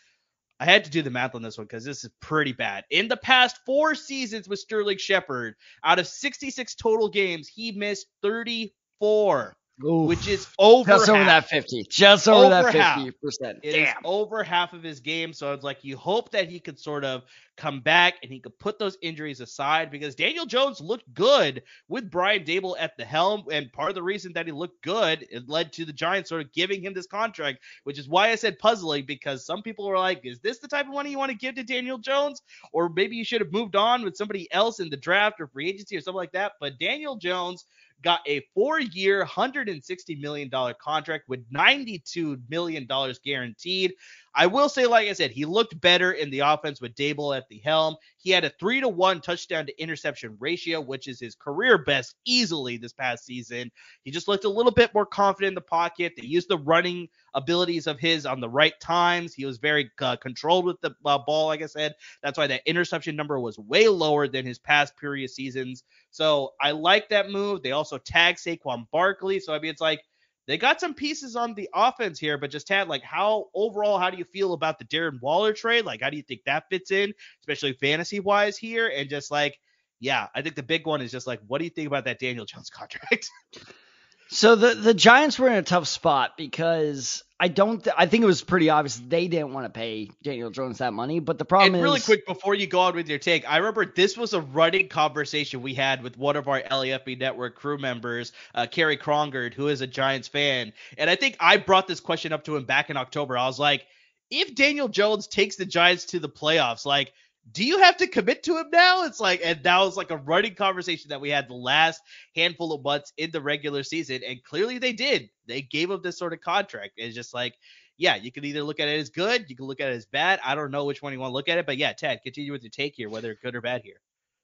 I 0.60 0.66
had 0.66 0.84
to 0.86 0.90
do 0.90 1.02
the 1.02 1.12
math 1.12 1.36
on 1.36 1.42
this 1.42 1.58
one 1.58 1.68
because 1.68 1.86
this 1.86 2.04
is 2.04 2.10
pretty 2.20 2.52
bad. 2.52 2.84
In 2.90 3.08
the 3.08 3.18
past 3.18 3.60
four 3.66 3.94
seasons 3.94 4.48
with 4.48 4.60
Sterling 4.60 4.98
Shepard, 4.98 5.56
out 5.84 6.00
of 6.00 6.08
66 6.08 6.76
total 6.76 7.10
games, 7.10 7.48
he 7.48 7.72
missed 7.72 8.08
34. 8.24 9.56
Oof. 9.86 10.08
which 10.08 10.28
is 10.28 10.48
over 10.58 10.90
just 10.90 11.10
over 11.10 11.24
that 11.24 11.48
50 11.48 11.84
just 11.90 12.28
over, 12.28 12.56
over 12.56 12.72
that 12.72 12.96
50 12.96 13.12
percent. 13.22 13.60
Damn. 13.62 13.96
over 14.04 14.44
half 14.44 14.74
of 14.74 14.82
his 14.82 15.00
game 15.00 15.34
so 15.34 15.54
it's 15.54 15.64
like 15.64 15.84
you 15.84 15.98
hope 15.98 16.32
that 16.32 16.50
he 16.50 16.60
could 16.60 16.80
sort 16.80 17.06
of 17.06 17.24
come 17.58 17.82
back 17.82 18.16
and 18.24 18.32
he 18.32 18.40
could 18.40 18.58
put 18.58 18.80
those 18.80 18.98
injuries 19.02 19.40
aside 19.40 19.92
because 19.92 20.16
daniel 20.16 20.46
jones 20.46 20.82
looked 20.82 21.12
good 21.14 21.62
with 21.88 22.10
brian 22.10 22.44
daboll 22.44 22.76
at 22.80 22.98
the 22.98 23.06
helm 23.06 23.44
and 23.52 23.72
part 23.72 23.90
of 23.90 23.96
the 23.96 24.04
reason 24.04 24.34
that 24.34 24.46
he 24.48 24.52
looked 24.52 24.82
good 24.84 25.28
it 25.30 25.48
led 25.48 25.72
to 25.74 25.86
the 25.86 25.94
giants 25.94 26.30
sort 26.30 26.42
of 26.42 26.52
giving 26.54 26.82
him 26.84 26.94
this 26.94 27.08
contract 27.08 27.60
which 27.84 28.00
is 28.00 28.10
why 28.10 28.30
i 28.30 28.36
said 28.36 28.58
puzzling 28.60 29.06
because 29.06 29.46
some 29.46 29.62
people 29.62 29.88
were 29.88 29.98
like 29.98 30.22
is 30.24 30.40
this 30.40 30.60
the 30.60 30.68
type 30.68 30.88
of 30.88 30.94
money 30.94 31.12
you 31.12 31.18
want 31.18 31.32
to 31.32 31.38
give 31.38 31.56
to 31.56 31.64
daniel 31.64 31.98
jones? 31.98 32.42
Or 32.72 32.90
maybe 32.90 33.16
you 33.16 33.26
should 33.26 33.42
have 33.42 33.52
moved 33.52 33.76
on 33.76 34.04
with 34.04 34.16
somebody 34.16 34.52
else 34.52 34.80
in 34.80 34.90
the 34.90 34.98
draft 34.98 35.40
or 35.40 35.48
free 35.48 35.70
agency 35.70 35.98
or 35.98 36.02
something 36.02 36.18
like 36.18 36.32
that. 36.32 36.54
But 36.60 36.80
daniel 36.80 37.18
jones 37.18 37.66
got 38.04 38.22
a 38.28 38.42
four 38.54 38.80
year, 38.80 39.26
$160 39.26 40.20
million 40.20 40.50
contract 40.80 41.28
with 41.28 41.50
$92 41.52 42.40
million 42.50 42.88
guaranteed. 43.24 43.94
I 44.38 44.46
will 44.46 44.70
say, 44.70 44.86
like 44.86 45.08
I 45.08 45.14
said, 45.14 45.32
he 45.32 45.46
looked 45.46 45.82
better 45.82 46.12
in 46.12 46.30
the 46.30 46.40
offense 46.42 46.80
with 46.80 46.94
Daboll 46.94 47.36
at 47.36 47.50
the 47.50 47.58
helm. 47.58 47.96
He 48.20 48.30
had 48.30 48.46
a 48.46 48.52
three 48.52 48.80
to 48.82 48.88
one 48.88 49.20
touchdown 49.20 49.66
to 49.66 49.82
interception 49.82 50.38
ratio, 50.40 50.80
which 50.80 51.08
is 51.08 51.20
his 51.20 51.34
career 51.34 51.80
best 51.80 52.16
easily 52.24 52.78
this 52.78 52.94
past 52.94 53.26
season. 53.26 53.72
He 54.04 54.12
just 54.12 54.28
looked 54.28 54.46
a 54.46 54.50
little 54.50 54.72
bit 54.72 54.94
more 54.94 55.08
confident 55.08 55.50
in 55.50 55.56
the 55.56 55.62
pocket. 55.62 56.14
They 56.16 56.24
used 56.28 56.50
the 56.50 56.60
running 56.60 57.10
abilities 57.34 57.88
of 57.88 58.00
his 58.00 58.28
on 58.28 58.40
the 58.40 58.48
right 58.50 58.80
times. 58.80 59.34
He 59.34 59.44
was 59.46 59.58
very 59.58 59.90
uh, 60.00 60.18
controlled 60.18 60.66
with 60.66 60.80
the 60.82 60.92
uh, 61.04 61.18
ball, 61.18 61.48
like 61.48 61.64
I 61.64 61.66
said. 61.66 61.96
That's 62.22 62.38
why 62.38 62.46
that 62.46 62.62
interception 62.68 63.16
number 63.16 63.40
was 63.40 63.58
way 63.58 63.88
lower 63.88 64.28
than 64.28 64.46
his 64.46 64.60
past 64.60 64.96
previous 64.96 65.34
seasons. 65.34 65.84
So 66.12 66.54
I 66.62 66.72
like 66.72 67.10
that 67.10 67.32
move. 67.32 67.64
They 67.64 67.72
also 67.72 67.98
tag 67.98 68.36
Saquon 68.36 68.86
Barkley. 68.92 69.40
So 69.40 69.56
I 69.56 69.60
mean, 69.60 69.72
it's 69.72 69.82
like 69.82 70.04
they 70.48 70.58
got 70.58 70.80
some 70.80 70.94
pieces 70.94 71.36
on 71.36 71.54
the 71.54 71.70
offense 71.74 72.20
here, 72.20 72.38
but 72.38 72.50
just 72.50 72.70
had 72.70 72.88
like 72.88 73.04
how 73.04 73.48
overall, 73.54 74.00
how 74.00 74.10
do 74.10 74.18
you 74.18 74.26
feel 74.26 74.54
about 74.54 74.80
the 74.80 74.86
Darren 74.86 75.22
Waller 75.22 75.54
trade? 75.54 75.86
Like, 75.86 76.02
how 76.02 76.10
do 76.10 76.18
you 76.18 76.24
think 76.24 76.42
that 76.46 76.64
fits 76.70 76.92
in, 76.92 77.14
especially 77.42 77.74
fantasy 77.74 78.20
wise 78.20 78.58
here? 78.58 78.88
And 78.88 79.10
just 79.10 79.30
like, 79.30 79.60
yeah, 80.00 80.28
I 80.34 80.42
think 80.42 80.56
the 80.56 80.64
big 80.64 80.86
one 80.88 81.02
is 81.02 81.12
just 81.12 81.28
like, 81.28 81.42
what 81.48 81.58
do 81.60 81.66
you 81.66 81.70
think 81.70 81.88
about 81.88 82.06
that 82.06 82.20
Daniel 82.20 82.46
Jones 82.46 82.70
contract? 82.70 83.30
So 84.30 84.56
the 84.56 84.74
the 84.74 84.94
Giants 84.94 85.40
were 85.40 85.48
in 85.48 85.56
a 85.56 85.64
tough 85.64 85.88
spot 85.88 86.38
because 86.38 87.24
I 87.40 87.48
don't 87.48 87.84
th- 87.84 87.96
I 87.98 88.08
think 88.08 88.24
it 88.24 88.28
was 88.28 88.42
pretty 88.42 88.70
obvious 88.70 89.02
they 89.08 89.28
didn't 89.28 89.54
want 89.54 89.66
to 89.66 89.70
pay 89.70 90.10
Daniel 90.24 90.50
Jones 90.50 90.80
that 90.80 90.94
money, 90.94 91.20
but 91.20 91.38
the 91.38 91.46
problem 91.46 91.76
and 91.76 91.78
is 91.78 91.84
really 91.84 92.00
quick 92.00 92.26
before 92.26 92.56
you 92.56 92.68
go 92.68 92.82
on 92.82 92.96
with 92.96 93.08
your 93.08 93.20
take, 93.20 93.50
I 93.50 93.58
remember 93.58 93.86
this 93.86 94.18
was 94.18 94.34
a 94.34 94.42
running 94.42 94.90
conversation 94.90 95.62
we 95.62 95.74
had 95.74 96.04
with 96.04 96.18
one 96.18 96.36
of 96.36 96.48
our 96.48 96.62
LAFB 96.62 97.20
network 97.20 97.56
crew 97.56 97.78
members, 97.78 98.34
uh, 98.54 98.68
Kerry 98.70 98.98
Krongard, 98.98 99.54
who 99.54 99.68
is 99.68 99.82
a 99.82 99.88
Giants 99.88 100.28
fan, 100.28 100.74
and 100.98 101.10
I 101.10 101.16
think 101.16 101.38
I 101.40 101.58
brought 101.58 101.88
this 101.88 102.00
question 102.00 102.34
up 102.34 102.44
to 102.46 102.56
him 102.56 102.66
back 102.66 102.90
in 102.90 102.98
October. 102.98 103.38
I 103.38 103.48
was 103.48 103.60
like, 103.60 103.86
if 104.30 104.56
Daniel 104.56 104.90
Jones 104.90 105.28
takes 105.28 105.56
the 105.56 105.66
Giants 105.66 106.06
to 106.06 106.20
the 106.20 106.30
playoffs, 106.30 106.86
like 106.86 107.14
do 107.52 107.64
you 107.64 107.80
have 107.80 107.98
to 107.98 108.08
commit 108.08 108.44
to 108.44 108.58
him 108.58 108.68
now? 108.72 109.04
It's 109.04 109.20
like, 109.20 109.42
and 109.44 109.64
that 109.64 109.80
was 109.80 109.98
like 109.98 110.12
a 110.12 110.18
running 110.18 110.56
conversation 110.56 111.10
that 111.10 111.22
we 111.22 111.30
had 111.30 111.48
the 111.48 111.54
last 111.56 112.02
handful 112.36 112.74
of 112.74 112.84
months 112.84 113.14
in 113.18 113.32
the 113.32 113.42
regular 113.42 113.84
season, 113.84 114.22
and 114.28 114.44
clearly 114.44 114.80
they 114.80 114.94
did. 114.94 115.30
They 115.48 115.62
gave 115.62 115.90
him 115.90 116.02
this 116.02 116.18
sort 116.18 116.34
of 116.34 116.42
contract. 116.42 116.94
It's 116.98 117.16
just 117.16 117.34
like, 117.34 117.56
yeah, 117.98 118.16
you 118.16 118.32
can 118.32 118.46
either 118.46 118.64
look 118.64 118.80
at 118.80 118.88
it 118.88 119.00
as 119.00 119.10
good, 119.10 119.50
you 119.50 119.56
can 119.56 119.66
look 119.66 119.80
at 119.80 119.90
it 119.90 119.96
as 119.96 120.06
bad. 120.06 120.40
I 120.44 120.56
don't 120.56 120.72
know 120.72 120.86
which 120.86 121.02
one 121.02 121.14
you 121.14 121.20
want 121.20 121.32
to 121.32 121.36
look 121.36 121.50
at 121.50 121.58
it, 121.58 121.66
but 121.66 121.78
yeah, 121.78 121.94
Ted, 121.94 122.20
continue 122.24 122.52
with 122.52 122.64
your 122.64 122.70
take 122.70 122.96
here, 122.96 123.10
whether 123.10 123.36
good 123.42 123.56
or 123.56 123.62
bad 123.62 123.82
here. 123.84 124.00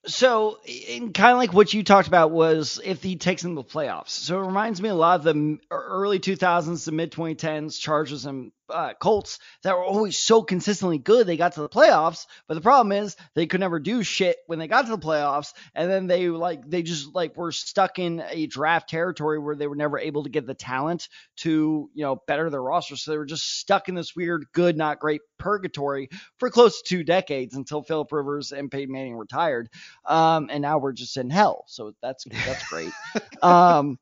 So, 0.06 0.60
in 0.66 1.14
kind 1.14 1.32
of 1.32 1.38
like 1.38 1.54
what 1.54 1.74
you 1.74 1.82
talked 1.82 2.10
about 2.10 2.32
was 2.32 2.82
if 2.84 3.02
he 3.02 3.16
takes 3.16 3.42
them 3.42 3.56
to 3.56 3.62
the 3.62 3.68
playoffs. 3.68 4.10
So 4.10 4.38
it 4.42 4.46
reminds 4.46 4.82
me 4.82 4.90
a 4.90 4.96
lot 4.96 5.20
of 5.20 5.24
the 5.24 5.60
early 5.72 6.20
2000s, 6.20 6.84
the 6.84 6.92
mid 6.92 7.12
2010s, 7.14 7.80
Chargers 7.80 8.26
and 8.26 8.52
uh, 8.70 8.94
Colts 8.94 9.40
that 9.64 9.76
were 9.76 9.84
always 9.84 10.18
so 10.18 10.42
consistently 10.42 10.98
good. 10.98 11.28
They 11.28 11.38
got 11.38 11.54
to 11.54 11.62
the 11.62 11.70
playoffs, 11.70 12.26
but 12.48 12.56
the 12.56 12.62
problem 12.62 12.92
is 12.92 13.16
they 13.34 13.46
could 13.46 13.60
never 13.60 13.80
do 13.80 14.04
shit 14.04 14.38
when 14.48 14.60
they 14.60 14.68
got 14.68 14.86
to 14.86 14.92
the 14.92 14.98
playoffs, 14.98 15.54
and 15.76 15.90
then 15.90 16.08
they 16.08 16.30
like 16.30 16.68
they 16.70 16.84
just 16.84 17.14
like 17.14 17.36
were 17.38 17.52
stuck 17.52 18.00
in 18.00 18.24
a 18.30 18.48
draft 18.48 18.90
territory 18.90 19.40
where 19.40 19.56
they 19.56 19.68
were 19.68 19.76
never 19.76 20.00
able 20.00 20.24
to 20.24 20.30
get 20.30 20.46
the 20.46 20.54
talent 20.54 21.10
to 21.38 21.90
you 21.94 22.04
know 22.04 22.22
better 22.28 22.50
their 22.50 22.62
roster. 22.62 22.96
So 22.96 23.12
they 23.12 23.18
were 23.18 23.26
just 23.26 23.60
stuck 23.60 23.90
in 23.90 23.96
this 23.96 24.16
weird 24.16 24.46
good, 24.54 24.78
not 24.78 25.00
great 25.00 25.22
purgatory 25.38 26.10
for 26.38 26.50
close 26.50 26.82
to 26.82 26.88
two 26.88 27.04
decades 27.04 27.56
until 27.56 27.84
Philip 27.84 28.12
Rivers 28.12 28.52
and 28.52 28.72
Peyton 28.72 28.94
Manning 28.94 29.16
retired, 29.16 29.70
um, 30.06 30.50
and 30.52 30.62
now 30.62 30.78
we're 30.78 30.94
just 30.94 31.18
in 31.18 31.30
hell. 31.30 31.66
So 31.68 31.94
that's 32.02 32.26
that's 32.46 32.68
great. 32.68 32.92
um, 33.42 34.00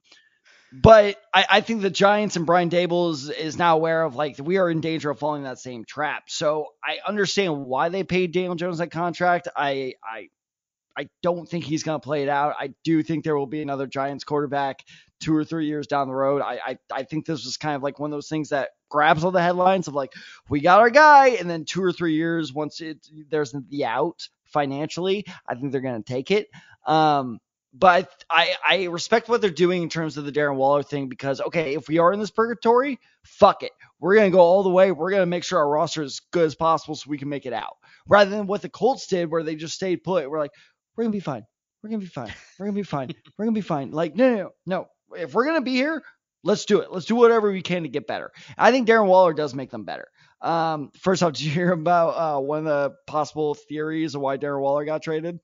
but 0.71 1.17
I, 1.33 1.45
I, 1.49 1.61
think 1.61 1.81
the 1.81 1.89
Giants 1.89 2.37
and 2.37 2.45
Brian 2.45 2.69
Daboll 2.69 3.11
is, 3.11 3.29
is 3.29 3.57
now 3.57 3.75
aware 3.75 4.03
of 4.03 4.15
like 4.15 4.37
we 4.41 4.57
are 4.57 4.69
in 4.69 4.79
danger 4.79 5.09
of 5.09 5.19
falling 5.19 5.43
that 5.43 5.59
same 5.59 5.83
trap. 5.83 6.23
So 6.27 6.67
I 6.83 6.99
understand 7.05 7.65
why 7.65 7.89
they 7.89 8.03
paid 8.03 8.31
Daniel 8.31 8.55
Jones 8.55 8.77
that 8.77 8.91
contract. 8.91 9.49
I 9.55 9.95
I 10.03 10.29
I 10.97 11.09
don't 11.21 11.47
think 11.47 11.65
he's 11.65 11.83
going 11.83 11.99
to 11.99 12.03
play 12.03 12.23
it 12.23 12.29
out. 12.29 12.55
I 12.59 12.73
do 12.83 13.03
think 13.03 13.23
there 13.23 13.37
will 13.37 13.47
be 13.47 13.61
another 13.61 13.87
Giants 13.87 14.23
quarterback 14.23 14.83
two 15.19 15.35
or 15.35 15.43
three 15.43 15.67
years 15.67 15.87
down 15.87 16.07
the 16.07 16.13
road. 16.13 16.41
I, 16.41 16.59
I 16.65 16.77
I 16.91 17.03
think 17.03 17.25
this 17.25 17.43
was 17.43 17.57
kind 17.57 17.75
of 17.75 17.83
like 17.83 17.99
one 17.99 18.11
of 18.11 18.15
those 18.15 18.29
things 18.29 18.49
that 18.49 18.69
grabs 18.89 19.23
all 19.23 19.31
the 19.31 19.41
headlines 19.41 19.87
of 19.89 19.93
like 19.93 20.13
we 20.49 20.61
got 20.61 20.79
our 20.79 20.89
guy, 20.89 21.29
and 21.29 21.49
then 21.49 21.65
two 21.65 21.83
or 21.83 21.91
three 21.91 22.15
years 22.15 22.53
once 22.53 22.79
it 22.79 23.05
there's 23.29 23.53
the 23.69 23.85
out 23.85 24.27
financially, 24.45 25.25
I 25.47 25.55
think 25.55 25.71
they're 25.71 25.81
going 25.81 26.01
to 26.01 26.13
take 26.13 26.31
it. 26.31 26.47
Um, 26.85 27.39
but 27.73 28.09
I, 28.29 28.55
I 28.67 28.83
respect 28.85 29.29
what 29.29 29.41
they're 29.41 29.49
doing 29.49 29.83
in 29.83 29.89
terms 29.89 30.17
of 30.17 30.25
the 30.25 30.31
Darren 30.31 30.55
Waller 30.55 30.83
thing 30.83 31.07
because 31.07 31.39
okay, 31.41 31.75
if 31.75 31.87
we 31.87 31.99
are 31.99 32.11
in 32.11 32.19
this 32.19 32.31
purgatory, 32.31 32.99
fuck 33.23 33.63
it, 33.63 33.71
we're 33.99 34.15
gonna 34.15 34.29
go 34.29 34.39
all 34.39 34.63
the 34.63 34.69
way. 34.69 34.91
We're 34.91 35.11
gonna 35.11 35.25
make 35.25 35.43
sure 35.43 35.59
our 35.59 35.69
roster 35.69 36.01
is 36.01 36.13
as 36.13 36.19
good 36.31 36.45
as 36.45 36.55
possible 36.55 36.95
so 36.95 37.09
we 37.09 37.17
can 37.17 37.29
make 37.29 37.45
it 37.45 37.53
out. 37.53 37.77
Rather 38.07 38.29
than 38.29 38.47
what 38.47 38.61
the 38.61 38.69
Colts 38.69 39.07
did, 39.07 39.31
where 39.31 39.43
they 39.43 39.55
just 39.55 39.75
stayed 39.75 40.03
put. 40.03 40.29
We're 40.29 40.39
like, 40.39 40.51
we're 40.95 41.05
gonna 41.05 41.13
be 41.13 41.19
fine. 41.19 41.45
We're 41.81 41.89
gonna 41.89 42.01
be 42.01 42.07
fine. 42.07 42.33
We're 42.59 42.65
gonna 42.67 42.75
be 42.75 42.83
fine. 42.83 43.13
We're 43.37 43.45
gonna 43.45 43.55
be 43.55 43.61
fine. 43.61 43.91
Like, 43.91 44.15
no, 44.15 44.29
no, 44.29 44.35
no, 44.35 44.51
no. 44.65 44.87
If 45.17 45.33
we're 45.33 45.45
gonna 45.45 45.61
be 45.61 45.73
here, 45.73 46.03
let's 46.43 46.65
do 46.65 46.81
it. 46.81 46.91
Let's 46.91 47.05
do 47.05 47.15
whatever 47.15 47.51
we 47.51 47.61
can 47.61 47.83
to 47.83 47.89
get 47.89 48.07
better. 48.07 48.31
I 48.57 48.71
think 48.71 48.87
Darren 48.87 49.07
Waller 49.07 49.33
does 49.33 49.53
make 49.53 49.71
them 49.71 49.83
better. 49.83 50.07
Um, 50.41 50.91
first 50.99 51.23
off, 51.23 51.33
did 51.33 51.41
you 51.41 51.51
hear 51.51 51.71
about 51.71 52.09
uh, 52.09 52.39
one 52.39 52.59
of 52.59 52.65
the 52.65 52.95
possible 53.07 53.55
theories 53.55 54.15
of 54.15 54.21
why 54.21 54.37
Darren 54.37 54.61
Waller 54.61 54.85
got 54.85 55.01
traded? 55.01 55.39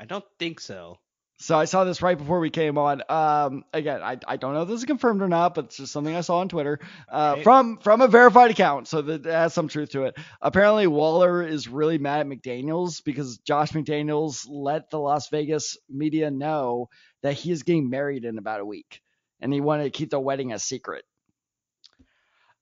I 0.00 0.06
don't 0.06 0.24
think 0.38 0.60
so. 0.60 0.96
So 1.40 1.58
I 1.58 1.66
saw 1.66 1.84
this 1.84 2.02
right 2.02 2.16
before 2.16 2.40
we 2.40 2.50
came 2.50 2.76
on. 2.78 3.02
Um, 3.08 3.64
again, 3.72 4.02
I, 4.02 4.18
I 4.26 4.36
don't 4.36 4.54
know 4.54 4.62
if 4.62 4.68
this 4.68 4.80
is 4.80 4.84
confirmed 4.84 5.22
or 5.22 5.28
not, 5.28 5.54
but 5.54 5.66
it's 5.66 5.76
just 5.76 5.92
something 5.92 6.14
I 6.14 6.22
saw 6.22 6.38
on 6.38 6.48
Twitter 6.48 6.80
uh, 7.08 7.34
right. 7.36 7.44
from 7.44 7.78
from 7.78 8.00
a 8.00 8.08
verified 8.08 8.50
account, 8.50 8.88
so 8.88 9.00
that 9.02 9.24
has 9.24 9.54
some 9.54 9.68
truth 9.68 9.90
to 9.90 10.04
it. 10.04 10.18
Apparently, 10.40 10.86
Waller 10.86 11.42
is 11.42 11.68
really 11.68 11.98
mad 11.98 12.20
at 12.20 12.26
McDaniels 12.26 13.02
because 13.04 13.38
Josh 13.38 13.72
McDaniels 13.72 14.46
let 14.48 14.90
the 14.90 14.98
Las 14.98 15.28
Vegas 15.30 15.78
media 15.88 16.30
know 16.30 16.88
that 17.22 17.34
he 17.34 17.50
is 17.50 17.62
getting 17.62 17.88
married 17.88 18.24
in 18.24 18.36
about 18.36 18.60
a 18.60 18.66
week, 18.66 19.00
and 19.40 19.52
he 19.52 19.62
wanted 19.62 19.84
to 19.84 19.90
keep 19.90 20.10
the 20.10 20.20
wedding 20.20 20.52
a 20.52 20.58
secret. 20.58 21.04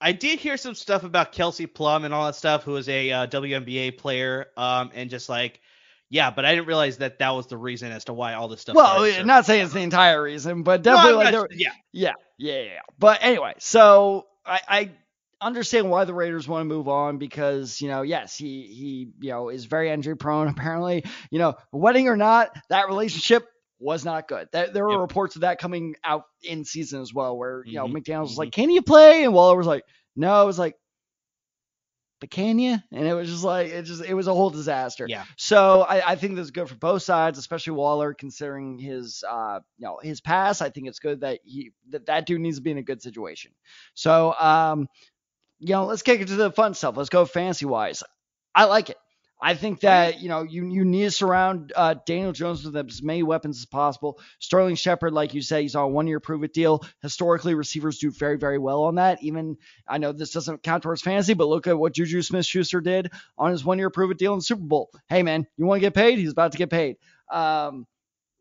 I 0.00 0.12
did 0.12 0.38
hear 0.38 0.56
some 0.56 0.74
stuff 0.74 1.02
about 1.02 1.32
Kelsey 1.32 1.66
Plum 1.66 2.04
and 2.04 2.14
all 2.14 2.26
that 2.26 2.36
stuff, 2.36 2.62
who 2.62 2.72
was 2.72 2.88
a 2.88 3.10
uh, 3.10 3.26
WNBA 3.26 3.98
player, 3.98 4.46
um, 4.56 4.90
and 4.94 5.10
just 5.10 5.28
like 5.28 5.60
yeah, 6.10 6.30
but 6.30 6.44
I 6.44 6.54
didn't 6.54 6.66
realize 6.66 6.98
that 6.98 7.18
that 7.18 7.30
was 7.30 7.46
the 7.48 7.58
reason 7.58 7.92
as 7.92 8.04
to 8.04 8.12
why 8.12 8.34
all 8.34 8.48
this 8.48 8.62
stuff. 8.62 8.76
Well, 8.76 8.86
started, 8.86 9.14
so. 9.16 9.22
not 9.24 9.46
saying 9.46 9.64
it's 9.64 9.74
the 9.74 9.80
entire 9.80 10.22
reason, 10.22 10.62
but 10.62 10.82
definitely 10.82 11.12
no, 11.12 11.18
like 11.18 11.32
not, 11.32 11.58
yeah. 11.58 11.70
yeah, 11.92 12.12
yeah, 12.38 12.62
yeah. 12.62 12.80
But 12.98 13.18
anyway, 13.22 13.54
so 13.58 14.26
I, 14.44 14.60
I 14.68 14.90
understand 15.40 15.90
why 15.90 16.04
the 16.04 16.14
Raiders 16.14 16.48
want 16.48 16.62
to 16.62 16.74
move 16.74 16.88
on 16.88 17.18
because 17.18 17.80
you 17.80 17.88
know, 17.88 18.02
yes, 18.02 18.36
he 18.36 18.62
he 18.62 19.08
you 19.20 19.30
know 19.30 19.50
is 19.50 19.66
very 19.66 19.90
injury 19.90 20.16
prone. 20.16 20.48
Apparently, 20.58 21.04
you 21.30 21.38
know, 21.38 21.54
wedding 21.72 22.08
or 22.08 22.16
not, 22.16 22.56
that 22.70 22.88
relationship 22.88 23.46
was 23.78 24.04
not 24.04 24.28
good. 24.28 24.48
There, 24.50 24.68
there 24.68 24.84
were 24.84 24.92
yep. 24.92 25.00
reports 25.00 25.36
of 25.36 25.42
that 25.42 25.58
coming 25.58 25.94
out 26.02 26.24
in 26.42 26.64
season 26.64 27.02
as 27.02 27.12
well, 27.12 27.36
where 27.36 27.62
you 27.66 27.78
mm-hmm. 27.78 27.92
know 27.92 28.00
McDaniels 28.00 28.22
was 28.22 28.30
mm-hmm. 28.32 28.40
like, 28.40 28.52
"Can 28.52 28.70
you 28.70 28.80
play?" 28.82 29.24
and 29.24 29.34
Waller 29.34 29.56
was 29.56 29.66
like, 29.66 29.84
"No." 30.16 30.42
It 30.42 30.46
was 30.46 30.58
like, 30.58 30.76
but 32.20 32.30
can 32.30 32.58
you? 32.58 32.78
And 32.92 33.06
it 33.06 33.14
was 33.14 33.28
just 33.28 33.44
like 33.44 33.68
it 33.68 33.82
just 33.82 34.04
it 34.04 34.14
was 34.14 34.26
a 34.26 34.34
whole 34.34 34.50
disaster. 34.50 35.06
Yeah. 35.08 35.24
So 35.36 35.82
I, 35.82 36.12
I 36.12 36.16
think 36.16 36.36
this 36.36 36.44
is 36.44 36.50
good 36.50 36.68
for 36.68 36.74
both 36.74 37.02
sides, 37.02 37.38
especially 37.38 37.74
Waller 37.74 38.14
considering 38.14 38.78
his 38.78 39.24
uh 39.28 39.60
you 39.78 39.86
know 39.86 39.98
his 40.02 40.20
past. 40.20 40.62
I 40.62 40.70
think 40.70 40.88
it's 40.88 40.98
good 40.98 41.20
that 41.20 41.40
he 41.44 41.72
that 41.90 42.06
that 42.06 42.26
dude 42.26 42.40
needs 42.40 42.56
to 42.56 42.62
be 42.62 42.70
in 42.70 42.78
a 42.78 42.82
good 42.82 43.02
situation. 43.02 43.52
So 43.94 44.34
um 44.38 44.88
you 45.58 45.74
know 45.74 45.86
let's 45.86 46.02
kick 46.02 46.20
it 46.20 46.28
to 46.28 46.36
the 46.36 46.50
fun 46.50 46.74
stuff. 46.74 46.96
Let's 46.96 47.10
go 47.10 47.24
fancy 47.24 47.66
wise. 47.66 48.02
I 48.54 48.64
like 48.64 48.90
it. 48.90 48.96
I 49.40 49.54
think 49.54 49.80
that 49.80 50.20
you 50.20 50.28
know 50.28 50.42
you 50.42 50.68
you 50.68 50.84
need 50.84 51.04
to 51.04 51.10
surround 51.10 51.72
uh, 51.76 51.94
Daniel 52.04 52.32
Jones 52.32 52.64
with 52.64 52.76
as 52.76 53.02
many 53.02 53.22
weapons 53.22 53.58
as 53.58 53.66
possible. 53.66 54.18
Sterling 54.40 54.74
Shepard, 54.74 55.12
like 55.12 55.32
you 55.32 55.42
said, 55.42 55.62
he's 55.62 55.76
on 55.76 55.84
a 55.84 55.88
one-year 55.88 56.20
prove-it 56.20 56.52
deal. 56.52 56.84
Historically, 57.02 57.54
receivers 57.54 57.98
do 57.98 58.10
very 58.10 58.36
very 58.36 58.58
well 58.58 58.84
on 58.84 58.96
that. 58.96 59.22
Even 59.22 59.56
I 59.86 59.98
know 59.98 60.12
this 60.12 60.32
doesn't 60.32 60.62
count 60.62 60.82
towards 60.82 61.02
fantasy, 61.02 61.34
but 61.34 61.48
look 61.48 61.66
at 61.66 61.78
what 61.78 61.94
Juju 61.94 62.22
Smith-Schuster 62.22 62.80
did 62.80 63.12
on 63.36 63.52
his 63.52 63.64
one-year 63.64 63.90
prove-it 63.90 64.18
deal 64.18 64.34
in 64.34 64.40
Super 64.40 64.62
Bowl. 64.62 64.90
Hey 65.08 65.22
man, 65.22 65.46
you 65.56 65.66
want 65.66 65.78
to 65.78 65.86
get 65.86 65.94
paid? 65.94 66.18
He's 66.18 66.32
about 66.32 66.52
to 66.52 66.58
get 66.58 66.70
paid. 66.70 66.96
Um, 67.30 67.86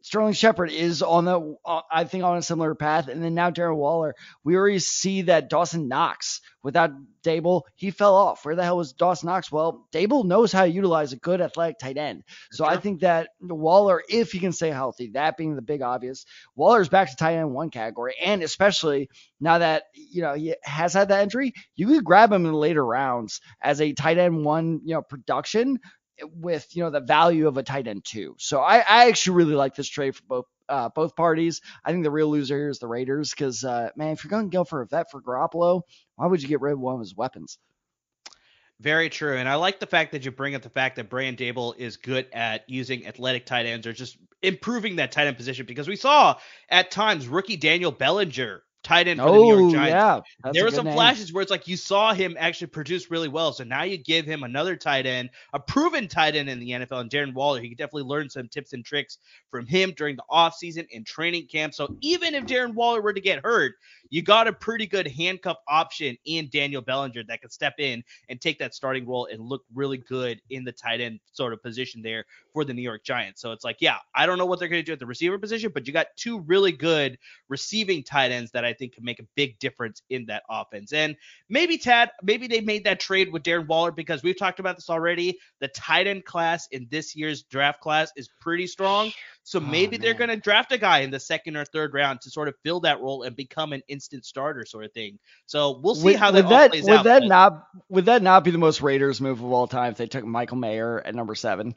Sterling 0.07 0.31
Shepard 0.31 0.71
is 0.71 1.01
on 1.01 1.25
the, 1.25 1.57
uh, 1.65 1.81
I 1.91 2.05
think, 2.05 2.23
on 2.23 2.37
a 2.37 2.41
similar 2.41 2.75
path. 2.75 3.09
And 3.09 3.21
then 3.21 3.35
now 3.35 3.51
Darren 3.51 3.75
Waller, 3.75 4.15
we 4.41 4.55
already 4.55 4.79
see 4.79 5.23
that 5.23 5.49
Dawson 5.49 5.89
Knox, 5.89 6.39
without 6.63 6.91
Daboll, 7.25 7.63
he 7.75 7.91
fell 7.91 8.15
off. 8.15 8.45
Where 8.45 8.55
the 8.55 8.63
hell 8.63 8.77
was 8.77 8.93
Dawson 8.93 9.27
Knox? 9.27 9.51
Well, 9.51 9.85
Daboll 9.91 10.23
knows 10.23 10.53
how 10.53 10.63
to 10.63 10.71
utilize 10.71 11.11
a 11.11 11.17
good 11.17 11.41
athletic 11.41 11.77
tight 11.77 11.97
end. 11.97 12.23
So 12.51 12.63
sure. 12.63 12.71
I 12.71 12.77
think 12.77 13.01
that 13.01 13.31
Waller, 13.41 14.01
if 14.07 14.31
he 14.31 14.39
can 14.39 14.53
stay 14.53 14.69
healthy, 14.69 15.11
that 15.13 15.35
being 15.35 15.57
the 15.57 15.61
big 15.61 15.81
obvious, 15.81 16.25
Waller's 16.55 16.87
back 16.87 17.09
to 17.09 17.17
tight 17.17 17.35
end 17.35 17.53
one 17.53 17.69
category. 17.69 18.15
And 18.23 18.41
especially 18.43 19.09
now 19.41 19.57
that, 19.57 19.83
you 19.93 20.21
know, 20.21 20.35
he 20.35 20.55
has 20.63 20.93
had 20.93 21.09
that 21.09 21.23
injury, 21.23 21.51
you 21.75 21.85
could 21.87 22.05
grab 22.05 22.31
him 22.31 22.45
in 22.45 22.53
the 22.53 22.57
later 22.57 22.85
rounds 22.85 23.41
as 23.61 23.81
a 23.81 23.91
tight 23.91 24.17
end 24.17 24.45
one, 24.45 24.79
you 24.85 24.93
know, 24.93 25.01
production 25.01 25.79
with 26.23 26.67
you 26.75 26.83
know 26.83 26.89
the 26.89 26.99
value 26.99 27.47
of 27.47 27.57
a 27.57 27.63
tight 27.63 27.87
end 27.87 28.05
too. 28.05 28.35
So 28.39 28.59
I, 28.59 28.77
I 28.77 29.07
actually 29.09 29.37
really 29.37 29.55
like 29.55 29.75
this 29.75 29.87
trade 29.87 30.15
for 30.15 30.23
both 30.27 30.45
uh, 30.69 30.89
both 30.89 31.15
parties. 31.15 31.61
I 31.83 31.91
think 31.91 32.03
the 32.03 32.11
real 32.11 32.29
loser 32.29 32.57
here 32.57 32.69
is 32.69 32.79
the 32.79 32.87
Raiders 32.87 33.31
because 33.31 33.63
uh, 33.63 33.89
man, 33.95 34.13
if 34.13 34.23
you're 34.23 34.29
going 34.29 34.49
to 34.49 34.55
go 34.55 34.63
for 34.63 34.81
a 34.81 34.87
vet 34.87 35.11
for 35.11 35.21
Garoppolo, 35.21 35.81
why 36.15 36.27
would 36.27 36.41
you 36.41 36.47
get 36.47 36.61
rid 36.61 36.73
of 36.73 36.79
one 36.79 36.95
of 36.95 36.99
his 36.99 37.15
weapons? 37.15 37.57
Very 38.79 39.09
true, 39.09 39.37
and 39.37 39.49
I 39.49 39.55
like 39.55 39.79
the 39.79 39.87
fact 39.87 40.11
that 40.11 40.23
you 40.23 40.31
bring 40.31 40.53
up 40.53 40.61
the 40.61 40.69
fact 40.69 40.97
that 40.97 41.09
Brian 41.09 41.35
Daboll 41.35 41.75
is 41.77 41.97
good 41.97 42.27
at 42.31 42.69
using 42.69 43.07
athletic 43.07 43.47
tight 43.47 43.65
ends 43.65 43.87
or 43.87 43.93
just 43.93 44.17
improving 44.43 44.97
that 44.97 45.11
tight 45.11 45.25
end 45.25 45.35
position 45.35 45.65
because 45.65 45.87
we 45.87 45.95
saw 45.95 46.35
at 46.69 46.91
times 46.91 47.27
rookie 47.27 47.57
Daniel 47.57 47.91
Bellinger 47.91 48.61
tight 48.87 49.07
end 49.07 49.19
for 49.19 49.27
oh, 49.27 49.33
the 49.33 49.39
New 49.39 49.47
York 49.47 49.61
oh, 49.63 49.71
Giants. 49.71 50.29
Yeah, 50.45 50.51
there 50.53 50.63
were 50.63 50.71
some 50.71 50.85
name. 50.85 50.95
flashes 50.95 51.33
where 51.33 51.41
it's 51.41 51.51
like 51.51 51.67
you 51.67 51.75
saw 51.75 52.13
him 52.13 52.37
actually 52.39 52.67
produce 52.67 53.11
really 53.11 53.27
well. 53.27 53.51
So 53.51 53.63
now 53.63 53.83
you 53.83 53.97
give 53.97 54.25
him 54.25 54.43
another 54.43 54.75
tight 54.75 55.05
end, 55.05 55.29
a 55.53 55.59
proven 55.59 56.07
tight 56.07 56.35
end 56.35 56.49
in 56.49 56.59
the 56.59 56.71
NFL, 56.71 57.01
and 57.01 57.09
Darren 57.09 57.33
Waller. 57.33 57.59
He 57.59 57.69
could 57.69 57.77
definitely 57.77 58.03
learn 58.03 58.29
some 58.29 58.47
tips 58.47 58.73
and 58.73 58.85
tricks 58.85 59.17
from 59.51 59.65
him 59.65 59.93
during 59.97 60.15
the 60.15 60.23
offseason 60.31 60.87
and 60.93 61.05
training 61.05 61.47
camp. 61.47 61.73
So 61.73 61.95
even 62.01 62.33
if 62.33 62.45
Darren 62.45 62.73
Waller 62.73 63.01
were 63.01 63.13
to 63.13 63.21
get 63.21 63.43
hurt, 63.43 63.73
you 64.09 64.21
got 64.21 64.47
a 64.47 64.53
pretty 64.53 64.87
good 64.87 65.07
handcuff 65.07 65.57
option 65.67 66.17
in 66.25 66.49
Daniel 66.51 66.81
Bellinger 66.81 67.23
that 67.27 67.41
could 67.41 67.51
step 67.51 67.75
in 67.79 68.03
and 68.29 68.39
take 68.39 68.59
that 68.59 68.73
starting 68.73 69.05
role 69.05 69.27
and 69.31 69.41
look 69.41 69.63
really 69.73 69.97
good 69.97 70.41
in 70.49 70.63
the 70.63 70.71
tight 70.71 71.01
end 71.01 71.19
sort 71.31 71.53
of 71.53 71.61
position 71.61 72.01
there 72.01 72.25
for 72.53 72.65
the 72.65 72.73
New 72.73 72.81
York 72.81 73.03
Giants. 73.03 73.41
So 73.41 73.51
it's 73.51 73.63
like, 73.63 73.77
yeah, 73.79 73.97
I 74.15 74.25
don't 74.25 74.37
know 74.37 74.45
what 74.45 74.59
they're 74.59 74.67
going 74.67 74.81
to 74.81 74.85
do 74.85 74.93
at 74.93 74.99
the 74.99 75.05
receiver 75.05 75.37
position, 75.37 75.71
but 75.73 75.87
you 75.87 75.93
got 75.93 76.07
two 76.15 76.39
really 76.41 76.71
good 76.71 77.17
receiving 77.49 78.03
tight 78.03 78.31
ends 78.31 78.51
that 78.51 78.65
I 78.65 78.73
think 78.73 78.93
can 78.93 79.03
make 79.03 79.19
a 79.19 79.25
big 79.35 79.59
difference 79.59 80.01
in 80.09 80.25
that 80.27 80.43
offense. 80.49 80.93
And 80.93 81.15
maybe 81.49 81.77
Tad, 81.77 82.11
maybe 82.23 82.47
they 82.47 82.61
made 82.61 82.83
that 82.85 82.99
trade 82.99 83.31
with 83.31 83.43
Darren 83.43 83.67
Waller 83.67 83.91
because 83.91 84.23
we've 84.23 84.37
talked 84.37 84.59
about 84.59 84.75
this 84.75 84.89
already. 84.89 85.37
The 85.59 85.67
tight 85.69 86.07
end 86.07 86.25
class 86.25 86.67
in 86.71 86.87
this 86.89 87.15
year's 87.15 87.43
draft 87.43 87.81
class 87.81 88.11
is 88.15 88.29
pretty 88.39 88.67
strong. 88.67 89.11
So 89.47 89.59
oh, 89.59 89.61
maybe 89.61 89.95
oh, 89.95 90.01
they're 90.01 90.13
going 90.13 90.29
to 90.29 90.35
draft 90.35 90.73
a 90.73 90.77
guy 90.77 90.99
in 90.99 91.09
the 91.09 91.21
second 91.21 91.55
or 91.55 91.63
third 91.63 91.93
round 91.93 92.19
to 92.21 92.29
sort 92.29 92.49
of 92.49 92.55
fill 92.65 92.81
that 92.81 92.99
role 92.99 93.23
and 93.23 93.33
become 93.33 93.71
an 93.71 93.81
instant 93.87 94.25
starter 94.25 94.65
sort 94.65 94.83
of 94.83 94.91
thing. 94.91 95.19
So 95.45 95.79
we'll 95.81 95.95
see 95.95 96.03
would, 96.03 96.15
how 96.17 96.31
that, 96.31 96.43
would 96.43 96.51
that 96.51 96.71
plays 96.71 96.83
would 96.83 96.93
out. 96.93 97.03
That 97.05 97.21
but... 97.21 97.27
not, 97.29 97.67
would 97.87 98.05
that 98.07 98.21
not 98.21 98.43
be 98.43 98.51
the 98.51 98.57
most 98.57 98.81
Raiders 98.81 99.21
move 99.21 99.41
of 99.41 99.49
all 99.49 99.65
time 99.65 99.93
if 99.93 99.97
they 99.97 100.07
took 100.07 100.25
Michael 100.25 100.57
Mayer 100.57 100.99
at 100.99 101.15
number 101.15 101.33
seven? 101.33 101.75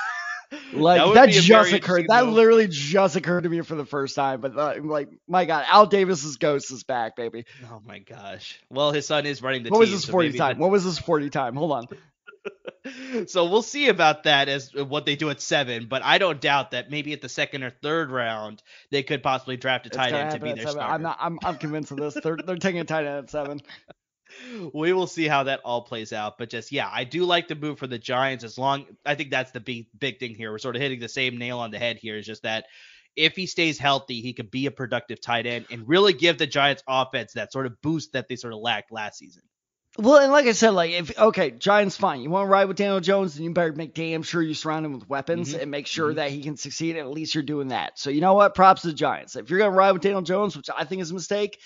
like 0.72 0.98
that, 0.98 1.26
that 1.26 1.28
just 1.28 1.74
occurred. 1.74 2.06
That 2.08 2.24
move. 2.24 2.32
literally 2.36 2.68
just 2.70 3.16
occurred 3.16 3.42
to 3.42 3.50
me 3.50 3.60
for 3.60 3.74
the 3.74 3.84
first 3.84 4.16
time. 4.16 4.40
But 4.40 4.56
uh, 4.56 4.76
like, 4.82 5.10
my 5.28 5.44
God, 5.44 5.66
Al 5.68 5.84
Davis's 5.84 6.38
ghost 6.38 6.72
is 6.72 6.84
back, 6.84 7.16
baby. 7.16 7.44
Oh 7.70 7.82
my 7.84 7.98
gosh. 7.98 8.58
Well, 8.70 8.92
his 8.92 9.06
son 9.06 9.26
is 9.26 9.42
running 9.42 9.62
the. 9.62 9.68
Team. 9.68 9.78
What 9.78 9.84
team, 9.84 9.92
was 9.92 10.04
his 10.04 10.10
forty 10.10 10.32
time? 10.32 10.56
What 10.56 10.70
was 10.70 10.84
his 10.84 10.98
forty 10.98 11.28
time? 11.28 11.54
Hold 11.54 11.72
on. 11.72 11.86
so 13.26 13.48
we'll 13.48 13.62
see 13.62 13.88
about 13.88 14.24
that 14.24 14.48
as 14.48 14.70
uh, 14.78 14.84
what 14.84 15.06
they 15.06 15.16
do 15.16 15.30
at 15.30 15.40
seven, 15.40 15.86
but 15.86 16.02
I 16.02 16.18
don't 16.18 16.40
doubt 16.40 16.72
that 16.72 16.90
maybe 16.90 17.12
at 17.12 17.20
the 17.20 17.28
second 17.28 17.62
or 17.62 17.70
third 17.70 18.10
round 18.10 18.62
they 18.90 19.02
could 19.02 19.22
possibly 19.22 19.56
draft 19.56 19.86
a 19.86 19.90
tight 19.90 20.12
end 20.12 20.32
to 20.32 20.38
be 20.38 20.52
their 20.52 20.66
starter. 20.66 20.92
I'm 20.94 21.02
not. 21.02 21.18
I'm, 21.20 21.38
I'm 21.44 21.56
convinced 21.56 21.90
of 21.92 21.98
this. 21.98 22.14
They're 22.14 22.36
they're 22.36 22.56
taking 22.56 22.80
a 22.80 22.84
tight 22.84 23.06
end 23.06 23.24
at 23.24 23.30
seven. 23.30 23.60
we 24.74 24.92
will 24.92 25.06
see 25.06 25.26
how 25.26 25.44
that 25.44 25.60
all 25.64 25.82
plays 25.82 26.12
out. 26.12 26.38
But 26.38 26.50
just 26.50 26.72
yeah, 26.72 26.88
I 26.90 27.04
do 27.04 27.24
like 27.24 27.48
the 27.48 27.54
move 27.54 27.78
for 27.78 27.86
the 27.86 27.98
Giants. 27.98 28.44
As 28.44 28.58
long 28.58 28.86
I 29.04 29.14
think 29.14 29.30
that's 29.30 29.52
the 29.52 29.60
big 29.60 29.86
big 29.98 30.18
thing 30.18 30.34
here. 30.34 30.52
We're 30.52 30.58
sort 30.58 30.76
of 30.76 30.82
hitting 30.82 31.00
the 31.00 31.08
same 31.08 31.38
nail 31.38 31.58
on 31.58 31.70
the 31.70 31.78
head 31.78 31.98
here. 31.98 32.16
Is 32.16 32.26
just 32.26 32.42
that 32.42 32.66
if 33.16 33.36
he 33.36 33.46
stays 33.46 33.78
healthy, 33.78 34.20
he 34.20 34.32
could 34.32 34.50
be 34.50 34.66
a 34.66 34.70
productive 34.70 35.20
tight 35.20 35.46
end 35.46 35.66
and 35.70 35.88
really 35.88 36.12
give 36.12 36.38
the 36.38 36.46
Giants 36.46 36.82
offense 36.88 37.32
that 37.34 37.52
sort 37.52 37.66
of 37.66 37.80
boost 37.80 38.12
that 38.12 38.28
they 38.28 38.36
sort 38.36 38.52
of 38.52 38.58
lacked 38.60 38.90
last 38.90 39.18
season. 39.18 39.42
Well, 39.96 40.16
and 40.16 40.32
like 40.32 40.46
I 40.46 40.52
said, 40.52 40.70
like 40.70 40.90
if 40.90 41.16
okay, 41.16 41.52
Giants 41.52 41.96
fine. 41.96 42.20
You 42.20 42.28
want 42.28 42.46
to 42.46 42.50
ride 42.50 42.64
with 42.64 42.76
Daniel 42.76 42.98
Jones, 42.98 43.34
then 43.34 43.44
you 43.44 43.52
better 43.52 43.72
make 43.72 43.94
damn 43.94 44.24
sure 44.24 44.42
you 44.42 44.54
surround 44.54 44.84
him 44.84 44.92
with 44.92 45.08
weapons 45.08 45.52
mm-hmm. 45.52 45.62
and 45.62 45.70
make 45.70 45.86
sure 45.86 46.08
mm-hmm. 46.08 46.16
that 46.16 46.30
he 46.30 46.42
can 46.42 46.56
succeed. 46.56 46.96
And 46.96 47.06
at 47.06 47.12
least 47.12 47.34
you're 47.34 47.44
doing 47.44 47.68
that. 47.68 47.96
So 47.96 48.10
you 48.10 48.20
know 48.20 48.34
what? 48.34 48.56
Props 48.56 48.82
to 48.82 48.88
the 48.88 48.94
Giants. 48.94 49.36
If 49.36 49.50
you're 49.50 49.60
gonna 49.60 49.70
ride 49.70 49.92
with 49.92 50.02
Daniel 50.02 50.22
Jones, 50.22 50.56
which 50.56 50.68
I 50.76 50.84
think 50.84 51.00
is 51.00 51.12
a 51.12 51.14
mistake, 51.14 51.60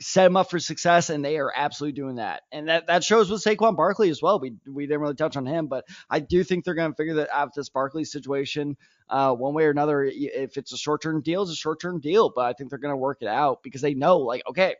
set 0.00 0.24
him 0.24 0.34
up 0.34 0.48
for 0.48 0.58
success, 0.58 1.10
and 1.10 1.22
they 1.22 1.36
are 1.36 1.52
absolutely 1.54 2.00
doing 2.00 2.16
that. 2.16 2.42
And 2.50 2.68
that, 2.68 2.86
that 2.86 3.04
shows 3.04 3.28
with 3.28 3.44
Saquon 3.44 3.76
Barkley 3.76 4.08
as 4.08 4.22
well. 4.22 4.40
We 4.40 4.54
we 4.66 4.86
didn't 4.86 5.02
really 5.02 5.14
touch 5.14 5.36
on 5.36 5.44
him, 5.44 5.66
but 5.66 5.84
I 6.08 6.20
do 6.20 6.42
think 6.42 6.64
they're 6.64 6.72
gonna 6.72 6.94
figure 6.94 7.14
that 7.16 7.28
out 7.34 7.54
this 7.54 7.68
Barkley 7.68 8.04
situation 8.04 8.78
uh, 9.10 9.34
one 9.34 9.52
way 9.52 9.64
or 9.66 9.70
another. 9.70 10.04
If 10.04 10.56
it's 10.56 10.72
a 10.72 10.78
short 10.78 11.02
term 11.02 11.20
deal, 11.20 11.42
it's 11.42 11.52
a 11.52 11.54
short 11.56 11.82
term 11.82 12.00
deal. 12.00 12.32
But 12.34 12.46
I 12.46 12.54
think 12.54 12.70
they're 12.70 12.78
gonna 12.78 12.96
work 12.96 13.18
it 13.20 13.28
out 13.28 13.62
because 13.62 13.82
they 13.82 13.92
know, 13.92 14.20
like, 14.20 14.42
okay, 14.48 14.76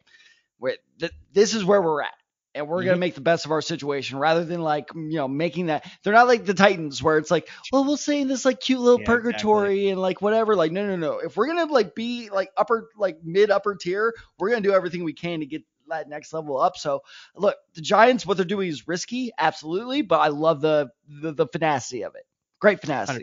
th- 0.98 1.12
this 1.34 1.52
is 1.52 1.66
where 1.66 1.82
we're 1.82 2.00
at 2.00 2.14
and 2.54 2.68
we're 2.68 2.78
mm-hmm. 2.78 2.86
gonna 2.86 2.98
make 2.98 3.14
the 3.14 3.20
best 3.20 3.44
of 3.44 3.52
our 3.52 3.62
situation 3.62 4.18
rather 4.18 4.44
than 4.44 4.62
like 4.62 4.88
you 4.94 5.16
know 5.16 5.28
making 5.28 5.66
that 5.66 5.84
they're 6.02 6.12
not 6.12 6.26
like 6.26 6.44
the 6.44 6.54
Titans 6.54 7.02
where 7.02 7.18
it's 7.18 7.30
like 7.30 7.48
well 7.72 7.84
we'll 7.84 7.96
stay 7.96 8.20
in 8.20 8.28
this 8.28 8.44
like 8.44 8.60
cute 8.60 8.80
little 8.80 9.00
yeah, 9.00 9.06
purgatory 9.06 9.72
exactly. 9.72 9.90
and 9.90 10.00
like 10.00 10.22
whatever 10.22 10.56
like 10.56 10.72
no 10.72 10.86
no 10.86 10.96
no 10.96 11.18
if 11.18 11.36
we're 11.36 11.46
gonna 11.46 11.66
like 11.66 11.94
be 11.94 12.30
like 12.30 12.50
upper 12.56 12.88
like 12.96 13.18
mid 13.22 13.50
upper 13.50 13.74
tier 13.74 14.14
we're 14.38 14.50
gonna 14.50 14.60
do 14.60 14.72
everything 14.72 15.04
we 15.04 15.12
can 15.12 15.40
to 15.40 15.46
get 15.46 15.62
that 15.88 16.08
next 16.08 16.32
level 16.32 16.58
up 16.58 16.76
so 16.76 17.02
look 17.36 17.56
the 17.74 17.82
Giants 17.82 18.24
what 18.24 18.36
they're 18.36 18.46
doing 18.46 18.68
is 18.68 18.88
risky 18.88 19.32
absolutely 19.38 20.02
but 20.02 20.20
I 20.20 20.28
love 20.28 20.60
the 20.60 20.90
the, 21.08 21.32
the 21.32 21.46
finesse 21.46 21.92
of 21.92 22.14
it 22.14 22.26
great 22.58 22.80
finesse 22.80 23.10
100%. 23.10 23.22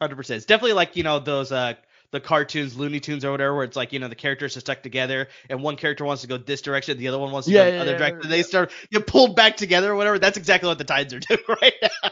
100%. 0.00 0.30
It's 0.30 0.46
definitely 0.46 0.74
like, 0.74 0.96
you 0.96 1.02
know, 1.02 1.18
those 1.18 1.52
uh 1.52 1.74
the 2.10 2.20
cartoons, 2.20 2.76
Looney 2.76 3.00
Tunes 3.00 3.24
or 3.24 3.30
whatever, 3.30 3.54
where 3.54 3.64
it's 3.64 3.76
like, 3.76 3.92
you 3.92 3.98
know, 3.98 4.08
the 4.08 4.14
characters 4.14 4.56
are 4.56 4.60
stuck 4.60 4.82
together 4.82 5.28
and 5.50 5.62
one 5.62 5.76
character 5.76 6.04
wants 6.04 6.22
to 6.22 6.28
go 6.28 6.38
this 6.38 6.62
direction, 6.62 6.98
the 6.98 7.08
other 7.08 7.18
one 7.18 7.32
wants 7.32 7.46
to 7.46 7.52
yeah, 7.52 7.64
go 7.64 7.70
the 7.70 7.76
yeah, 7.76 7.82
other 7.82 7.92
yeah, 7.92 7.98
direction. 7.98 8.30
They 8.30 8.42
start 8.42 8.72
you 8.90 9.00
pulled 9.00 9.36
back 9.36 9.56
together 9.56 9.92
or 9.92 9.96
whatever. 9.96 10.18
That's 10.18 10.38
exactly 10.38 10.68
what 10.68 10.78
the 10.78 10.84
Tides 10.84 11.12
are 11.14 11.20
doing 11.20 11.40
right 11.48 11.74
now. 11.82 12.10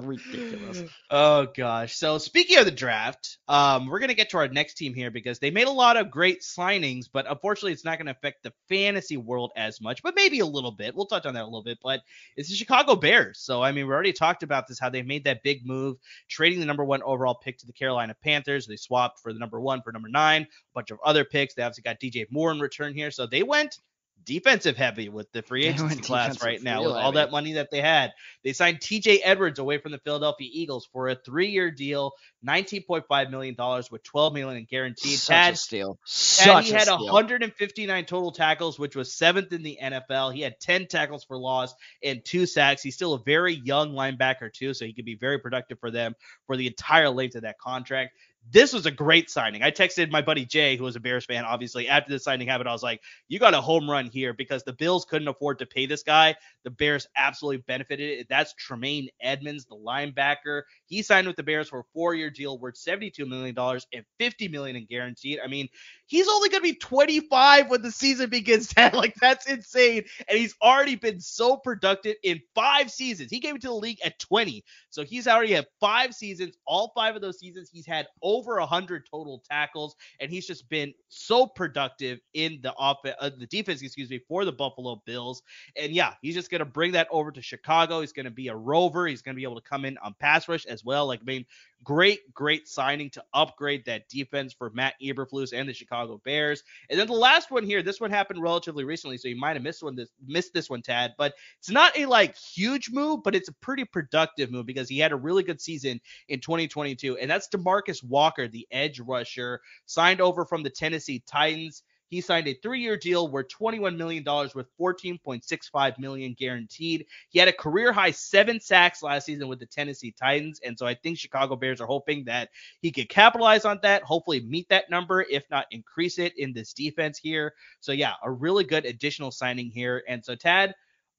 Ridiculous. 0.00 0.82
Oh 1.10 1.46
gosh. 1.56 1.94
So 1.96 2.18
speaking 2.18 2.58
of 2.58 2.64
the 2.64 2.72
draft, 2.72 3.38
um, 3.46 3.86
we're 3.86 4.00
gonna 4.00 4.14
get 4.14 4.30
to 4.30 4.38
our 4.38 4.48
next 4.48 4.74
team 4.74 4.92
here 4.94 5.10
because 5.10 5.38
they 5.38 5.50
made 5.50 5.68
a 5.68 5.72
lot 5.72 5.96
of 5.96 6.10
great 6.10 6.40
signings, 6.40 7.06
but 7.12 7.30
unfortunately, 7.30 7.72
it's 7.72 7.84
not 7.84 7.98
gonna 7.98 8.10
affect 8.10 8.42
the 8.42 8.52
fantasy 8.68 9.16
world 9.16 9.52
as 9.56 9.80
much, 9.80 10.02
but 10.02 10.16
maybe 10.16 10.40
a 10.40 10.46
little 10.46 10.72
bit. 10.72 10.96
We'll 10.96 11.06
touch 11.06 11.26
on 11.26 11.34
that 11.34 11.42
a 11.42 11.44
little 11.44 11.62
bit. 11.62 11.78
But 11.82 12.00
it's 12.36 12.48
the 12.48 12.56
Chicago 12.56 12.96
Bears. 12.96 13.38
So 13.38 13.62
I 13.62 13.70
mean, 13.70 13.86
we 13.86 13.92
already 13.92 14.12
talked 14.12 14.42
about 14.42 14.66
this, 14.66 14.80
how 14.80 14.90
they 14.90 15.02
made 15.02 15.24
that 15.24 15.44
big 15.44 15.64
move, 15.64 15.98
trading 16.28 16.58
the 16.58 16.66
number 16.66 16.84
one 16.84 17.02
overall 17.04 17.36
pick 17.36 17.58
to 17.58 17.66
the 17.66 17.72
Carolina 17.72 18.16
Panthers. 18.24 18.66
They 18.66 18.76
swapped 18.76 19.20
for 19.20 19.32
the 19.32 19.38
number 19.38 19.60
one 19.60 19.82
for 19.82 19.92
number 19.92 20.08
nine, 20.08 20.42
a 20.42 20.46
bunch 20.74 20.90
of 20.90 20.98
other 21.04 21.24
picks. 21.24 21.54
They 21.54 21.62
obviously 21.62 21.82
got 21.82 22.00
DJ 22.00 22.26
Moore 22.30 22.50
in 22.50 22.58
return 22.58 22.94
here, 22.94 23.12
so 23.12 23.26
they 23.26 23.44
went 23.44 23.78
defensive 24.24 24.76
heavy 24.76 25.08
with 25.08 25.30
the 25.32 25.42
free 25.42 25.66
agency 25.66 26.00
class 26.00 26.42
right 26.42 26.62
now 26.62 26.82
with 26.82 26.92
all 26.92 27.12
that 27.12 27.30
money 27.30 27.54
that 27.54 27.70
they 27.70 27.80
had. 27.80 28.12
They 28.42 28.52
signed 28.52 28.80
TJ 28.80 29.20
Edwards 29.22 29.58
away 29.58 29.78
from 29.78 29.92
the 29.92 29.98
Philadelphia 29.98 30.48
Eagles 30.52 30.88
for 30.92 31.08
a 31.08 31.14
three-year 31.14 31.70
deal, 31.70 32.12
$19.5 32.46 33.30
million 33.30 33.56
with 33.90 34.02
12 34.02 34.34
million 34.34 34.58
in 34.58 34.64
guaranteed. 34.64 35.18
Such 35.18 35.34
Tad, 35.34 35.54
a 35.54 35.56
steal. 35.56 35.98
Such 36.04 36.66
he 36.66 36.72
had 36.72 36.88
159 36.88 38.04
total 38.06 38.32
tackles, 38.32 38.78
which 38.78 38.96
was 38.96 39.14
seventh 39.14 39.52
in 39.52 39.62
the 39.62 39.78
NFL. 39.82 40.34
He 40.34 40.40
had 40.40 40.58
10 40.60 40.86
tackles 40.86 41.24
for 41.24 41.38
loss 41.38 41.74
and 42.02 42.24
two 42.24 42.46
sacks. 42.46 42.82
He's 42.82 42.94
still 42.94 43.14
a 43.14 43.22
very 43.22 43.54
young 43.54 43.92
linebacker 43.92 44.52
too, 44.52 44.74
so 44.74 44.84
he 44.84 44.92
could 44.92 45.04
be 45.04 45.16
very 45.16 45.38
productive 45.38 45.78
for 45.78 45.90
them 45.90 46.14
for 46.46 46.56
the 46.56 46.66
entire 46.66 47.10
length 47.10 47.36
of 47.36 47.42
that 47.42 47.58
contract 47.58 48.12
this 48.50 48.72
was 48.72 48.86
a 48.86 48.90
great 48.90 49.30
signing. 49.30 49.62
I 49.62 49.70
texted 49.70 50.10
my 50.10 50.20
buddy 50.20 50.44
Jay, 50.44 50.76
who 50.76 50.84
was 50.84 50.96
a 50.96 51.00
Bears 51.00 51.24
fan, 51.24 51.44
obviously, 51.44 51.88
after 51.88 52.12
the 52.12 52.18
signing 52.18 52.46
happened. 52.46 52.68
I 52.68 52.72
was 52.72 52.82
like, 52.82 53.00
you 53.28 53.38
got 53.38 53.54
a 53.54 53.60
home 53.60 53.90
run 53.90 54.06
here 54.06 54.34
because 54.34 54.62
the 54.64 54.72
Bills 54.72 55.04
couldn't 55.04 55.28
afford 55.28 55.58
to 55.60 55.66
pay 55.66 55.86
this 55.86 56.02
guy. 56.02 56.34
The 56.62 56.70
Bears 56.70 57.06
absolutely 57.16 57.64
benefited. 57.66 58.26
That's 58.28 58.52
Tremaine 58.54 59.08
Edmunds, 59.20 59.64
the 59.64 59.76
linebacker. 59.76 60.62
He 60.86 61.02
signed 61.02 61.26
with 61.26 61.36
the 61.36 61.42
Bears 61.42 61.68
for 61.68 61.80
a 61.80 61.84
four-year 61.94 62.30
deal 62.30 62.58
worth 62.58 62.74
$72 62.74 63.26
million 63.26 63.56
and 63.92 64.04
$50 64.20 64.50
million 64.50 64.76
in 64.76 64.86
guaranteed. 64.86 65.40
I 65.42 65.48
mean, 65.48 65.68
he's 66.06 66.28
only 66.28 66.50
going 66.50 66.62
to 66.62 66.68
be 66.68 66.76
25 66.76 67.70
when 67.70 67.82
the 67.82 67.90
season 67.90 68.28
begins. 68.28 68.74
like, 68.92 69.14
that's 69.20 69.46
insane. 69.46 70.04
And 70.28 70.38
he's 70.38 70.54
already 70.62 70.96
been 70.96 71.20
so 71.20 71.56
productive 71.56 72.16
in 72.22 72.40
five 72.54 72.90
seasons. 72.90 73.30
He 73.30 73.40
came 73.40 73.54
into 73.54 73.68
the 73.68 73.74
league 73.74 74.00
at 74.04 74.18
20. 74.18 74.64
So 74.90 75.02
he's 75.02 75.26
already 75.26 75.52
had 75.52 75.66
five 75.80 76.14
seasons. 76.14 76.56
All 76.66 76.92
five 76.94 77.16
of 77.16 77.22
those 77.22 77.38
seasons, 77.38 77.70
he's 77.72 77.86
had 77.86 78.06
over 78.22 78.33
100 78.42 79.06
total 79.10 79.42
tackles. 79.48 79.96
And 80.20 80.30
he's 80.30 80.46
just 80.46 80.68
been 80.68 80.92
so 81.08 81.46
productive 81.46 82.20
in 82.34 82.60
the 82.62 82.74
offense, 82.78 83.16
uh, 83.20 83.30
the 83.38 83.46
defense, 83.46 83.82
excuse 83.82 84.10
me, 84.10 84.20
for 84.28 84.44
the 84.44 84.52
Buffalo 84.52 85.02
Bills. 85.06 85.42
And 85.80 85.92
yeah, 85.92 86.14
he's 86.22 86.34
just 86.34 86.50
going 86.50 86.60
to 86.60 86.64
bring 86.64 86.92
that 86.92 87.08
over 87.10 87.30
to 87.30 87.42
Chicago. 87.42 88.00
He's 88.00 88.12
going 88.12 88.24
to 88.24 88.30
be 88.30 88.48
a 88.48 88.56
rover. 88.56 89.06
He's 89.06 89.22
going 89.22 89.34
to 89.34 89.38
be 89.38 89.44
able 89.44 89.60
to 89.60 89.68
come 89.68 89.84
in 89.84 89.98
on 89.98 90.14
pass 90.18 90.48
rush 90.48 90.66
as 90.66 90.84
well. 90.84 91.06
Like, 91.06 91.20
I 91.20 91.24
mean, 91.24 91.46
great, 91.84 92.32
great 92.32 92.66
signing 92.66 93.10
to 93.10 93.22
upgrade 93.34 93.84
that 93.84 94.08
defense 94.08 94.52
for 94.52 94.70
Matt 94.70 94.94
Eberflus 95.02 95.52
and 95.52 95.68
the 95.68 95.74
Chicago 95.74 96.20
Bears. 96.24 96.64
And 96.88 96.98
then 96.98 97.06
the 97.06 97.12
last 97.12 97.50
one 97.50 97.64
here, 97.64 97.82
this 97.82 98.00
one 98.00 98.10
happened 98.10 98.42
relatively 98.42 98.84
recently, 98.84 99.18
so 99.18 99.28
you 99.28 99.36
might 99.36 99.54
have 99.54 99.62
missed 99.62 99.82
one 99.82 99.94
this 99.94 100.08
missed 100.26 100.54
this 100.54 100.70
one, 100.70 100.82
Tad. 100.82 101.12
But 101.18 101.34
it's 101.58 101.70
not 101.70 101.96
a 101.96 102.06
like 102.06 102.36
huge 102.36 102.90
move, 102.90 103.22
but 103.22 103.34
it's 103.34 103.48
a 103.48 103.54
pretty 103.54 103.84
productive 103.84 104.50
move 104.50 104.66
because 104.66 104.88
he 104.88 104.98
had 104.98 105.12
a 105.12 105.16
really 105.16 105.42
good 105.42 105.60
season 105.60 106.00
in 106.28 106.40
2022, 106.40 107.18
and 107.18 107.30
that's 107.30 107.48
Demarcus 107.48 108.02
Walker, 108.24 108.48
the 108.48 108.66
edge 108.70 109.00
rusher, 109.00 109.60
signed 109.84 110.22
over 110.22 110.46
from 110.46 110.62
the 110.62 110.70
Tennessee 110.70 111.22
Titans. 111.26 111.82
He 112.08 112.22
signed 112.22 112.48
a 112.48 112.54
three-year 112.54 112.96
deal 112.96 113.28
worth 113.28 113.48
$21 113.48 113.98
million 113.98 114.24
with 114.54 114.66
14.65 114.80 115.98
million 115.98 116.34
guaranteed. 116.38 117.04
He 117.28 117.38
had 117.38 117.48
a 117.48 117.52
career 117.52 117.92
high 117.92 118.12
seven 118.12 118.60
sacks 118.60 119.02
last 119.02 119.26
season 119.26 119.46
with 119.46 119.58
the 119.58 119.66
Tennessee 119.66 120.14
Titans, 120.18 120.58
and 120.64 120.78
so 120.78 120.86
I 120.86 120.94
think 120.94 121.18
Chicago 121.18 121.54
Bears 121.54 121.82
are 121.82 121.86
hoping 121.86 122.24
that 122.24 122.48
he 122.80 122.90
could 122.90 123.10
capitalize 123.10 123.66
on 123.66 123.78
that, 123.82 124.02
hopefully 124.04 124.40
meet 124.40 124.70
that 124.70 124.88
number, 124.88 125.20
if 125.20 125.44
not 125.50 125.66
increase 125.70 126.18
it 126.18 126.32
in 126.38 126.54
this 126.54 126.72
defense 126.72 127.18
here. 127.18 127.52
So 127.80 127.92
yeah, 127.92 128.14
a 128.22 128.30
really 128.30 128.64
good 128.64 128.86
additional 128.86 129.32
signing 129.32 129.70
here. 129.70 130.02
And 130.08 130.24
so 130.24 130.34
Tad, 130.34 130.74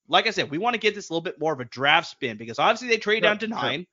like 0.08 0.26
I 0.26 0.32
said, 0.32 0.50
we 0.50 0.58
want 0.58 0.74
to 0.74 0.80
get 0.80 0.96
this 0.96 1.10
a 1.10 1.14
little 1.14 1.22
bit 1.22 1.40
more 1.40 1.54
of 1.54 1.60
a 1.60 1.66
draft 1.66 2.08
spin 2.08 2.38
because 2.38 2.58
obviously 2.58 2.88
they 2.88 2.98
trade 2.98 3.22
down 3.22 3.38
to 3.40 3.48
nine. 3.48 3.86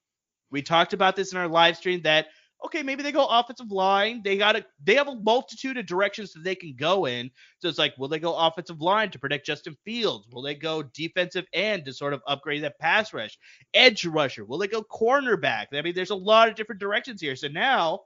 We 0.51 0.63
talked 0.63 0.93
about 0.93 1.17
this 1.17 1.33
in 1.33 1.39
our 1.39 1.49
live 1.49 1.79
stream 1.79 2.03
that 2.03 2.27
okay, 2.65 2.83
maybe 2.83 3.03
they 3.03 3.13
go 3.13 3.27
offensive 3.27 3.71
line. 3.71 4.23
They 4.23 4.37
got 4.37 4.57
a 4.57 4.65
they 4.83 4.95
have 4.95 5.09
a 5.09 5.15
multitude 5.15 5.77
of 5.77 5.87
directions 5.87 6.33
that 6.33 6.45
they 6.45 6.55
can 6.55 6.75
go 6.77 7.07
in. 7.07 7.31
So 7.59 7.69
it's 7.69 7.79
like, 7.79 7.95
will 7.99 8.09
they 8.09 8.19
go 8.19 8.37
offensive 8.37 8.81
line 8.81 9.11
to 9.11 9.19
protect 9.19 9.47
Justin 9.47 9.77
Fields? 9.85 10.27
Will 10.31 10.43
they 10.43 10.55
go 10.55 10.83
defensive 10.83 11.47
end 11.53 11.85
to 11.85 11.93
sort 11.93 12.13
of 12.13 12.23
upgrade 12.27 12.63
that 12.65 12.79
pass 12.79 13.13
rush? 13.13 13.39
Edge 13.75 14.05
rusher? 14.05 14.45
Will 14.45 14.59
they 14.59 14.69
go 14.69 14.83
cornerback? 14.83 15.67
I 15.73 15.83
mean, 15.83 15.95
there's 15.95 16.11
a 16.11 16.15
lot 16.15 16.49
of 16.49 16.55
different 16.55 16.81
directions 16.81 17.21
here. 17.21 17.37
So 17.37 17.49
now 17.49 18.01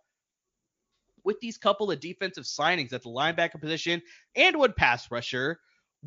with 1.24 1.40
these 1.40 1.58
couple 1.58 1.90
of 1.90 2.00
defensive 2.00 2.44
signings 2.44 2.92
at 2.92 3.02
the 3.02 3.10
linebacker 3.10 3.60
position 3.60 4.00
and 4.36 4.56
one 4.56 4.72
pass 4.72 5.10
rusher, 5.10 5.58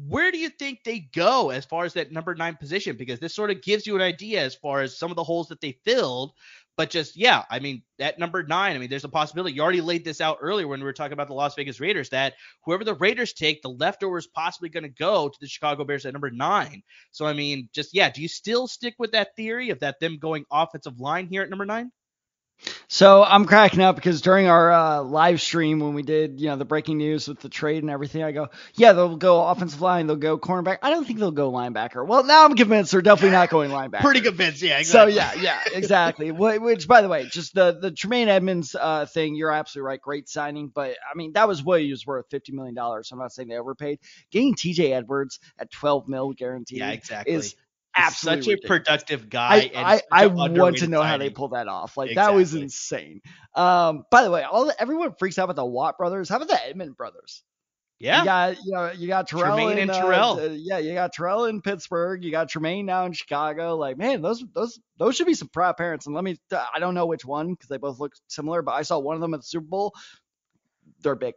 where 0.07 0.31
do 0.31 0.37
you 0.37 0.49
think 0.49 0.79
they 0.83 0.99
go 0.99 1.49
as 1.49 1.65
far 1.65 1.83
as 1.83 1.93
that 1.93 2.11
number 2.11 2.33
nine 2.33 2.55
position? 2.55 2.95
Because 2.95 3.19
this 3.19 3.35
sort 3.35 3.51
of 3.51 3.61
gives 3.61 3.85
you 3.85 3.95
an 3.95 4.01
idea 4.01 4.41
as 4.41 4.55
far 4.55 4.81
as 4.81 4.97
some 4.97 5.11
of 5.11 5.17
the 5.17 5.23
holes 5.23 5.49
that 5.49 5.61
they 5.61 5.77
filled. 5.83 6.31
But 6.79 6.91
just 6.91 7.17
yeah, 7.17 7.43
I 7.49 7.59
mean 7.59 7.83
at 7.99 8.19
number 8.19 8.41
nine, 8.41 8.73
I 8.73 8.79
mean 8.79 8.89
there's 8.89 9.03
a 9.03 9.09
possibility. 9.09 9.53
You 9.53 9.61
already 9.61 9.81
laid 9.81 10.05
this 10.05 10.21
out 10.21 10.37
earlier 10.39 10.65
when 10.65 10.79
we 10.79 10.85
were 10.85 10.93
talking 10.93 11.11
about 11.11 11.27
the 11.27 11.33
Las 11.33 11.53
Vegas 11.55 11.81
Raiders 11.81 12.07
that 12.11 12.35
whoever 12.63 12.85
the 12.85 12.93
Raiders 12.93 13.33
take, 13.33 13.61
the 13.61 13.67
leftover 13.67 14.17
is 14.17 14.27
possibly 14.27 14.69
going 14.69 14.85
to 14.85 14.89
go 14.89 15.27
to 15.27 15.37
the 15.41 15.47
Chicago 15.47 15.83
Bears 15.83 16.05
at 16.05 16.13
number 16.13 16.31
nine. 16.31 16.81
So 17.11 17.25
I 17.25 17.33
mean, 17.33 17.67
just 17.73 17.93
yeah, 17.93 18.09
do 18.09 18.21
you 18.21 18.29
still 18.29 18.65
stick 18.65 18.95
with 18.97 19.11
that 19.11 19.35
theory 19.35 19.71
of 19.71 19.79
that 19.81 19.99
them 19.99 20.19
going 20.19 20.45
offensive 20.53 21.01
line 21.01 21.27
here 21.27 21.41
at 21.41 21.49
number 21.49 21.65
nine? 21.65 21.91
So 22.91 23.23
I'm 23.23 23.45
cracking 23.45 23.81
up 23.81 23.95
because 23.95 24.21
during 24.21 24.47
our 24.47 24.71
uh, 24.71 25.03
live 25.03 25.41
stream 25.41 25.79
when 25.79 25.93
we 25.93 26.01
did, 26.01 26.41
you 26.41 26.47
know, 26.47 26.55
the 26.55 26.65
breaking 26.65 26.97
news 26.97 27.27
with 27.27 27.39
the 27.39 27.47
trade 27.47 27.83
and 27.83 27.91
everything, 27.91 28.23
I 28.23 28.31
go, 28.31 28.47
yeah, 28.73 28.93
they'll 28.93 29.15
go 29.15 29.45
offensive 29.45 29.79
line, 29.79 30.07
they'll 30.07 30.15
go 30.15 30.39
cornerback. 30.39 30.79
I 30.81 30.89
don't 30.89 31.05
think 31.05 31.19
they'll 31.19 31.29
go 31.29 31.51
linebacker. 31.51 32.03
Well, 32.03 32.23
now 32.23 32.45
I'm 32.45 32.55
convinced 32.55 32.91
they're 32.91 33.03
definitely 33.03 33.37
not 33.37 33.49
going 33.51 33.69
linebacker. 33.69 34.01
Pretty 34.01 34.21
convinced, 34.21 34.63
yeah. 34.63 34.79
Exactly. 34.79 35.13
So 35.13 35.19
yeah, 35.19 35.33
yeah, 35.35 35.61
exactly. 35.71 36.31
Which, 36.59 36.87
by 36.87 37.03
the 37.03 37.09
way, 37.09 37.27
just 37.27 37.53
the 37.53 37.77
the 37.79 37.91
Tremaine 37.91 38.27
Edmunds 38.27 38.73
uh, 38.73 39.05
thing, 39.05 39.35
you're 39.35 39.51
absolutely 39.51 39.85
right. 39.85 40.01
Great 40.01 40.27
signing, 40.27 40.71
but 40.73 40.89
I 40.89 41.15
mean 41.15 41.33
that 41.33 41.47
was 41.47 41.61
what 41.63 41.81
he 41.81 41.91
was 41.91 42.07
worth, 42.07 42.25
fifty 42.31 42.53
million 42.53 42.73
dollars. 42.73 43.11
I'm 43.11 43.19
not 43.19 43.31
saying 43.31 43.49
they 43.49 43.57
overpaid. 43.57 43.99
Getting 44.31 44.55
T.J. 44.55 44.93
Edwards 44.93 45.39
at 45.59 45.69
12 45.69 46.07
mil 46.07 46.33
guaranteed, 46.33 46.79
yeah, 46.79 46.89
exactly. 46.89 47.35
is 47.35 47.55
absolutely 47.95 48.53
such 48.53 48.63
a 48.63 48.67
productive 48.67 49.29
guy. 49.29 49.71
I, 49.75 49.95
I, 49.95 50.01
I 50.11 50.27
want 50.27 50.77
to 50.77 50.87
know 50.87 51.01
how 51.01 51.17
they 51.17 51.29
pull 51.29 51.49
that 51.49 51.67
off. 51.67 51.97
Like 51.97 52.11
exactly. 52.11 52.33
that 52.33 52.37
was 52.37 52.53
insane. 52.53 53.21
Um, 53.55 54.03
by 54.11 54.23
the 54.23 54.31
way, 54.31 54.43
all 54.43 54.65
the, 54.65 54.81
everyone 54.81 55.13
freaks 55.17 55.37
out 55.37 55.45
about 55.45 55.55
the 55.55 55.65
Watt 55.65 55.97
brothers. 55.97 56.29
How 56.29 56.37
about 56.37 56.49
the 56.49 56.65
Edmund 56.65 56.95
brothers? 56.97 57.43
Yeah. 57.99 58.19
You 58.19 58.25
got 58.25 58.57
you 58.63 58.71
know 58.71 58.91
you 58.91 59.07
got 59.07 59.27
Terrell 59.27 59.55
Tremaine 59.57 59.73
in, 59.73 59.79
and 59.79 59.91
uh, 59.91 60.01
Terrell. 60.01 60.39
uh, 60.39 60.49
yeah, 60.53 60.77
you 60.77 60.93
got 60.93 61.11
Terrell 61.11 61.45
in 61.45 61.61
Pittsburgh. 61.61 62.23
You 62.23 62.31
got 62.31 62.47
Tremaine 62.47 62.85
now 62.85 63.05
in 63.05 63.11
Chicago. 63.11 63.75
Like 63.75 63.97
man, 63.97 64.21
those 64.21 64.43
those 64.53 64.79
those 64.97 65.17
should 65.17 65.27
be 65.27 65.33
some 65.33 65.49
proud 65.49 65.75
parents. 65.75 66.05
And 66.05 66.15
let 66.15 66.23
me 66.23 66.37
I 66.51 66.79
don't 66.79 66.93
know 66.93 67.05
which 67.05 67.25
one 67.25 67.51
because 67.51 67.67
they 67.67 67.77
both 67.77 67.99
look 67.99 68.13
similar, 68.27 68.61
but 68.61 68.71
I 68.71 68.83
saw 68.83 68.99
one 68.99 69.15
of 69.15 69.21
them 69.21 69.33
at 69.33 69.41
the 69.41 69.45
Super 69.45 69.67
Bowl. 69.67 69.93
They're 71.01 71.15
big. 71.15 71.35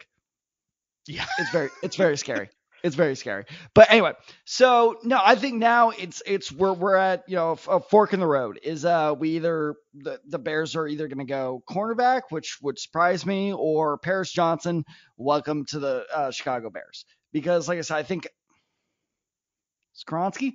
Yeah. 1.09 1.27
It's 1.39 1.51
very 1.51 1.71
it's 1.83 1.97
very 1.97 2.17
scary. 2.17 2.49
It's 2.83 2.97
very 2.97 3.15
scary. 3.15 3.45
But 3.75 3.91
anyway, 3.91 4.13
so 4.45 4.97
no, 5.05 5.21
I 5.23 5.37
think 5.37 5.55
now 5.55 5.91
it's 5.91 6.21
it's 6.27 6.51
we're 6.51 6.73
we're 6.73 6.97
at 6.97 7.23
you 7.29 7.37
know 7.37 7.57
a 7.69 7.81
fork 7.81 8.13
in 8.13 8.21
the 8.21 8.27
road. 8.27 8.59
Is 8.63 8.85
uh 8.85 9.15
we 9.17 9.37
either 9.37 9.77
the 9.95 10.19
the 10.27 10.39
Bears 10.39 10.75
are 10.75 10.89
either 10.89 11.07
going 11.07 11.25
to 11.25 11.25
go 11.25 11.63
cornerback, 11.71 12.23
which 12.31 12.59
would 12.61 12.79
surprise 12.79 13.25
me, 13.25 13.53
or 13.53 13.99
Paris 13.99 14.33
Johnson. 14.33 14.85
Welcome 15.17 15.65
to 15.67 15.79
the 15.79 16.05
uh, 16.13 16.31
Chicago 16.33 16.71
Bears. 16.71 17.05
Because 17.33 17.69
like 17.69 17.79
I 17.79 17.83
said, 17.83 17.99
I 17.99 18.03
think 18.03 18.29
Skoronski. 19.95 20.55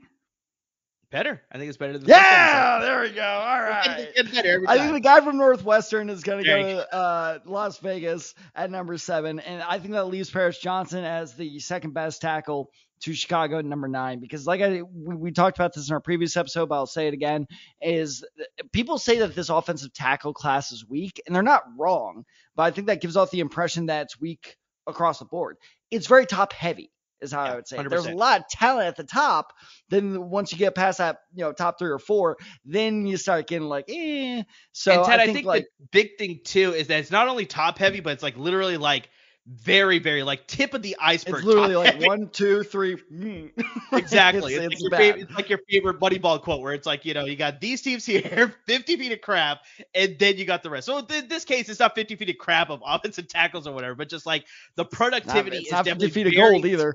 Better. 1.10 1.42
I 1.50 1.58
think 1.58 1.70
it's 1.70 1.78
better 1.78 1.98
than 1.98 2.10
Yeah, 2.10 2.80
there 2.82 3.02
we 3.02 3.12
go. 3.12 3.24
All 3.24 3.62
right. 3.62 4.10
It's 4.14 4.30
better 4.30 4.62
I 4.68 4.78
think 4.78 4.92
the 4.92 5.00
guy 5.00 5.22
from 5.22 5.38
Northwestern 5.38 6.10
is 6.10 6.22
going 6.22 6.44
to 6.44 6.50
go 6.50 6.62
to 6.62 6.94
uh, 6.94 7.40
Las 7.46 7.78
Vegas 7.80 8.36
at 8.54 8.70
number 8.70 8.98
seven, 8.98 9.40
and 9.40 9.64
I 9.64 9.80
think 9.80 9.94
that 9.94 10.06
leaves 10.06 10.30
Paris 10.30 10.60
Johnson 10.60 11.06
as 11.06 11.34
the 11.36 11.60
second 11.60 11.94
best 11.94 12.22
tackle 12.22 12.72
to 13.02 13.14
Chicago 13.14 13.60
at 13.60 13.66
number 13.66 13.88
nine. 13.88 14.20
Because 14.20 14.46
like 14.46 14.60
I 14.62 14.82
we, 14.82 15.16
we 15.16 15.32
talked 15.32 15.58
about 15.58 15.74
this 15.74 15.88
in 15.90 15.94
our 15.94 16.02
previous 16.02 16.36
episode, 16.36 16.68
but 16.68 16.76
I'll 16.76 16.86
say 16.86 17.08
it 17.08 17.14
again: 17.14 17.48
is 17.82 18.26
people 18.74 18.98
say 18.98 19.20
that 19.20 19.34
this 19.34 19.50
offensive 19.50 19.94
tackle 19.94 20.34
class 20.34 20.74
is 20.74 20.86
weak, 20.90 21.22
and 21.26 21.34
they're 21.34 21.42
not 21.42 21.64
wrong, 21.78 22.26
but 22.54 22.64
I 22.64 22.72
think 22.72 22.88
that 22.88 23.02
gives 23.02 23.16
off 23.16 23.32
the 23.32 23.40
impression 23.40 23.86
that 23.86 24.04
it's 24.04 24.20
weak 24.20 24.58
across 24.88 25.20
the 25.20 25.26
board. 25.26 25.56
It's 25.90 26.08
very 26.08 26.26
top 26.26 26.52
heavy. 26.52 26.92
Is 27.22 27.32
how 27.32 27.44
Yeah, 27.44 27.54
I 27.54 27.56
would 27.56 27.68
say. 27.68 27.84
There's 27.88 28.06
a 28.06 28.12
lot 28.12 28.42
of 28.42 28.48
talent 28.50 28.88
at 28.88 28.96
the 28.96 29.04
top. 29.04 29.54
Then 29.90 30.30
once 30.30 30.52
you 30.52 30.58
get 30.58 30.76
past 30.76 31.00
that, 31.00 31.18
you 31.34 31.44
know, 31.44 31.52
top 31.54 31.80
three 31.80 31.90
or 31.90 32.00
four, 32.00 32.38
then 32.66 33.06
you 33.08 33.18
start 33.18 33.48
getting 33.48 33.68
like, 33.68 33.86
eh. 33.90 34.44
So 34.72 34.92
and 34.94 35.04
Tad, 35.04 35.20
I 35.20 35.20
I 35.20 35.28
think, 35.28 35.34
think, 35.34 35.46
like 35.46 35.66
the 35.80 35.88
big 35.92 36.18
thing 36.18 36.42
too 36.44 36.74
is 36.74 36.88
that 36.88 37.00
it's 37.00 37.12
not 37.12 37.28
only 37.28 37.46
top 37.46 37.78
heavy, 37.78 38.00
but 38.00 38.14
it's 38.14 38.24
like 38.24 38.38
literally 38.38 38.78
like 38.78 39.10
very, 39.48 40.00
very 40.00 40.24
like 40.24 40.46
tip 40.48 40.74
of 40.74 40.82
the 40.82 40.96
iceberg. 41.00 41.36
It's 41.36 41.44
literally 41.44 41.76
like 41.76 41.96
heavy. 41.96 42.06
one, 42.06 42.30
two, 42.30 42.64
three. 42.64 42.98
mm. 43.12 43.52
Exactly. 43.94 44.56
it's, 44.56 44.56
It's, 44.56 44.66
it's 44.66 44.76
like 44.76 44.82
your 44.82 44.92
bad. 44.92 44.98
favorite, 45.00 45.22
it's 45.24 45.36
like 45.36 45.50
your 45.50 45.60
favorite 45.70 46.00
Moneyball 46.00 46.42
quote 46.42 46.62
where 46.62 46.74
it's 46.74 46.86
like, 46.86 47.06
you 47.06 47.14
know, 47.14 47.26
you 47.26 47.36
got 47.36 47.62
these 47.62 47.82
teams 47.82 48.06
here, 48.06 48.54
50 48.66 48.98
feet 48.98 49.12
of 49.14 49.22
crap, 49.22 49.62
and 49.96 50.18
then 50.20 50.38
you 50.38 50.46
got 50.46 50.64
the 50.64 50.70
rest. 50.70 50.86
So 50.86 51.00
in 51.00 51.28
this 51.30 51.46
case, 51.46 51.70
it's 51.70 51.80
not 51.80 51.96
50 51.96 52.16
feet 52.16 52.30
of 52.30 52.38
crap 52.38 52.70
of 52.70 52.82
offensive 52.86 53.28
tackles 53.28 53.68
or 53.68 53.74
whatever, 53.74 53.96
but 53.96 54.10
just 54.10 54.26
like 54.26 54.46
the 54.76 54.84
Not, 54.84 54.92
productivity 54.92 55.58
it's 55.58 55.68
is 55.68 55.72
not 55.72 55.86
50 55.86 56.10
feet 56.10 56.28
of 56.28 56.36
gold 56.36 56.66
either. 56.66 56.94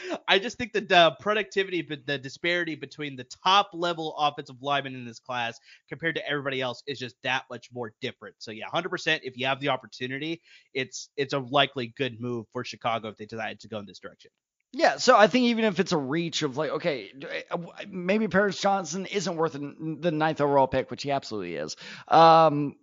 I 0.28 0.38
just 0.38 0.58
think 0.58 0.72
that 0.72 0.88
the 0.88 1.16
productivity, 1.20 1.82
but 1.82 2.06
the 2.06 2.18
disparity 2.18 2.74
between 2.74 3.16
the 3.16 3.26
top 3.44 3.70
level 3.72 4.14
offensive 4.18 4.56
linemen 4.60 4.94
in 4.94 5.04
this 5.04 5.20
class 5.20 5.58
compared 5.88 6.16
to 6.16 6.28
everybody 6.28 6.60
else 6.60 6.82
is 6.86 6.98
just 6.98 7.16
that 7.22 7.44
much 7.50 7.70
more 7.72 7.92
different. 8.00 8.36
So 8.38 8.50
yeah, 8.50 8.66
100%. 8.72 9.20
If 9.22 9.36
you 9.36 9.46
have 9.46 9.60
the 9.60 9.68
opportunity, 9.68 10.42
it's 10.74 11.08
it's 11.16 11.32
a 11.32 11.38
likely 11.38 11.92
good 11.96 12.20
move 12.20 12.46
for 12.52 12.64
Chicago 12.64 13.08
if 13.08 13.16
they 13.16 13.26
decide 13.26 13.60
to 13.60 13.68
go 13.68 13.78
in 13.78 13.86
this 13.86 13.98
direction. 13.98 14.30
Yeah, 14.72 14.98
so 14.98 15.16
I 15.16 15.26
think 15.26 15.46
even 15.46 15.64
if 15.64 15.80
it's 15.80 15.92
a 15.92 15.96
reach 15.96 16.42
of 16.42 16.56
like, 16.56 16.70
okay, 16.70 17.10
uh, 17.50 17.58
maybe 17.88 18.28
Paris 18.28 18.60
Johnson 18.60 19.06
isn't 19.06 19.36
worth 19.36 19.52
the 19.52 20.10
ninth 20.10 20.40
overall 20.40 20.66
pick, 20.66 20.90
which 20.90 21.02
he 21.02 21.12
absolutely 21.12 21.54
is. 21.54 21.76
Um, 22.08 22.74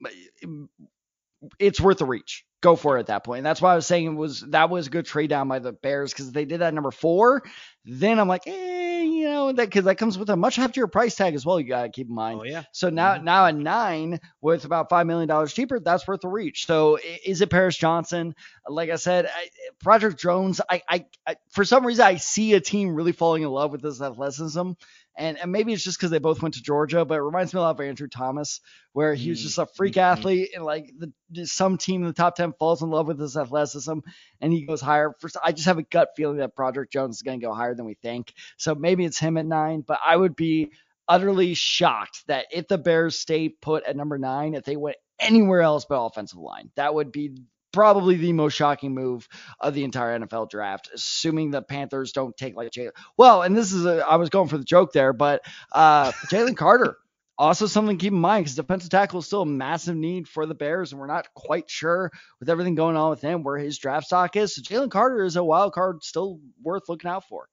it's 1.59 1.79
worth 1.79 2.01
a 2.01 2.05
reach. 2.05 2.45
Go 2.63 2.77
for 2.77 2.95
it 2.95 3.01
at 3.01 3.07
that 3.07 3.25
point. 3.25 3.39
And 3.39 3.45
that's 3.45 3.61
why 3.61 3.73
I 3.73 3.75
was 3.75 3.85
saying 3.85 4.05
it 4.05 4.15
was 4.15 4.39
that 4.51 4.69
was 4.69 4.87
a 4.87 4.89
good 4.89 5.05
trade 5.05 5.29
down 5.29 5.49
by 5.49 5.59
the 5.59 5.73
Bears 5.73 6.13
because 6.13 6.31
they 6.31 6.45
did 6.45 6.61
that 6.61 6.73
number 6.73 6.91
four. 6.91 7.43
Then 7.83 8.19
I'm 8.19 8.29
like, 8.29 8.47
eh, 8.47 9.01
you 9.01 9.25
know, 9.25 9.51
that 9.51 9.65
because 9.65 9.83
that 9.83 9.97
comes 9.97 10.17
with 10.17 10.29
a 10.29 10.37
much 10.37 10.55
heftier 10.55 10.89
price 10.89 11.13
tag 11.13 11.35
as 11.35 11.45
well. 11.45 11.59
You 11.59 11.67
gotta 11.67 11.89
keep 11.89 12.07
in 12.07 12.15
mind. 12.15 12.39
Oh 12.39 12.45
yeah. 12.45 12.63
So 12.71 12.89
now, 12.89 13.17
now 13.17 13.47
at 13.47 13.55
nine 13.57 14.21
with 14.39 14.63
about 14.63 14.87
five 14.89 15.05
million 15.05 15.27
dollars 15.27 15.53
cheaper, 15.53 15.81
that's 15.81 16.07
worth 16.07 16.23
a 16.23 16.29
reach. 16.29 16.65
So 16.65 16.97
is 17.25 17.41
it 17.41 17.49
Paris 17.49 17.75
Johnson? 17.75 18.33
Like 18.65 18.89
I 18.89 18.95
said, 18.95 19.25
I, 19.25 19.49
Broderick 19.83 20.17
Jones. 20.17 20.61
I, 20.69 20.81
I, 20.87 21.05
I, 21.27 21.35
for 21.49 21.65
some 21.65 21.85
reason, 21.85 22.05
I 22.05 22.15
see 22.15 22.53
a 22.53 22.61
team 22.61 22.95
really 22.95 23.11
falling 23.11 23.43
in 23.43 23.49
love 23.49 23.73
with 23.73 23.81
this 23.81 24.01
athleticism, 24.01 24.71
and 25.15 25.37
and 25.37 25.51
maybe 25.51 25.73
it's 25.73 25.83
just 25.83 25.97
because 25.97 26.11
they 26.11 26.19
both 26.19 26.41
went 26.41 26.55
to 26.55 26.61
Georgia, 26.61 27.05
but 27.05 27.15
it 27.15 27.21
reminds 27.21 27.53
me 27.53 27.59
a 27.59 27.61
lot 27.61 27.79
of 27.79 27.81
Andrew 27.81 28.07
Thomas, 28.07 28.61
where 28.93 29.13
he 29.13 29.29
was 29.29 29.41
just 29.41 29.57
a 29.57 29.65
freak 29.65 29.93
mhm. 29.93 30.01
athlete, 30.01 30.49
and 30.55 30.63
like 30.63 30.91
the 30.97 31.45
some 31.45 31.77
team 31.77 32.01
in 32.01 32.07
the 32.07 32.13
top 32.13 32.35
ten 32.35 32.53
falls 32.53 32.81
in 32.81 32.89
love 32.89 33.07
with 33.07 33.19
his 33.19 33.37
athleticism, 33.37 33.99
and 34.41 34.53
he 34.53 34.65
goes 34.65 34.81
higher. 34.81 35.13
First, 35.19 35.37
I 35.43 35.51
just 35.51 35.67
have 35.67 35.77
a 35.77 35.83
gut 35.83 36.09
feeling 36.15 36.37
that 36.37 36.55
Broderick 36.55 36.91
Jones 36.91 37.17
is 37.17 37.21
going 37.21 37.39
to 37.39 37.45
go 37.45 37.53
higher 37.53 37.75
than 37.75 37.85
we 37.85 37.95
think. 37.95 38.33
So 38.57 38.75
maybe 38.75 39.05
it's 39.05 39.19
him 39.19 39.37
at 39.37 39.45
nine, 39.45 39.83
but 39.85 39.99
I 40.03 40.15
would 40.15 40.35
be 40.35 40.71
utterly 41.07 41.53
shocked 41.53 42.25
that 42.27 42.47
if 42.51 42.67
the 42.67 42.77
Bears 42.77 43.19
stay 43.19 43.49
put 43.49 43.83
at 43.83 43.95
number 43.95 44.17
nine, 44.17 44.55
if 44.55 44.63
they 44.63 44.77
went 44.77 44.97
anywhere 45.19 45.61
else 45.61 45.85
but 45.85 46.03
offensive 46.03 46.39
line, 46.39 46.71
that 46.75 46.93
would 46.93 47.11
be 47.11 47.35
probably 47.73 48.15
the 48.15 48.31
most 48.31 48.53
shocking 48.53 48.93
move 48.93 49.27
of 49.59 49.73
the 49.73 49.83
entire 49.83 50.17
NFL 50.17 50.49
draft, 50.49 50.89
assuming 50.93 51.51
the 51.51 51.61
Panthers 51.61 52.13
don't 52.13 52.37
take 52.37 52.55
like 52.55 52.71
Jalen. 52.71 52.91
Well, 53.17 53.41
and 53.41 53.57
this 53.57 53.73
is 53.73 53.85
a, 53.85 54.05
I 54.07 54.15
was 54.15 54.29
going 54.29 54.47
for 54.47 54.57
the 54.57 54.63
joke 54.63 54.93
there, 54.93 55.11
but 55.11 55.41
uh, 55.73 56.11
Jalen 56.31 56.55
Carter. 56.55 56.97
Also, 57.35 57.65
something 57.65 57.97
to 57.97 58.01
keep 58.01 58.13
in 58.13 58.19
mind 58.19 58.45
because 58.45 58.55
defensive 58.55 58.91
tackle 58.91 59.19
is 59.19 59.25
still 59.25 59.41
a 59.41 59.45
massive 59.45 59.95
need 59.95 60.27
for 60.27 60.45
the 60.45 60.53
Bears, 60.53 60.91
and 60.91 61.01
we're 61.01 61.07
not 61.07 61.33
quite 61.33 61.67
sure 61.67 62.11
with 62.39 62.47
everything 62.47 62.75
going 62.75 62.95
on 62.95 63.09
with 63.09 63.21
him 63.21 63.41
where 63.41 63.57
his 63.57 63.79
draft 63.79 64.05
stock 64.05 64.35
is. 64.35 64.55
So 64.55 64.61
Jalen 64.61 64.91
Carter 64.91 65.23
is 65.23 65.35
a 65.35 65.43
wild 65.43 65.73
card 65.73 66.03
still 66.03 66.39
worth 66.61 66.83
looking 66.87 67.09
out 67.09 67.27
for. 67.27 67.47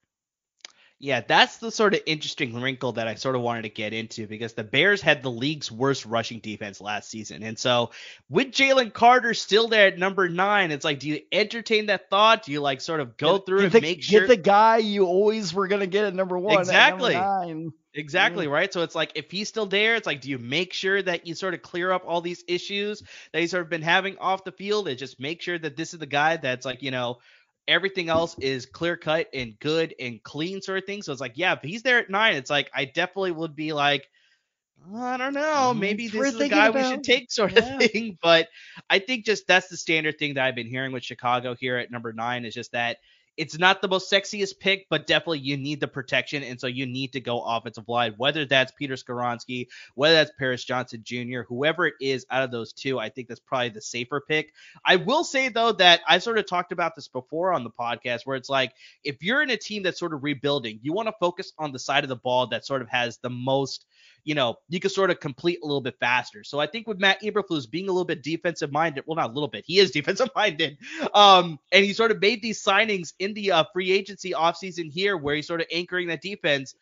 Yeah, 1.02 1.22
that's 1.26 1.56
the 1.56 1.70
sort 1.70 1.94
of 1.94 2.02
interesting 2.04 2.60
wrinkle 2.60 2.92
that 2.92 3.08
I 3.08 3.14
sort 3.14 3.34
of 3.34 3.40
wanted 3.40 3.62
to 3.62 3.70
get 3.70 3.94
into 3.94 4.26
because 4.26 4.52
the 4.52 4.62
Bears 4.62 5.00
had 5.00 5.22
the 5.22 5.30
league's 5.30 5.72
worst 5.72 6.04
rushing 6.04 6.40
defense 6.40 6.78
last 6.78 7.08
season. 7.08 7.42
And 7.42 7.58
so 7.58 7.92
with 8.28 8.48
Jalen 8.48 8.92
Carter 8.92 9.32
still 9.32 9.66
there 9.68 9.86
at 9.86 9.98
number 9.98 10.28
nine, 10.28 10.70
it's 10.70 10.84
like, 10.84 10.98
do 10.98 11.08
you 11.08 11.22
entertain 11.32 11.86
that 11.86 12.10
thought? 12.10 12.44
Do 12.44 12.52
you 12.52 12.60
like 12.60 12.82
sort 12.82 13.00
of 13.00 13.16
go 13.16 13.38
Get- 13.38 13.46
through 13.46 13.58
get 13.60 13.64
and 13.64 13.72
the, 13.72 13.80
make 13.80 14.02
sure 14.02 14.20
get 14.20 14.28
the 14.28 14.36
guy 14.36 14.76
you 14.76 15.06
always 15.06 15.54
were 15.54 15.68
gonna 15.68 15.86
get 15.86 16.04
at 16.04 16.14
number 16.14 16.38
one. 16.38 16.52
at 16.52 16.66
number 16.66 17.06
Exactly. 17.06 17.72
Exactly, 17.92 18.46
mm. 18.46 18.50
right? 18.50 18.72
So 18.72 18.82
it's 18.82 18.94
like 18.94 19.12
if 19.16 19.30
he's 19.30 19.48
still 19.48 19.66
there, 19.66 19.96
it's 19.96 20.06
like 20.06 20.20
do 20.20 20.30
you 20.30 20.38
make 20.38 20.72
sure 20.72 21.02
that 21.02 21.26
you 21.26 21.34
sort 21.34 21.54
of 21.54 21.62
clear 21.62 21.90
up 21.90 22.04
all 22.06 22.20
these 22.20 22.44
issues 22.46 23.02
that 23.32 23.40
he's 23.40 23.50
sort 23.50 23.62
of 23.62 23.70
been 23.70 23.82
having 23.82 24.18
off 24.18 24.44
the 24.44 24.52
field 24.52 24.86
and 24.86 24.98
just 24.98 25.18
make 25.18 25.42
sure 25.42 25.58
that 25.58 25.76
this 25.76 25.92
is 25.92 25.98
the 25.98 26.06
guy 26.06 26.36
that's 26.36 26.64
like, 26.64 26.82
you 26.82 26.90
know, 26.90 27.18
everything 27.70 28.10
else 28.10 28.36
is 28.40 28.66
clear 28.66 28.96
cut 28.96 29.28
and 29.34 29.58
good 29.60 29.94
and 30.00 30.22
clean 30.22 30.62
sort 30.62 30.78
of 30.78 30.86
thing. 30.86 31.02
So 31.02 31.12
it's 31.12 31.20
like, 31.20 31.34
yeah, 31.36 31.54
if 31.54 31.62
he's 31.62 31.82
there 31.82 31.98
at 32.00 32.10
nine, 32.10 32.36
it's 32.36 32.50
like 32.50 32.70
I 32.74 32.86
definitely 32.86 33.32
would 33.32 33.56
be 33.56 33.72
like, 33.72 34.08
I 34.94 35.16
don't 35.16 35.34
know, 35.34 35.74
Mm, 35.74 35.74
maybe 35.74 36.08
it's 36.08 36.08
this 36.08 36.30
is 36.32 36.36
the 36.38 36.46
guy 36.46 36.70
we 36.70 36.82
should 36.84 37.02
take 37.02 37.30
sort 37.30 37.56
Yeah. 37.56 37.58
of 37.58 37.66
thing. 37.78 38.18
But 38.22 38.48
I 38.90 38.98
think 39.00 39.24
just 39.26 39.46
that's 39.46 39.68
the 39.68 39.76
standard 39.76 40.18
thing 40.18 40.34
that 40.34 40.44
I've 40.46 40.54
been 40.56 40.66
hearing 40.68 40.92
with 40.92 41.04
Chicago 41.04 41.54
here 41.54 41.76
at 41.76 41.90
number 41.90 42.12
nine 42.12 42.44
is 42.44 42.54
just 42.54 42.72
that 42.72 42.98
it's 43.36 43.58
not 43.58 43.80
the 43.80 43.88
most 43.88 44.10
sexiest 44.10 44.58
pick, 44.58 44.86
but 44.90 45.06
definitely 45.06 45.38
you 45.38 45.56
need 45.56 45.80
the 45.80 45.88
protection, 45.88 46.42
and 46.42 46.60
so 46.60 46.66
you 46.66 46.86
need 46.86 47.12
to 47.12 47.20
go 47.20 47.40
offensive 47.40 47.88
line. 47.88 48.14
Whether 48.16 48.44
that's 48.44 48.72
Peter 48.72 48.94
Skoronski, 48.94 49.68
whether 49.94 50.14
that's 50.14 50.32
Paris 50.38 50.64
Johnson 50.64 51.02
Jr., 51.04 51.42
whoever 51.48 51.86
it 51.86 51.94
is 52.00 52.26
out 52.30 52.42
of 52.42 52.50
those 52.50 52.72
two, 52.72 52.98
I 52.98 53.08
think 53.08 53.28
that's 53.28 53.40
probably 53.40 53.70
the 53.70 53.80
safer 53.80 54.20
pick. 54.20 54.52
I 54.84 54.96
will 54.96 55.24
say 55.24 55.48
though 55.48 55.72
that 55.72 56.00
I 56.06 56.18
sort 56.18 56.38
of 56.38 56.46
talked 56.46 56.72
about 56.72 56.94
this 56.94 57.08
before 57.08 57.52
on 57.52 57.64
the 57.64 57.70
podcast, 57.70 58.20
where 58.24 58.36
it's 58.36 58.50
like 58.50 58.72
if 59.04 59.22
you're 59.22 59.42
in 59.42 59.50
a 59.50 59.56
team 59.56 59.82
that's 59.82 59.98
sort 59.98 60.14
of 60.14 60.22
rebuilding, 60.24 60.80
you 60.82 60.92
want 60.92 61.08
to 61.08 61.14
focus 61.20 61.52
on 61.58 61.72
the 61.72 61.78
side 61.78 62.04
of 62.04 62.08
the 62.08 62.16
ball 62.16 62.48
that 62.48 62.66
sort 62.66 62.82
of 62.82 62.88
has 62.88 63.18
the 63.18 63.30
most 63.30 63.86
you 64.24 64.34
know, 64.34 64.56
you 64.68 64.80
can 64.80 64.90
sort 64.90 65.10
of 65.10 65.20
complete 65.20 65.60
a 65.62 65.66
little 65.66 65.80
bit 65.80 65.96
faster. 65.98 66.44
So 66.44 66.58
I 66.58 66.66
think 66.66 66.86
with 66.86 66.98
Matt 66.98 67.22
Eberflus 67.22 67.70
being 67.70 67.88
a 67.88 67.92
little 67.92 68.04
bit 68.04 68.22
defensive 68.22 68.72
minded, 68.72 69.04
well, 69.06 69.16
not 69.16 69.30
a 69.30 69.32
little 69.32 69.48
bit, 69.48 69.64
he 69.66 69.78
is 69.78 69.90
defensive 69.92 70.30
minded. 70.34 70.78
Um, 71.14 71.58
and 71.72 71.84
he 71.84 71.92
sort 71.92 72.10
of 72.10 72.20
made 72.20 72.42
these 72.42 72.62
signings 72.62 73.12
in 73.18 73.34
the 73.34 73.52
uh, 73.52 73.64
free 73.72 73.92
agency 73.92 74.32
offseason 74.32 74.90
here 74.90 75.16
where 75.16 75.34
he's 75.34 75.46
sort 75.46 75.60
of 75.60 75.66
anchoring 75.72 76.08
that 76.08 76.22
defense. 76.22 76.74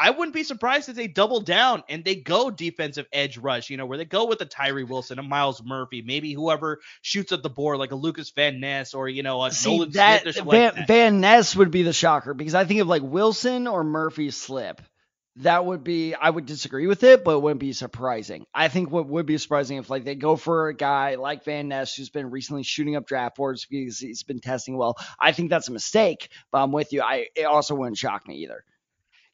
I 0.00 0.10
wouldn't 0.10 0.34
be 0.34 0.44
surprised 0.44 0.88
if 0.88 0.94
they 0.94 1.08
double 1.08 1.40
down 1.40 1.82
and 1.88 2.04
they 2.04 2.14
go 2.14 2.50
defensive 2.50 3.06
edge 3.12 3.36
rush, 3.36 3.68
you 3.68 3.76
know, 3.76 3.84
where 3.84 3.98
they 3.98 4.04
go 4.04 4.26
with 4.26 4.40
a 4.40 4.44
Tyree 4.44 4.84
Wilson, 4.84 5.18
a 5.18 5.24
Myles 5.24 5.60
Murphy, 5.64 6.02
maybe 6.02 6.32
whoever 6.32 6.78
shoots 7.02 7.32
at 7.32 7.42
the 7.42 7.50
board, 7.50 7.78
like 7.78 7.90
a 7.90 7.96
Lucas 7.96 8.30
Van 8.30 8.60
Ness 8.60 8.94
or, 8.94 9.08
you 9.08 9.24
know, 9.24 9.42
a 9.42 9.50
See 9.50 9.76
Nolan 9.76 9.90
that 9.92 10.22
Smith 10.22 10.30
or 10.30 10.38
something 10.38 10.50
Van, 10.52 10.64
like 10.66 10.74
that. 10.76 10.86
Van 10.86 11.20
Ness 11.20 11.56
would 11.56 11.72
be 11.72 11.82
the 11.82 11.92
shocker 11.92 12.32
because 12.32 12.54
I 12.54 12.64
think 12.64 12.80
of 12.80 12.86
like 12.86 13.02
Wilson 13.02 13.66
or 13.66 13.82
Murphy 13.82 14.30
slip. 14.30 14.80
That 15.42 15.64
would 15.64 15.84
be 15.84 16.14
I 16.14 16.30
would 16.30 16.46
disagree 16.46 16.88
with 16.88 17.04
it, 17.04 17.22
but 17.22 17.36
it 17.36 17.42
wouldn't 17.42 17.60
be 17.60 17.72
surprising. 17.72 18.44
I 18.52 18.66
think 18.66 18.90
what 18.90 19.06
would 19.06 19.24
be 19.24 19.38
surprising 19.38 19.78
if 19.78 19.88
like 19.88 20.04
they 20.04 20.16
go 20.16 20.34
for 20.34 20.68
a 20.68 20.74
guy 20.74 21.14
like 21.14 21.44
Van 21.44 21.68
Ness 21.68 21.94
who's 21.94 22.10
been 22.10 22.30
recently 22.30 22.64
shooting 22.64 22.96
up 22.96 23.06
draft 23.06 23.36
boards 23.36 23.64
because 23.64 24.00
he's 24.00 24.24
been 24.24 24.40
testing 24.40 24.76
well. 24.76 24.96
I 25.18 25.30
think 25.30 25.50
that's 25.50 25.68
a 25.68 25.72
mistake, 25.72 26.30
but 26.50 26.62
I'm 26.62 26.72
with 26.72 26.92
you. 26.92 27.02
I 27.02 27.28
it 27.36 27.44
also 27.44 27.76
wouldn't 27.76 27.98
shock 27.98 28.26
me 28.26 28.38
either. 28.38 28.64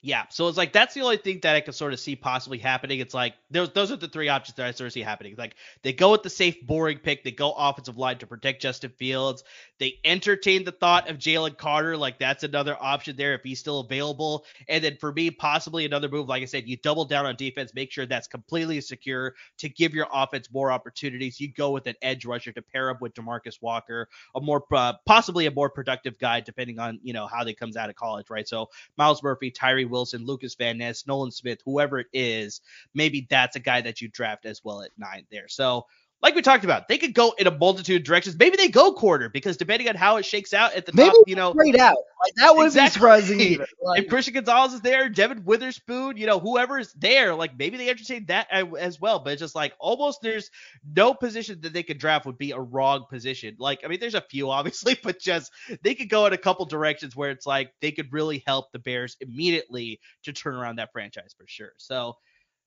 Yeah, 0.06 0.24
so 0.28 0.48
it's 0.48 0.58
like 0.58 0.74
that's 0.74 0.92
the 0.92 1.00
only 1.00 1.16
thing 1.16 1.40
that 1.44 1.56
I 1.56 1.62
could 1.62 1.74
sort 1.74 1.94
of 1.94 1.98
see 1.98 2.14
possibly 2.14 2.58
happening. 2.58 2.98
It's 3.00 3.14
like 3.14 3.36
those 3.50 3.72
those 3.72 3.90
are 3.90 3.96
the 3.96 4.06
three 4.06 4.28
options 4.28 4.56
that 4.56 4.66
I 4.66 4.70
sort 4.72 4.88
of 4.88 4.92
see 4.92 5.00
happening. 5.00 5.34
Like 5.38 5.54
they 5.82 5.94
go 5.94 6.10
with 6.10 6.22
the 6.22 6.28
safe, 6.28 6.60
boring 6.66 6.98
pick. 6.98 7.24
They 7.24 7.30
go 7.30 7.52
offensive 7.52 7.96
line 7.96 8.18
to 8.18 8.26
protect 8.26 8.60
Justin 8.60 8.90
Fields. 8.98 9.44
They 9.78 9.94
entertain 10.04 10.64
the 10.64 10.72
thought 10.72 11.08
of 11.08 11.16
Jalen 11.16 11.56
Carter. 11.56 11.96
Like 11.96 12.18
that's 12.18 12.44
another 12.44 12.76
option 12.78 13.16
there 13.16 13.32
if 13.32 13.40
he's 13.44 13.60
still 13.60 13.80
available. 13.80 14.44
And 14.68 14.84
then 14.84 14.98
for 15.00 15.10
me, 15.10 15.30
possibly 15.30 15.86
another 15.86 16.10
move. 16.10 16.28
Like 16.28 16.42
I 16.42 16.44
said, 16.44 16.68
you 16.68 16.76
double 16.76 17.06
down 17.06 17.24
on 17.24 17.34
defense, 17.36 17.72
make 17.72 17.90
sure 17.90 18.04
that's 18.04 18.28
completely 18.28 18.82
secure 18.82 19.34
to 19.56 19.70
give 19.70 19.94
your 19.94 20.08
offense 20.12 20.50
more 20.52 20.70
opportunities. 20.70 21.40
You 21.40 21.50
go 21.50 21.70
with 21.70 21.86
an 21.86 21.94
edge 22.02 22.26
rusher 22.26 22.52
to 22.52 22.60
pair 22.60 22.90
up 22.90 23.00
with 23.00 23.14
Demarcus 23.14 23.62
Walker, 23.62 24.10
a 24.34 24.40
more 24.42 24.62
uh, 24.70 24.92
possibly 25.06 25.46
a 25.46 25.50
more 25.50 25.70
productive 25.70 26.18
guy 26.18 26.40
depending 26.42 26.78
on 26.78 27.00
you 27.02 27.14
know 27.14 27.26
how 27.26 27.42
they 27.42 27.54
comes 27.54 27.78
out 27.78 27.88
of 27.88 27.96
college, 27.96 28.28
right? 28.28 28.46
So 28.46 28.68
Myles 28.98 29.22
Murphy, 29.22 29.50
Tyree 29.50 29.93
Wilson, 29.94 30.26
Lucas 30.26 30.56
Van 30.56 30.76
Ness, 30.76 31.06
Nolan 31.06 31.30
Smith, 31.30 31.60
whoever 31.64 32.00
it 32.00 32.08
is, 32.12 32.60
maybe 32.94 33.28
that's 33.30 33.54
a 33.54 33.60
guy 33.60 33.80
that 33.80 34.00
you 34.00 34.08
draft 34.08 34.44
as 34.44 34.60
well 34.64 34.82
at 34.82 34.90
nine 34.98 35.24
there. 35.30 35.46
So 35.46 35.86
like 36.24 36.34
we 36.34 36.40
talked 36.40 36.64
about, 36.64 36.88
they 36.88 36.96
could 36.96 37.12
go 37.12 37.34
in 37.36 37.46
a 37.46 37.50
multitude 37.50 38.00
of 38.00 38.06
directions. 38.06 38.34
Maybe 38.38 38.56
they 38.56 38.68
go 38.68 38.94
quarter 38.94 39.28
because 39.28 39.58
depending 39.58 39.90
on 39.90 39.94
how 39.94 40.16
it 40.16 40.24
shakes 40.24 40.54
out 40.54 40.72
at 40.72 40.86
the 40.86 40.92
Maybe 40.94 41.10
top, 41.10 41.16
you 41.26 41.36
know, 41.36 41.52
straight 41.52 41.76
out. 41.76 41.98
Like 42.24 42.32
that 42.36 42.56
would 42.56 42.64
Exactly. 42.64 42.88
be 42.88 42.92
surprising. 42.92 43.66
Like, 43.84 44.04
if 44.04 44.08
Christian 44.08 44.32
Gonzalez 44.32 44.72
is 44.72 44.80
there, 44.80 45.10
Devon 45.10 45.44
Witherspoon, 45.44 46.16
you 46.16 46.26
know, 46.26 46.38
whoever's 46.38 46.94
there, 46.94 47.34
like 47.34 47.58
maybe 47.58 47.76
they 47.76 47.90
entertain 47.90 48.24
that 48.26 48.50
as 48.50 48.98
well. 48.98 49.18
But 49.18 49.34
it's 49.34 49.40
just 49.40 49.54
like 49.54 49.74
almost 49.78 50.22
there's 50.22 50.50
no 50.96 51.12
position 51.12 51.60
that 51.60 51.74
they 51.74 51.82
could 51.82 51.98
draft 51.98 52.24
would 52.24 52.38
be 52.38 52.52
a 52.52 52.58
wrong 52.58 53.04
position. 53.10 53.56
Like, 53.58 53.84
I 53.84 53.88
mean, 53.88 54.00
there's 54.00 54.14
a 54.14 54.22
few 54.22 54.50
obviously, 54.54 54.98
but 55.02 55.20
just 55.20 55.52
they 55.82 55.94
could 55.94 56.08
go 56.08 56.24
in 56.24 56.32
a 56.32 56.38
couple 56.38 56.64
directions 56.64 57.14
where 57.14 57.30
it's 57.30 57.46
like 57.46 57.74
they 57.82 57.92
could 57.92 58.10
really 58.14 58.42
help 58.46 58.72
the 58.72 58.78
Bears 58.78 59.18
immediately 59.20 60.00
to 60.22 60.32
turn 60.32 60.54
around 60.54 60.76
that 60.76 60.92
franchise 60.92 61.34
for 61.36 61.44
sure. 61.46 61.72
So, 61.76 62.16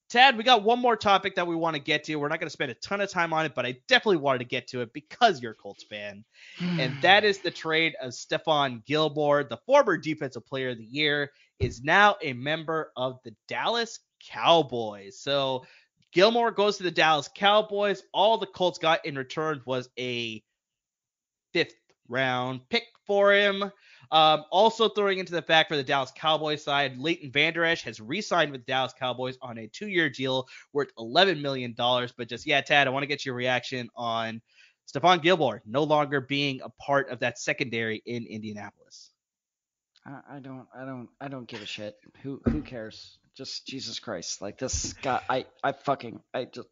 Tad, 0.09 0.37
we 0.37 0.43
got 0.43 0.63
one 0.63 0.79
more 0.79 0.95
topic 0.95 1.35
that 1.35 1.47
we 1.47 1.55
want 1.55 1.75
to 1.75 1.81
get 1.81 2.05
to. 2.05 2.15
We're 2.15 2.29
not 2.29 2.39
going 2.39 2.47
to 2.47 2.53
spend 2.53 2.71
a 2.71 2.75
ton 2.75 3.01
of 3.01 3.11
time 3.11 3.33
on 3.33 3.45
it, 3.45 3.53
but 3.53 3.65
I 3.65 3.77
definitely 3.87 4.17
wanted 4.17 4.39
to 4.39 4.45
get 4.45 4.67
to 4.67 4.81
it 4.81 4.93
because 4.93 5.41
you're 5.41 5.51
a 5.51 5.55
Colts 5.55 5.83
fan 5.83 6.23
and 6.61 6.93
that 7.01 7.23
is 7.23 7.39
the 7.39 7.51
trade 7.51 7.95
of 8.01 8.11
Stephon 8.11 8.85
Gilmore, 8.85 9.43
the 9.43 9.57
former 9.65 9.97
defensive 9.97 10.45
player 10.45 10.69
of 10.69 10.77
the 10.77 10.85
year, 10.85 11.31
is 11.59 11.83
now 11.83 12.15
a 12.21 12.33
member 12.33 12.91
of 12.95 13.19
the 13.23 13.35
Dallas 13.47 13.99
Cowboys. 14.29 15.19
So 15.19 15.65
Gilmore 16.13 16.51
goes 16.51 16.77
to 16.77 16.83
the 16.83 16.91
Dallas 16.91 17.29
Cowboys. 17.33 18.03
All 18.13 18.37
the 18.37 18.47
Colts 18.47 18.79
got 18.79 19.05
in 19.05 19.15
return 19.15 19.61
was 19.65 19.89
a 19.99 20.41
fifth 21.53 21.75
round 22.07 22.61
pick 22.69 22.85
for 23.05 23.33
him. 23.33 23.71
Um, 24.11 24.45
also 24.51 24.89
throwing 24.89 25.19
into 25.19 25.33
the 25.33 25.41
fact 25.41 25.69
for 25.69 25.75
the 25.75 25.83
Dallas 25.83 26.11
Cowboys 26.15 26.63
side, 26.63 26.97
Leighton 26.97 27.31
Vander 27.31 27.65
Esch 27.65 27.83
has 27.83 27.99
re-signed 27.99 28.51
with 28.51 28.65
Dallas 28.65 28.93
Cowboys 28.97 29.37
on 29.41 29.57
a 29.57 29.67
two-year 29.67 30.09
deal 30.09 30.47
worth 30.73 30.89
$11 30.97 31.41
million. 31.41 31.73
But 31.75 32.27
just 32.27 32.45
yeah, 32.45 32.61
Tad, 32.61 32.87
I 32.87 32.89
want 32.91 33.03
to 33.03 33.07
get 33.07 33.25
your 33.25 33.35
reaction 33.35 33.89
on 33.95 34.41
Stephon 34.87 35.21
Gilmore 35.21 35.61
no 35.65 35.83
longer 35.83 36.21
being 36.21 36.61
a 36.61 36.69
part 36.69 37.09
of 37.09 37.19
that 37.19 37.37
secondary 37.37 38.01
in 38.05 38.25
Indianapolis. 38.25 39.11
I, 40.05 40.37
I 40.37 40.39
don't, 40.39 40.67
I 40.75 40.85
don't, 40.85 41.09
I 41.19 41.27
don't 41.27 41.47
give 41.47 41.61
a 41.61 41.65
shit. 41.65 41.95
Who, 42.21 42.41
who 42.45 42.61
cares? 42.61 43.17
Just 43.35 43.67
Jesus 43.67 43.99
Christ, 43.99 44.41
like 44.41 44.57
this 44.57 44.93
guy. 44.93 45.21
I, 45.29 45.45
I 45.63 45.73
fucking, 45.73 46.21
I 46.33 46.45
just. 46.45 46.67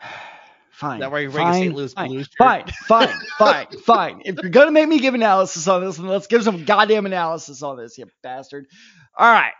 Fine. 0.80 1.00
That 1.00 1.12
wearing 1.12 1.28
a 1.28 1.32
fine, 1.32 1.52
St. 1.52 1.74
Louis 1.74 1.92
fine, 1.92 2.08
Blues? 2.08 2.28
Fine, 2.38 2.64
fine, 2.88 3.08
fine, 3.36 3.66
fine. 3.84 4.22
If 4.24 4.36
you're 4.42 4.50
gonna 4.50 4.70
make 4.70 4.88
me 4.88 4.98
give 4.98 5.12
analysis 5.12 5.68
on 5.68 5.84
this, 5.84 5.98
then 5.98 6.06
let's 6.06 6.26
give 6.26 6.42
some 6.42 6.64
goddamn 6.64 7.04
analysis 7.04 7.62
on 7.62 7.76
this, 7.76 7.98
you 7.98 8.06
bastard. 8.22 8.66
All 9.18 9.30
right. 9.30 9.52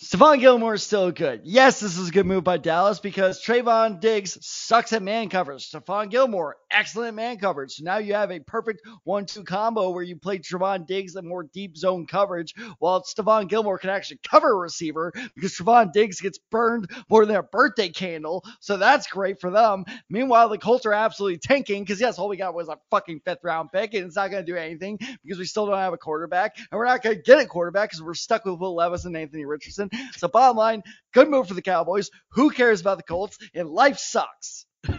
Stephon 0.00 0.38
Gilmore 0.38 0.74
is 0.74 0.84
still 0.84 1.10
good. 1.10 1.40
Yes, 1.42 1.80
this 1.80 1.98
is 1.98 2.10
a 2.10 2.12
good 2.12 2.24
move 2.24 2.44
by 2.44 2.56
Dallas 2.56 3.00
because 3.00 3.42
Trevon 3.42 3.98
Diggs 3.98 4.38
sucks 4.46 4.92
at 4.92 5.02
man 5.02 5.28
coverage. 5.28 5.68
Stephon 5.68 6.08
Gilmore, 6.08 6.56
excellent 6.70 7.16
man 7.16 7.36
coverage. 7.38 7.72
So 7.72 7.82
now 7.82 7.98
you 7.98 8.14
have 8.14 8.30
a 8.30 8.38
perfect 8.38 8.82
one-two 9.02 9.42
combo 9.42 9.90
where 9.90 10.04
you 10.04 10.14
play 10.14 10.38
Trevon 10.38 10.86
Diggs 10.86 11.16
in 11.16 11.26
more 11.26 11.42
deep 11.42 11.76
zone 11.76 12.06
coverage, 12.06 12.54
while 12.78 13.02
Stephon 13.02 13.48
Gilmore 13.48 13.76
can 13.76 13.90
actually 13.90 14.20
cover 14.22 14.52
a 14.52 14.54
receiver 14.54 15.12
because 15.34 15.54
Trevon 15.54 15.92
Diggs 15.92 16.20
gets 16.20 16.38
burned 16.38 16.88
more 17.10 17.26
than 17.26 17.34
a 17.34 17.42
birthday 17.42 17.88
candle. 17.88 18.44
So 18.60 18.76
that's 18.76 19.08
great 19.08 19.40
for 19.40 19.50
them. 19.50 19.84
Meanwhile, 20.08 20.50
the 20.50 20.58
Colts 20.58 20.86
are 20.86 20.92
absolutely 20.92 21.38
tanking 21.38 21.82
because 21.82 22.00
yes, 22.00 22.20
all 22.20 22.28
we 22.28 22.36
got 22.36 22.54
was 22.54 22.68
a 22.68 22.78
fucking 22.92 23.22
fifth 23.24 23.42
round 23.42 23.72
pick, 23.72 23.94
and 23.94 24.06
it's 24.06 24.14
not 24.14 24.30
going 24.30 24.46
to 24.46 24.52
do 24.52 24.56
anything 24.56 24.96
because 25.24 25.40
we 25.40 25.44
still 25.44 25.66
don't 25.66 25.74
have 25.74 25.92
a 25.92 25.98
quarterback, 25.98 26.56
and 26.56 26.78
we're 26.78 26.86
not 26.86 27.02
going 27.02 27.16
to 27.16 27.22
get 27.22 27.40
a 27.40 27.46
quarterback 27.46 27.90
because 27.90 28.00
we're 28.00 28.14
stuck 28.14 28.44
with 28.44 28.60
Will 28.60 28.76
Levis 28.76 29.04
and 29.04 29.16
Anthony 29.16 29.44
Richardson. 29.44 29.87
So 30.16 30.28
bottom 30.28 30.56
line, 30.56 30.82
good 31.12 31.28
move 31.28 31.48
for 31.48 31.54
the 31.54 31.62
Cowboys. 31.62 32.10
Who 32.32 32.50
cares 32.50 32.80
about 32.80 32.96
the 32.98 33.04
Colts? 33.04 33.38
And 33.54 33.68
life 33.68 33.98
sucks. 33.98 34.66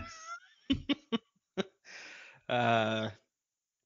Uh, 2.47 3.09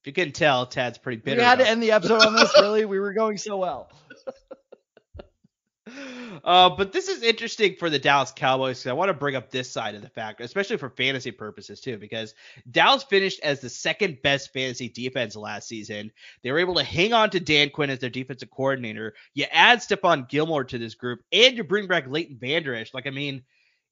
if 0.01 0.08
you 0.08 0.14
can 0.14 0.32
tell, 0.32 0.66
Tad's 0.66 0.97
pretty 0.97 1.22
bitter. 1.22 1.36
we 1.38 1.43
had 1.43 1.60
to 1.60 1.68
end 1.68 1.84
the 1.84 1.91
episode 1.91 2.22
on 2.22 2.34
this. 2.34 2.54
Really, 2.62 2.86
we 2.86 2.97
were 2.97 3.12
going 3.12 3.38
so 3.38 3.58
well. 3.58 3.89
Uh, 6.44 6.70
but 6.70 6.91
this 6.91 7.08
is 7.08 7.24
interesting 7.24 7.76
for 7.76 7.89
the 7.89 8.00
Dallas 8.00 8.34
Cowboys 8.36 8.80
because 8.80 8.89
I 8.89 8.94
want 8.94 9.10
to 9.10 9.14
bring 9.14 9.36
up 9.36 9.50
this 9.50 9.72
side 9.72 9.96
of 9.96 10.02
the 10.02 10.10
fact, 10.10 10.41
especially 10.41 10.78
for 10.78 10.89
fantasy 10.89 11.32
purposes 11.32 11.80
too, 11.80 11.98
because 11.98 12.34
Dallas 12.70 13.04
finished 13.04 13.39
as 13.41 13.62
the 13.62 13.70
second 13.70 14.22
best 14.24 14.52
fantasy 14.52 14.89
defense 14.89 15.36
last 15.36 15.68
season. 15.68 16.12
They 16.41 16.52
were 16.52 16.60
able 16.60 16.76
to 16.76 16.84
hang 16.84 17.14
on 17.14 17.30
to 17.30 17.39
Dan 17.39 17.70
Quinn 17.70 17.89
as 17.89 18.00
their 18.00 18.10
defensive 18.10 18.52
coordinator. 18.52 19.14
You 19.34 19.46
add 19.52 19.80
Stephon 19.80 20.28
Gilmore 20.28 20.64
to 20.66 20.78
this 20.78 20.96
group, 20.96 21.22
and 21.32 21.56
you 21.56 21.64
bring 21.64 21.88
back 21.88 22.08
Leighton 22.08 22.38
Vander 22.38 22.76
Esch. 22.76 22.94
Like, 22.94 23.08
I 23.08 23.12
mean, 23.12 23.44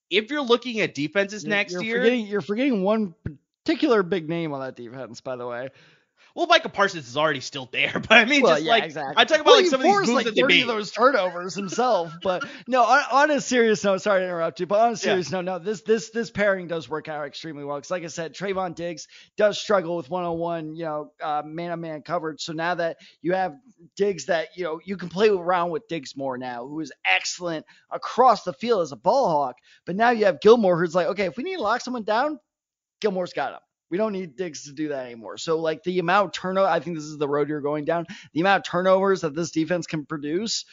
if 0.10 0.30
you're 0.30 0.42
looking 0.42 0.82
at 0.82 0.94
defenses 0.94 1.44
You're- 1.44 1.56
next 1.56 1.74
you're 1.74 1.84
year, 1.84 1.98
forgetting, 2.00 2.26
you're 2.28 2.42
forgetting 2.42 2.84
one 2.84 3.16
particular 3.64 4.04
big 4.04 4.28
name 4.28 4.52
on 4.54 4.60
that 4.62 4.76
defense, 4.76 5.22
by 5.22 5.36
the 5.36 5.48
way. 5.48 5.70
Well, 6.36 6.48
Micah 6.48 6.70
Parsons 6.70 7.08
is 7.08 7.18
already 7.18 7.42
still 7.42 7.68
there, 7.72 7.94
but 8.00 8.12
I 8.12 8.26
mean, 8.26 8.42
well, 8.42 8.54
just 8.56 8.66
yeah, 8.66 8.72
like 8.72 8.84
exactly. 8.86 9.16
I 9.18 9.26
talk 9.26 9.42
about 9.42 9.52
Well, 9.52 9.62
like 9.62 9.66
some 9.68 9.82
of 9.82 9.84
these 9.84 9.96
moves 9.96 10.10
like 10.10 10.26
that 10.26 10.36
they 10.36 10.42
30 10.42 10.54
made. 10.54 10.62
of 10.62 10.68
those 10.68 10.92
turnovers 10.92 11.56
himself. 11.56 12.14
But 12.24 12.48
no, 12.68 12.84
on, 12.84 13.04
on 13.12 13.32
a 13.32 13.42
serious 13.42 13.84
note, 13.84 14.02
sorry 14.02 14.22
to 14.22 14.26
interrupt 14.26 14.60
you, 14.60 14.66
but 14.68 14.80
on 14.80 14.94
a 14.94 14.96
serious 14.96 15.32
note, 15.32 15.46
no, 15.46 15.60
this 15.60 15.82
this 15.82 16.12
this 16.12 16.30
pairing 16.30 16.68
does 16.68 16.88
work 16.88 17.08
out 17.10 17.26
extremely 17.26 17.64
well. 17.64 17.78
Because 17.78 17.92
like 17.92 18.04
I 18.04 18.08
said, 18.08 18.34
Trevon 18.34 18.76
Diggs 18.76 19.08
does 19.38 19.60
struggle 19.60 19.98
with 19.98 20.10
one-on-one, 20.10 20.76
you 20.76 20.86
know, 20.86 21.12
uh, 21.22 21.42
man-on-man 21.46 22.04
coverage. 22.04 22.42
So 22.42 22.54
now 22.54 22.76
that 22.76 22.98
you 23.22 23.34
have 23.34 23.56
Diggs, 23.96 24.28
that 24.28 24.50
you 24.56 24.64
know 24.64 24.80
you 24.86 24.98
can 24.98 25.10
play 25.10 25.30
around 25.30 25.72
with 25.72 25.88
Diggs 25.88 26.16
more 26.16 26.38
now, 26.38 26.68
who 26.68 26.80
is 26.80 26.92
excellent 27.06 27.66
across 27.90 28.44
the 28.44 28.54
field 28.54 28.82
as 28.82 28.92
a 28.92 28.98
ball 28.98 29.30
hawk. 29.30 29.56
But 29.86 29.96
now 29.96 30.12
you 30.12 30.26
have 30.26 30.42
Gilmore, 30.42 30.80
who's 30.80 30.96
like, 30.96 31.08
okay, 31.08 31.26
if 31.26 31.38
we 31.38 31.44
need 31.44 31.56
to 31.56 31.62
lock 31.62 31.82
someone 31.82 32.04
down, 32.04 32.40
Gilmore's 33.02 33.34
got 33.34 33.54
him. 33.54 33.60
We 33.92 33.98
don't 33.98 34.14
need 34.14 34.38
Diggs 34.38 34.64
to 34.64 34.72
do 34.72 34.88
that 34.88 35.06
anymore. 35.06 35.38
So 35.38 35.60
like 35.60 35.84
the 35.84 36.00
amount 36.00 36.28
of 36.28 36.32
turnover, 36.32 36.68
I 36.68 36.80
think 36.80 36.96
this 36.96 37.06
is 37.06 37.18
the 37.18 37.28
road 37.28 37.50
you're 37.50 37.62
going 37.62 37.86
down. 37.86 38.08
The 38.34 38.40
amount 38.40 38.66
of 38.66 38.72
turnovers 38.72 39.22
that 39.22 39.36
this 39.36 39.52
defense 39.52 39.86
can 39.86 40.06
produce, 40.06 40.66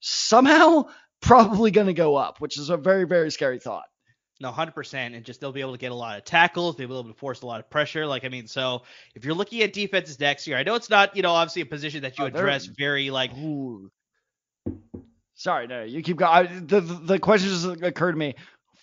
somehow 0.00 0.86
probably 1.22 1.70
going 1.70 1.86
to 1.86 1.94
go 1.94 2.16
up, 2.16 2.40
which 2.40 2.58
is 2.58 2.70
a 2.70 2.76
very 2.76 3.04
very 3.04 3.30
scary 3.30 3.60
thought. 3.60 3.84
No, 4.40 4.50
hundred 4.50 4.74
percent, 4.74 5.14
and 5.14 5.24
just 5.24 5.40
they'll 5.40 5.52
be 5.52 5.60
able 5.60 5.72
to 5.72 5.78
get 5.78 5.92
a 5.92 5.94
lot 5.94 6.18
of 6.18 6.24
tackles. 6.24 6.76
They'll 6.76 6.88
be 6.88 6.94
able 6.94 7.04
to 7.04 7.14
force 7.14 7.42
a 7.42 7.46
lot 7.46 7.60
of 7.60 7.70
pressure. 7.70 8.06
Like 8.06 8.24
I 8.24 8.28
mean, 8.28 8.48
so 8.48 8.82
if 9.14 9.24
you're 9.24 9.34
looking 9.34 9.62
at 9.62 9.72
defenses 9.72 10.18
next 10.18 10.46
year, 10.48 10.56
I 10.56 10.64
know 10.64 10.74
it's 10.74 10.90
not 10.90 11.14
you 11.14 11.22
know 11.22 11.30
obviously 11.30 11.62
a 11.62 11.66
position 11.66 12.02
that 12.02 12.18
you 12.18 12.24
Oh, 12.24 12.26
address 12.26 12.66
very 12.66 13.10
like 13.10 13.32
Ooh. 13.38 13.90
Sorry, 15.36 15.66
no, 15.66 15.84
you 15.84 16.02
keep 16.02 16.16
going. 16.16 16.32
I, 16.32 16.42
the 16.60 16.80
the 16.80 17.18
question 17.18 17.50
just 17.50 17.82
occurred 17.82 18.12
to 18.12 18.18
me. 18.18 18.34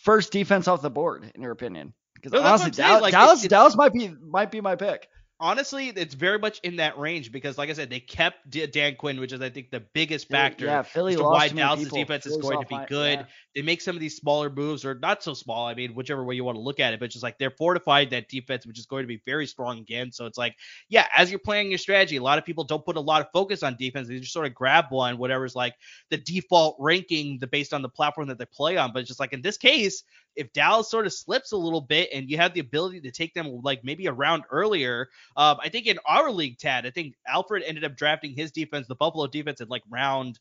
First 0.03 0.31
defense 0.31 0.67
off 0.67 0.81
the 0.81 0.89
board, 0.89 1.29
in 1.35 1.41
your 1.41 1.51
opinion? 1.51 1.93
Because 2.21 2.33
No, 2.33 2.47
honestly, 2.47 2.71
Dallas, 2.71 3.01
like, 3.01 3.11
Dallas, 3.11 3.39
it's- 3.43 3.49
Dallas 3.49 3.75
might 3.75 3.93
be 3.93 4.09
might 4.21 4.51
be 4.51 4.61
my 4.61 4.75
pick. 4.75 5.07
honestly, 5.43 5.87
it's 5.89 6.13
very 6.13 6.37
much 6.37 6.59
in 6.59 6.75
that 6.75 6.99
range 6.99 7.31
because 7.31 7.57
like 7.57 7.71
I 7.71 7.73
said, 7.73 7.89
they 7.89 7.99
kept 7.99 8.47
Dan 8.71 8.95
Quinn, 8.95 9.19
which 9.19 9.33
is 9.33 9.41
I 9.41 9.49
think 9.49 9.71
the 9.71 9.79
biggest 9.79 10.27
factor 10.29 10.65
yeah, 10.65 10.83
Philly 10.83 11.15
to 11.15 11.23
lost 11.23 11.33
why 11.33 11.47
Dallas' 11.47 11.89
defense 11.89 12.27
is 12.27 12.37
going 12.37 12.61
to 12.61 12.67
be 12.67 12.75
my- 12.75 12.85
good. 12.85 13.19
yeah. 13.19 13.25
They 13.55 13.63
make 13.63 13.81
some 13.81 13.95
of 13.97 13.99
these 13.99 14.15
smaller 14.15 14.49
moves, 14.49 14.85
or 14.85 14.93
not 14.93 15.21
so 15.23 15.33
small. 15.33 15.65
I 15.67 15.73
mean, 15.73 15.93
whichever 15.93 16.23
way 16.23 16.35
you 16.35 16.43
want 16.45 16.55
to 16.55 16.61
look 16.61 16.79
at 16.79 16.93
it, 16.93 17.01
but 17.01 17.09
just 17.09 17.21
like 17.23 17.37
they're 17.37 17.49
fortified 17.51 18.11
that 18.11 18.29
defense, 18.29 18.65
which 18.65 18.79
is 18.79 18.85
going 18.85 19.03
to 19.03 19.07
be 19.07 19.21
very 19.25 19.45
strong 19.45 19.79
again. 19.79 20.11
So 20.13 20.25
it's 20.25 20.37
like, 20.37 20.55
yeah, 20.87 21.07
as 21.17 21.29
you're 21.31 21.39
playing 21.39 21.69
your 21.69 21.77
strategy, 21.77 22.15
a 22.15 22.23
lot 22.23 22.37
of 22.37 22.45
people 22.45 22.63
don't 22.63 22.85
put 22.85 22.95
a 22.95 23.01
lot 23.01 23.19
of 23.19 23.27
focus 23.33 23.61
on 23.61 23.75
defense. 23.77 24.07
They 24.07 24.19
just 24.19 24.31
sort 24.31 24.45
of 24.45 24.53
grab 24.53 24.85
one, 24.89 25.17
whatever's 25.17 25.53
like 25.55 25.73
the 26.09 26.17
default 26.17 26.77
ranking, 26.79 27.39
the 27.39 27.47
based 27.47 27.73
on 27.73 27.81
the 27.81 27.89
platform 27.89 28.27
that 28.29 28.37
they 28.37 28.45
play 28.45 28.77
on. 28.77 28.93
But 28.93 28.99
it's 28.99 29.07
just 29.09 29.19
like 29.19 29.33
in 29.33 29.41
this 29.41 29.57
case, 29.57 30.03
if 30.35 30.53
Dallas 30.53 30.89
sort 30.89 31.05
of 31.05 31.13
slips 31.13 31.51
a 31.51 31.57
little 31.57 31.81
bit 31.81 32.09
and 32.13 32.29
you 32.29 32.37
have 32.37 32.53
the 32.53 32.59
ability 32.61 33.01
to 33.01 33.11
take 33.11 33.33
them 33.33 33.61
like 33.63 33.83
maybe 33.83 34.05
a 34.07 34.13
round 34.13 34.43
earlier, 34.49 35.09
um, 35.35 35.57
I 35.61 35.69
think 35.69 35.87
in 35.87 35.99
our 36.05 36.31
league, 36.31 36.57
Tad, 36.57 36.85
I 36.85 36.89
think 36.91 37.15
Alfred 37.27 37.63
ended 37.63 37.83
up 37.83 37.95
drafting 37.95 38.33
his 38.35 38.51
defense, 38.51 38.87
the 38.87 38.95
Buffalo 38.95 39.27
defense, 39.27 39.61
at 39.61 39.69
like 39.69 39.83
round 39.89 40.39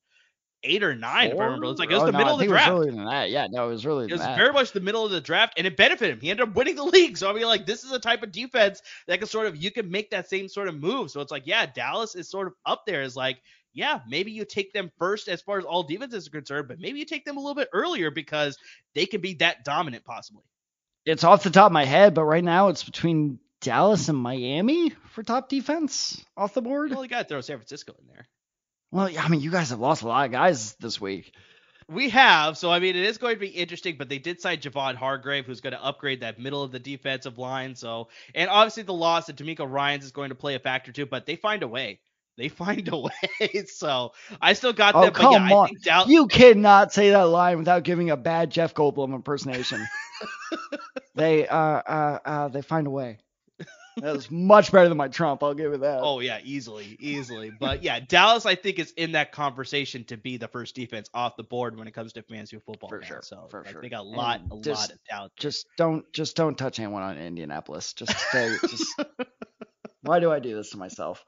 eight 0.62 0.82
or 0.82 0.94
nine, 0.94 1.30
if 1.30 1.40
I 1.40 1.44
remember. 1.44 1.70
It's 1.70 1.80
like 1.80 1.90
it 1.90 1.94
was 1.94 2.02
Oh, 2.02 2.06
the 2.06 2.12
no, 2.12 2.18
middle 2.18 2.34
of 2.34 2.40
the 2.40 2.46
draft. 2.46 2.68
It 2.68 2.72
was 2.72 2.80
earlier 2.82 2.92
than 2.92 3.04
that. 3.06 3.30
Yeah, 3.30 3.46
no, 3.50 3.68
it 3.68 3.72
was 3.72 3.86
earlier 3.86 4.08
It 4.08 4.12
was 4.12 4.20
that. 4.20 4.36
very 4.36 4.52
much 4.52 4.72
the 4.72 4.80
middle 4.80 5.04
of 5.06 5.10
the 5.10 5.20
draft, 5.20 5.54
and 5.56 5.66
it 5.66 5.76
benefited 5.76 6.14
him. 6.16 6.20
He 6.20 6.30
ended 6.30 6.48
up 6.48 6.54
winning 6.54 6.76
the 6.76 6.84
league. 6.84 7.16
So 7.16 7.30
I 7.30 7.32
mean, 7.32 7.44
like, 7.46 7.64
this 7.66 7.82
is 7.82 7.92
a 7.92 7.98
type 7.98 8.22
of 8.22 8.30
defense 8.30 8.82
that 9.06 9.18
can 9.18 9.26
sort 9.28 9.46
of 9.46 9.56
you 9.56 9.70
can 9.70 9.90
make 9.90 10.10
that 10.10 10.28
same 10.28 10.48
sort 10.48 10.68
of 10.68 10.78
move. 10.78 11.10
So 11.10 11.20
it's 11.22 11.32
like, 11.32 11.46
yeah, 11.46 11.64
Dallas 11.66 12.14
is 12.14 12.28
sort 12.28 12.46
of 12.46 12.52
up 12.66 12.82
there 12.86 13.00
as 13.02 13.16
like, 13.16 13.40
yeah, 13.80 14.00
maybe 14.06 14.30
you 14.30 14.44
take 14.44 14.74
them 14.74 14.92
first 14.98 15.26
as 15.26 15.40
far 15.40 15.56
as 15.56 15.64
all 15.64 15.82
defenses 15.82 16.26
are 16.26 16.30
concerned, 16.30 16.68
but 16.68 16.78
maybe 16.78 16.98
you 16.98 17.06
take 17.06 17.24
them 17.24 17.38
a 17.38 17.40
little 17.40 17.54
bit 17.54 17.70
earlier 17.72 18.10
because 18.10 18.58
they 18.94 19.06
can 19.06 19.22
be 19.22 19.34
that 19.34 19.64
dominant 19.64 20.04
possibly. 20.04 20.44
It's 21.06 21.24
off 21.24 21.44
the 21.44 21.50
top 21.50 21.66
of 21.66 21.72
my 21.72 21.86
head, 21.86 22.12
but 22.12 22.24
right 22.24 22.44
now 22.44 22.68
it's 22.68 22.84
between 22.84 23.38
Dallas 23.62 24.10
and 24.10 24.18
Miami 24.18 24.90
for 25.12 25.22
top 25.22 25.48
defense 25.48 26.22
off 26.36 26.52
the 26.52 26.60
board. 26.60 26.90
Well, 26.90 27.02
you 27.02 27.08
got 27.08 27.22
to 27.22 27.28
throw 27.28 27.40
San 27.40 27.56
Francisco 27.56 27.94
in 27.98 28.06
there. 28.06 28.28
Well, 28.92 29.08
I 29.18 29.28
mean, 29.28 29.40
you 29.40 29.50
guys 29.50 29.70
have 29.70 29.80
lost 29.80 30.02
a 30.02 30.08
lot 30.08 30.26
of 30.26 30.30
guys 30.30 30.74
this 30.74 31.00
week. 31.00 31.32
We 31.88 32.10
have, 32.10 32.58
so 32.58 32.70
I 32.70 32.80
mean, 32.80 32.96
it 32.96 33.04
is 33.06 33.16
going 33.16 33.36
to 33.36 33.40
be 33.40 33.48
interesting, 33.48 33.96
but 33.96 34.10
they 34.10 34.18
did 34.18 34.42
sign 34.42 34.58
Javon 34.58 34.94
Hargrave, 34.94 35.46
who's 35.46 35.62
going 35.62 35.72
to 35.72 35.82
upgrade 35.82 36.20
that 36.20 36.38
middle 36.38 36.62
of 36.62 36.70
the 36.70 36.78
defensive 36.78 37.38
line. 37.38 37.74
So, 37.76 38.08
and 38.34 38.50
obviously 38.50 38.82
the 38.82 38.92
loss 38.92 39.30
of 39.30 39.36
DeMeco 39.36 39.66
Ryans 39.68 40.04
is 40.04 40.12
going 40.12 40.28
to 40.28 40.34
play 40.34 40.54
a 40.54 40.58
factor 40.58 40.92
too, 40.92 41.06
but 41.06 41.24
they 41.24 41.36
find 41.36 41.62
a 41.62 41.68
way. 41.68 41.98
They 42.40 42.48
find 42.48 42.88
a 42.88 42.96
way. 43.40 43.64
so 43.66 44.12
I 44.40 44.54
still 44.54 44.72
got 44.72 44.94
oh, 44.94 45.02
them. 45.02 45.12
Come 45.12 45.32
but 45.32 45.48
yeah, 45.50 45.54
on. 45.54 45.64
I 45.64 45.68
think 45.68 45.82
Dallas. 45.82 46.08
You 46.08 46.26
cannot 46.26 46.92
say 46.92 47.10
that 47.10 47.24
line 47.24 47.58
without 47.58 47.84
giving 47.84 48.08
a 48.08 48.16
bad 48.16 48.50
Jeff 48.50 48.72
Goldblum 48.72 49.14
impersonation. 49.14 49.86
they 51.14 51.46
uh, 51.46 51.56
uh, 51.56 52.18
uh, 52.24 52.48
they 52.48 52.62
find 52.62 52.86
a 52.86 52.90
way. 52.90 53.18
That 53.98 54.14
was 54.14 54.30
much 54.30 54.72
better 54.72 54.88
than 54.88 54.96
my 54.96 55.08
Trump. 55.08 55.42
I'll 55.42 55.52
give 55.52 55.74
it 55.74 55.80
that. 55.80 56.00
Oh 56.00 56.20
yeah, 56.20 56.38
easily, 56.42 56.96
easily. 57.00 57.50
But 57.60 57.82
yeah, 57.82 58.00
Dallas 58.00 58.46
I 58.46 58.54
think 58.54 58.78
is 58.78 58.92
in 58.92 59.12
that 59.12 59.32
conversation 59.32 60.04
to 60.04 60.16
be 60.16 60.38
the 60.38 60.48
first 60.48 60.74
defense 60.74 61.10
off 61.12 61.36
the 61.36 61.42
board 61.42 61.76
when 61.76 61.86
it 61.86 61.90
comes 61.92 62.14
to 62.14 62.22
fantasy 62.22 62.58
football. 62.64 62.88
For 62.88 63.00
man. 63.00 63.08
sure, 63.08 63.20
So 63.22 63.48
for 63.50 63.62
like, 63.62 63.72
sure. 63.72 63.82
they 63.82 63.90
got 63.90 64.00
a 64.00 64.08
lot, 64.08 64.40
And 64.40 64.52
a 64.52 64.60
just- 64.62 64.80
lot 64.88 64.92
of 64.92 65.04
talent. 65.04 65.32
Just 65.36 65.66
don't 65.76 66.10
just 66.14 66.36
don't 66.36 66.56
touch 66.56 66.78
anyone 66.78 67.02
on 67.02 67.18
Indianapolis. 67.18 67.92
Just 67.92 68.16
stay. 68.18 68.56
just 68.62 68.86
why 70.02 70.20
do 70.20 70.30
I 70.32 70.38
do 70.38 70.54
this 70.54 70.70
to 70.70 70.78
myself? 70.78 71.24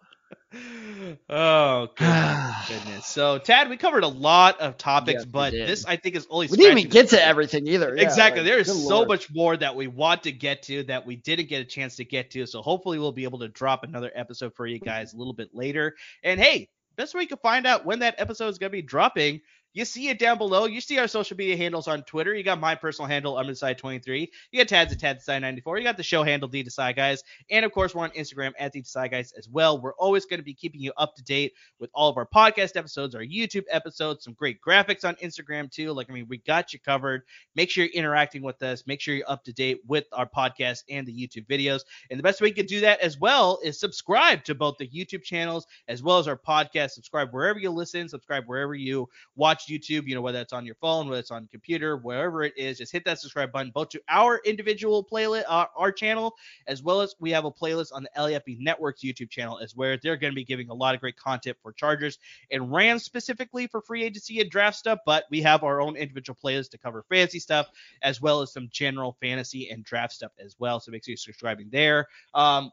oh 1.31 1.89
goodness, 1.97 2.55
goodness. 2.69 3.07
So 3.07 3.39
Tad, 3.39 3.71
we 3.71 3.77
covered 3.77 4.05
a 4.05 4.09
lot 4.09 4.61
of 4.61 4.77
topics, 4.77 5.23
Yes, 5.23 5.25
but 5.25 5.53
this 5.53 5.87
I 5.87 5.97
think 5.97 6.17
is 6.17 6.27
only 6.31 6.49
We 6.49 6.57
didn't 6.57 6.79
even 6.79 6.91
get 6.91 7.09
to 7.11 7.25
everything 7.25 7.67
either. 7.67 7.97
Yeah, 7.97 8.03
exactly. 8.03 8.43
like, 8.43 8.51
there 8.51 8.59
is 8.59 8.67
so 8.67 8.97
lord. 8.97 9.09
much 9.09 9.33
more 9.33 9.57
that 9.57 9.77
we 9.77 9.87
want 9.87 10.25
to 10.25 10.33
get 10.33 10.63
to 10.65 10.83
that 10.85 11.07
we 11.07 11.17
didn't 11.17 11.49
get 11.49 11.61
a 11.61 11.65
chance 11.65 11.97
to 11.97 12.05
get 12.05 12.31
to. 12.33 12.47
So 12.47 12.63
hopefully 12.63 12.99
we'll 12.99 13.13
be 13.13 13.25
able 13.25 13.41
to 13.41 13.49
drop 13.49 13.85
another 13.85 14.11
episode 14.15 14.55
for 14.55 14.67
you 14.67 14.79
guys 14.79 15.15
a 15.15 15.17
little 15.17 15.35
bit 15.35 15.55
later. 15.55 15.95
And 16.23 16.41
hey, 16.41 16.69
best 16.97 17.15
way 17.15 17.23
you 17.23 17.29
can 17.29 17.39
find 17.39 17.67
out 17.67 17.85
when 17.85 18.01
that 18.01 18.17
episode 18.19 18.49
is 18.49 18.59
going 18.59 18.71
to 18.71 18.77
be 18.77 18.83
dropping. 18.83 19.41
You 19.75 19.87
see 19.87 20.09
it 20.09 20.19
down 20.19 20.37
below. 20.37 20.67
You 20.67 20.83
see 20.83 20.99
our 20.99 21.09
social 21.09 21.37
media 21.37 21.57
handles 21.57 21.89
on 21.89 22.03
Twitter. 22.03 22.35
You 22.35 22.43
got 22.43 22.61
my 22.61 22.75
personal 22.75 23.09
handle, 23.09 23.35
amardesai23. 23.35 24.29
You 24.51 24.61
got 24.61 24.69
Tad's 24.69 24.93
at 24.93 24.99
taddesai94. 24.99 25.79
You 25.79 25.85
got 25.85 25.97
the 25.97 26.03
show 26.03 26.23
handle, 26.23 26.49
the 26.49 26.63
Desai 26.63 26.95
Guys. 26.95 27.23
And 27.51 27.65
of 27.65 27.73
course, 27.73 27.95
we're 27.95 28.05
on 28.05 28.11
Instagram 28.11 28.53
at 28.59 28.73
the 28.73 28.83
Desai 28.83 29.11
Guys 29.11 29.33
as 29.33 29.49
well. 29.49 29.81
We're 29.81 29.95
always 29.95 30.27
going 30.27 30.41
to 30.41 30.45
be 30.45 30.53
keeping 30.53 30.83
you 30.83 30.93
up 30.99 31.15
to 31.17 31.23
date 31.23 31.55
with 31.79 31.91
all 31.95 32.11
of 32.11 32.19
our 32.19 32.27
podcast 32.27 32.77
episodes, 32.77 33.15
our 33.15 33.23
YouTube 33.23 33.65
episodes, 33.71 34.25
some 34.25 34.35
great 34.35 34.59
graphics 34.61 35.07
on 35.07 35.15
Instagram 35.17 35.71
too. 35.71 35.93
Like, 35.93 36.11
I 36.11 36.13
mean, 36.13 36.27
we 36.29 36.39
got 36.39 36.75
you 36.75 36.79
covered. 36.79 37.23
Make 37.57 37.71
sure 37.71 37.85
you're 37.85 37.95
interacting 37.95 38.43
with 38.43 38.63
us. 38.63 38.87
Make 38.87 39.01
sure 39.01 39.15
you're 39.15 39.31
up 39.31 39.43
to 39.45 39.55
date 39.55 39.81
with 39.87 40.05
our 40.13 40.29
podcast 40.29 40.83
and 40.91 41.07
the 41.07 41.15
YouTube 41.15 41.47
videos. 41.47 41.81
And 42.11 42.19
the 42.19 42.23
best 42.23 42.43
way 42.43 42.49
you 42.49 42.55
can 42.55 42.67
do 42.67 42.81
that 42.81 43.01
as 43.01 43.19
well 43.19 43.59
is 43.65 43.81
subscribe 43.81 44.45
to 44.45 44.55
both 44.55 44.77
the 44.79 44.89
YouTube 44.89 45.23
channels 45.23 45.67
as 45.89 46.03
well 46.03 46.19
as 46.19 46.29
our 46.29 46.37
podcast. 46.37 46.91
Subscribe 46.91 47.33
wherever 47.33 47.59
you 47.59 47.71
listen, 47.71 48.07
subscribe 48.07 48.45
wherever 48.45 48.75
you 48.75 49.09
watch 49.35 49.62
YouTube, 49.69 50.07
you 50.07 50.15
know, 50.15 50.21
whether 50.21 50.41
it's 50.41 50.53
on 50.53 50.65
your 50.67 50.75
phone, 50.77 51.09
whether 51.09 51.21
it's 51.21 51.31
on 51.31 51.49
computer, 51.51 51.97
wherever 51.97 52.43
it 52.43 52.53
is, 52.57 52.79
just 52.79 52.93
hit 52.93 53.05
that 53.05 53.19
subscribe 53.19 53.53
button 53.53 53.71
both 53.75 53.89
to 53.91 54.01
our 54.09 54.41
individual 54.45 55.05
playlist, 55.05 55.45
uh, 55.49 55.67
our 55.77 55.93
channel, 55.93 56.35
as 56.67 56.83
well 56.83 57.01
as 57.01 57.15
we 57.21 57.31
have 57.31 57.45
a 57.45 57.51
playlist 57.51 57.93
on 57.93 58.03
the 58.03 58.11
LAFB 58.17 58.59
Network's 58.61 59.03
YouTube 59.03 59.31
channel, 59.31 59.59
as 59.59 59.77
where 59.77 59.97
they're 60.03 60.17
going 60.17 60.33
to 60.33 60.37
be 60.37 60.45
giving 60.45 60.69
a 60.71 60.75
lot 60.75 60.95
of 60.95 61.01
great 61.01 61.17
content 61.17 61.57
for 61.63 61.73
Chargers 61.73 62.19
and 62.51 62.73
Rams 62.73 63.05
specifically 63.05 63.67
for 63.67 63.81
free 63.81 64.05
agency 64.05 64.41
and 64.41 64.51
draft 64.51 64.77
stuff. 64.77 64.99
But 65.07 65.25
we 65.31 65.43
have 65.43 65.65
our 65.65 65.81
own 65.81 65.97
individual 65.97 66.39
playlist 66.43 66.71
to 66.71 66.79
cover 66.79 67.05
fantasy 67.09 67.39
stuff 67.39 67.69
as 68.03 68.21
well 68.21 68.41
as 68.43 68.53
some 68.53 68.69
general 68.71 69.17
fantasy 69.21 69.71
and 69.71 69.85
draft 69.85 70.13
stuff 70.13 70.33
as 70.39 70.57
well. 70.59 70.81
So 70.81 70.91
make 70.91 71.05
sure 71.05 71.13
you're 71.13 71.17
subscribing 71.17 71.69
there. 71.71 72.07
Um, 72.35 72.71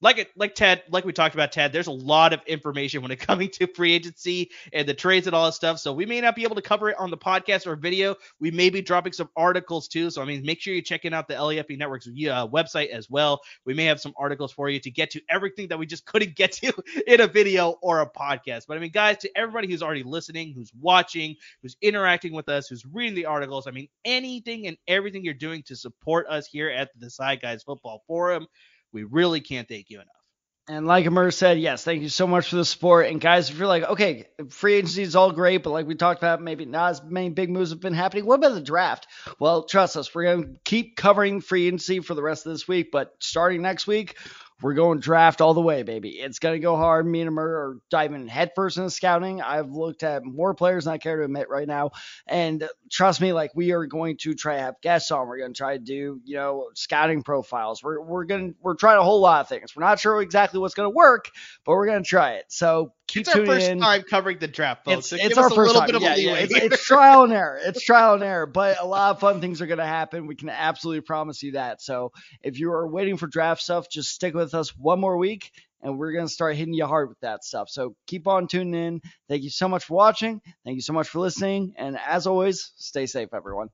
like 0.00 0.18
it, 0.18 0.30
like 0.36 0.54
Tad, 0.54 0.82
like 0.90 1.04
we 1.04 1.12
talked 1.12 1.34
about, 1.34 1.50
Tad. 1.52 1.72
There's 1.72 1.88
a 1.88 1.92
lot 1.92 2.32
of 2.32 2.40
information 2.46 3.02
when 3.02 3.10
it 3.10 3.16
coming 3.28 3.50
to 3.50 3.66
free 3.66 3.92
agency 3.92 4.50
and 4.72 4.88
the 4.88 4.94
trades 4.94 5.26
and 5.26 5.34
all 5.34 5.46
that 5.46 5.54
stuff. 5.54 5.78
So 5.78 5.92
we 5.92 6.06
may 6.06 6.20
not 6.20 6.36
be 6.36 6.44
able 6.44 6.54
to 6.56 6.62
cover 6.62 6.90
it 6.90 6.98
on 6.98 7.10
the 7.10 7.16
podcast 7.16 7.66
or 7.66 7.74
video. 7.76 8.14
We 8.40 8.50
may 8.50 8.70
be 8.70 8.80
dropping 8.80 9.12
some 9.12 9.28
articles 9.36 9.88
too. 9.88 10.10
So 10.10 10.22
I 10.22 10.24
mean, 10.24 10.44
make 10.44 10.60
sure 10.60 10.72
you're 10.72 10.82
checking 10.82 11.12
out 11.12 11.26
the 11.28 11.34
LAFB 11.34 11.78
Network's 11.78 12.06
uh, 12.06 12.46
website 12.48 12.90
as 12.90 13.10
well. 13.10 13.40
We 13.64 13.74
may 13.74 13.84
have 13.84 14.00
some 14.00 14.14
articles 14.16 14.52
for 14.52 14.68
you 14.68 14.80
to 14.80 14.90
get 14.90 15.10
to 15.10 15.20
everything 15.28 15.68
that 15.68 15.78
we 15.78 15.86
just 15.86 16.06
couldn't 16.06 16.36
get 16.36 16.52
to 16.52 16.72
in 17.06 17.20
a 17.20 17.26
video 17.26 17.78
or 17.82 18.00
a 18.00 18.10
podcast. 18.10 18.66
But 18.68 18.76
I 18.76 18.80
mean, 18.80 18.92
guys, 18.92 19.18
to 19.18 19.30
everybody 19.36 19.68
who's 19.68 19.82
already 19.82 20.04
listening, 20.04 20.52
who's 20.54 20.72
watching, 20.80 21.36
who's 21.62 21.76
interacting 21.82 22.32
with 22.32 22.48
us, 22.48 22.68
who's 22.68 22.84
reading 22.86 23.14
the 23.14 23.26
articles, 23.26 23.66
I 23.66 23.72
mean, 23.72 23.88
anything 24.04 24.66
and 24.66 24.76
everything 24.86 25.24
you're 25.24 25.34
doing 25.34 25.62
to 25.64 25.76
support 25.76 26.26
us 26.28 26.46
here 26.46 26.70
at 26.70 26.90
the 26.98 27.10
Side 27.10 27.40
Guys 27.40 27.62
Football 27.62 28.02
Forum, 28.06 28.46
we 28.92 29.04
really 29.04 29.40
can't 29.40 29.68
thank 29.68 29.90
you 29.90 29.96
enough. 29.96 30.08
And 30.70 30.86
like 30.86 31.06
Amar 31.06 31.30
said, 31.30 31.58
yes, 31.58 31.82
thank 31.82 32.02
you 32.02 32.10
so 32.10 32.26
much 32.26 32.50
for 32.50 32.56
the 32.56 32.64
support. 32.64 33.06
And 33.06 33.22
guys, 33.22 33.48
if 33.48 33.56
you're 33.56 33.66
like, 33.66 33.84
okay, 33.84 34.26
free 34.50 34.74
agency 34.74 35.02
is 35.02 35.16
all 35.16 35.32
great, 35.32 35.62
but 35.62 35.70
like 35.70 35.86
we 35.86 35.94
talked 35.94 36.20
about, 36.20 36.42
maybe 36.42 36.66
not 36.66 36.90
as 36.90 37.02
many 37.02 37.30
big 37.30 37.48
moves 37.48 37.70
have 37.70 37.80
been 37.80 37.94
happening. 37.94 38.26
What 38.26 38.34
about 38.34 38.52
the 38.52 38.60
draft? 38.60 39.06
Well, 39.38 39.62
trust 39.62 39.96
us, 39.96 40.14
we're 40.14 40.24
going 40.24 40.42
to 40.42 40.60
keep 40.64 40.94
covering 40.94 41.40
free 41.40 41.66
agency 41.66 42.00
for 42.00 42.12
the 42.12 42.22
rest 42.22 42.44
of 42.44 42.52
this 42.52 42.68
week, 42.68 42.90
but 42.92 43.14
starting 43.18 43.62
next 43.62 43.86
week, 43.86 44.18
we're 44.62 44.74
going 44.74 44.98
draft 44.98 45.40
all 45.40 45.54
the 45.54 45.60
way, 45.60 45.82
baby. 45.84 46.10
It's 46.10 46.40
going 46.40 46.54
to 46.54 46.58
go 46.62 46.76
hard. 46.76 47.06
Me 47.06 47.20
and 47.20 47.28
Amar 47.28 47.46
are 47.46 47.76
diving 47.90 48.26
headfirst 48.26 48.76
into 48.76 48.90
scouting. 48.90 49.40
I've 49.40 49.70
looked 49.70 50.02
at 50.02 50.24
more 50.24 50.54
players 50.54 50.84
than 50.84 50.94
I 50.94 50.98
care 50.98 51.16
to 51.16 51.24
admit 51.24 51.48
right 51.48 51.68
now. 51.68 51.92
And 52.26 52.68
trust 52.90 53.20
me, 53.20 53.32
like 53.32 53.52
we 53.54 53.72
are 53.72 53.86
going 53.86 54.16
to 54.18 54.34
try 54.34 54.56
to 54.56 54.62
have 54.62 54.80
guests 54.82 55.10
on. 55.10 55.28
We're 55.28 55.38
going 55.38 55.54
to 55.54 55.58
try 55.58 55.76
to 55.76 55.82
do, 55.82 56.20
you 56.24 56.36
know, 56.36 56.70
scouting 56.74 57.22
profiles. 57.22 57.82
We're, 57.82 58.00
we're 58.00 58.24
going 58.24 58.52
to, 58.52 58.58
we're 58.60 58.74
trying 58.74 58.98
a 58.98 59.04
whole 59.04 59.20
lot 59.20 59.42
of 59.42 59.48
things. 59.48 59.76
We're 59.76 59.84
not 59.84 60.00
sure 60.00 60.20
exactly 60.20 60.58
what's 60.58 60.74
going 60.74 60.90
to 60.90 60.94
work, 60.96 61.30
but 61.64 61.72
we're 61.72 61.86
going 61.86 62.02
to 62.02 62.08
try 62.08 62.32
it. 62.32 62.46
So 62.48 62.92
keep 63.08 63.22
It's 63.22 63.34
our 63.34 63.44
first 63.44 63.68
in. 63.68 63.80
time 63.80 64.02
covering 64.08 64.38
the 64.38 64.46
draft, 64.46 64.84
folks. 64.84 64.98
It's, 64.98 65.08
so 65.08 65.16
it's 65.16 65.38
our 65.38 65.50
first 65.50 65.74
little 65.74 65.80
time. 65.80 65.86
bit 65.86 65.94
of 65.96 66.02
yeah, 66.02 66.14
a 66.14 66.18
yeah, 66.18 66.34
it's, 66.34 66.54
it's 66.54 66.84
trial 66.86 67.24
and 67.24 67.32
error. 67.32 67.58
It's 67.62 67.82
trial 67.82 68.14
and 68.14 68.22
error, 68.22 68.46
but 68.46 68.80
a 68.80 68.86
lot 68.86 69.10
of 69.10 69.20
fun 69.20 69.40
things 69.40 69.60
are 69.60 69.66
going 69.66 69.78
to 69.78 69.86
happen. 69.86 70.26
We 70.26 70.36
can 70.36 70.48
absolutely 70.50 71.00
promise 71.00 71.42
you 71.42 71.52
that. 71.52 71.82
So 71.82 72.12
if 72.42 72.60
you 72.60 72.70
are 72.72 72.86
waiting 72.86 73.16
for 73.16 73.26
draft 73.26 73.62
stuff, 73.62 73.88
just 73.90 74.10
stick 74.10 74.34
with 74.34 74.54
us 74.54 74.76
one 74.76 75.00
more 75.00 75.16
week 75.16 75.50
and 75.82 75.98
we're 75.98 76.12
going 76.12 76.26
to 76.26 76.32
start 76.32 76.56
hitting 76.56 76.74
you 76.74 76.86
hard 76.86 77.08
with 77.08 77.20
that 77.20 77.44
stuff. 77.44 77.68
So 77.68 77.94
keep 78.06 78.26
on 78.26 78.48
tuning 78.48 78.74
in. 78.74 79.00
Thank 79.28 79.42
you 79.42 79.50
so 79.50 79.68
much 79.68 79.84
for 79.84 79.94
watching. 79.94 80.40
Thank 80.64 80.76
you 80.76 80.82
so 80.82 80.92
much 80.92 81.08
for 81.08 81.20
listening. 81.20 81.74
And 81.76 81.98
as 81.98 82.26
always, 82.26 82.72
stay 82.76 83.06
safe, 83.06 83.30
everyone. 83.32 83.68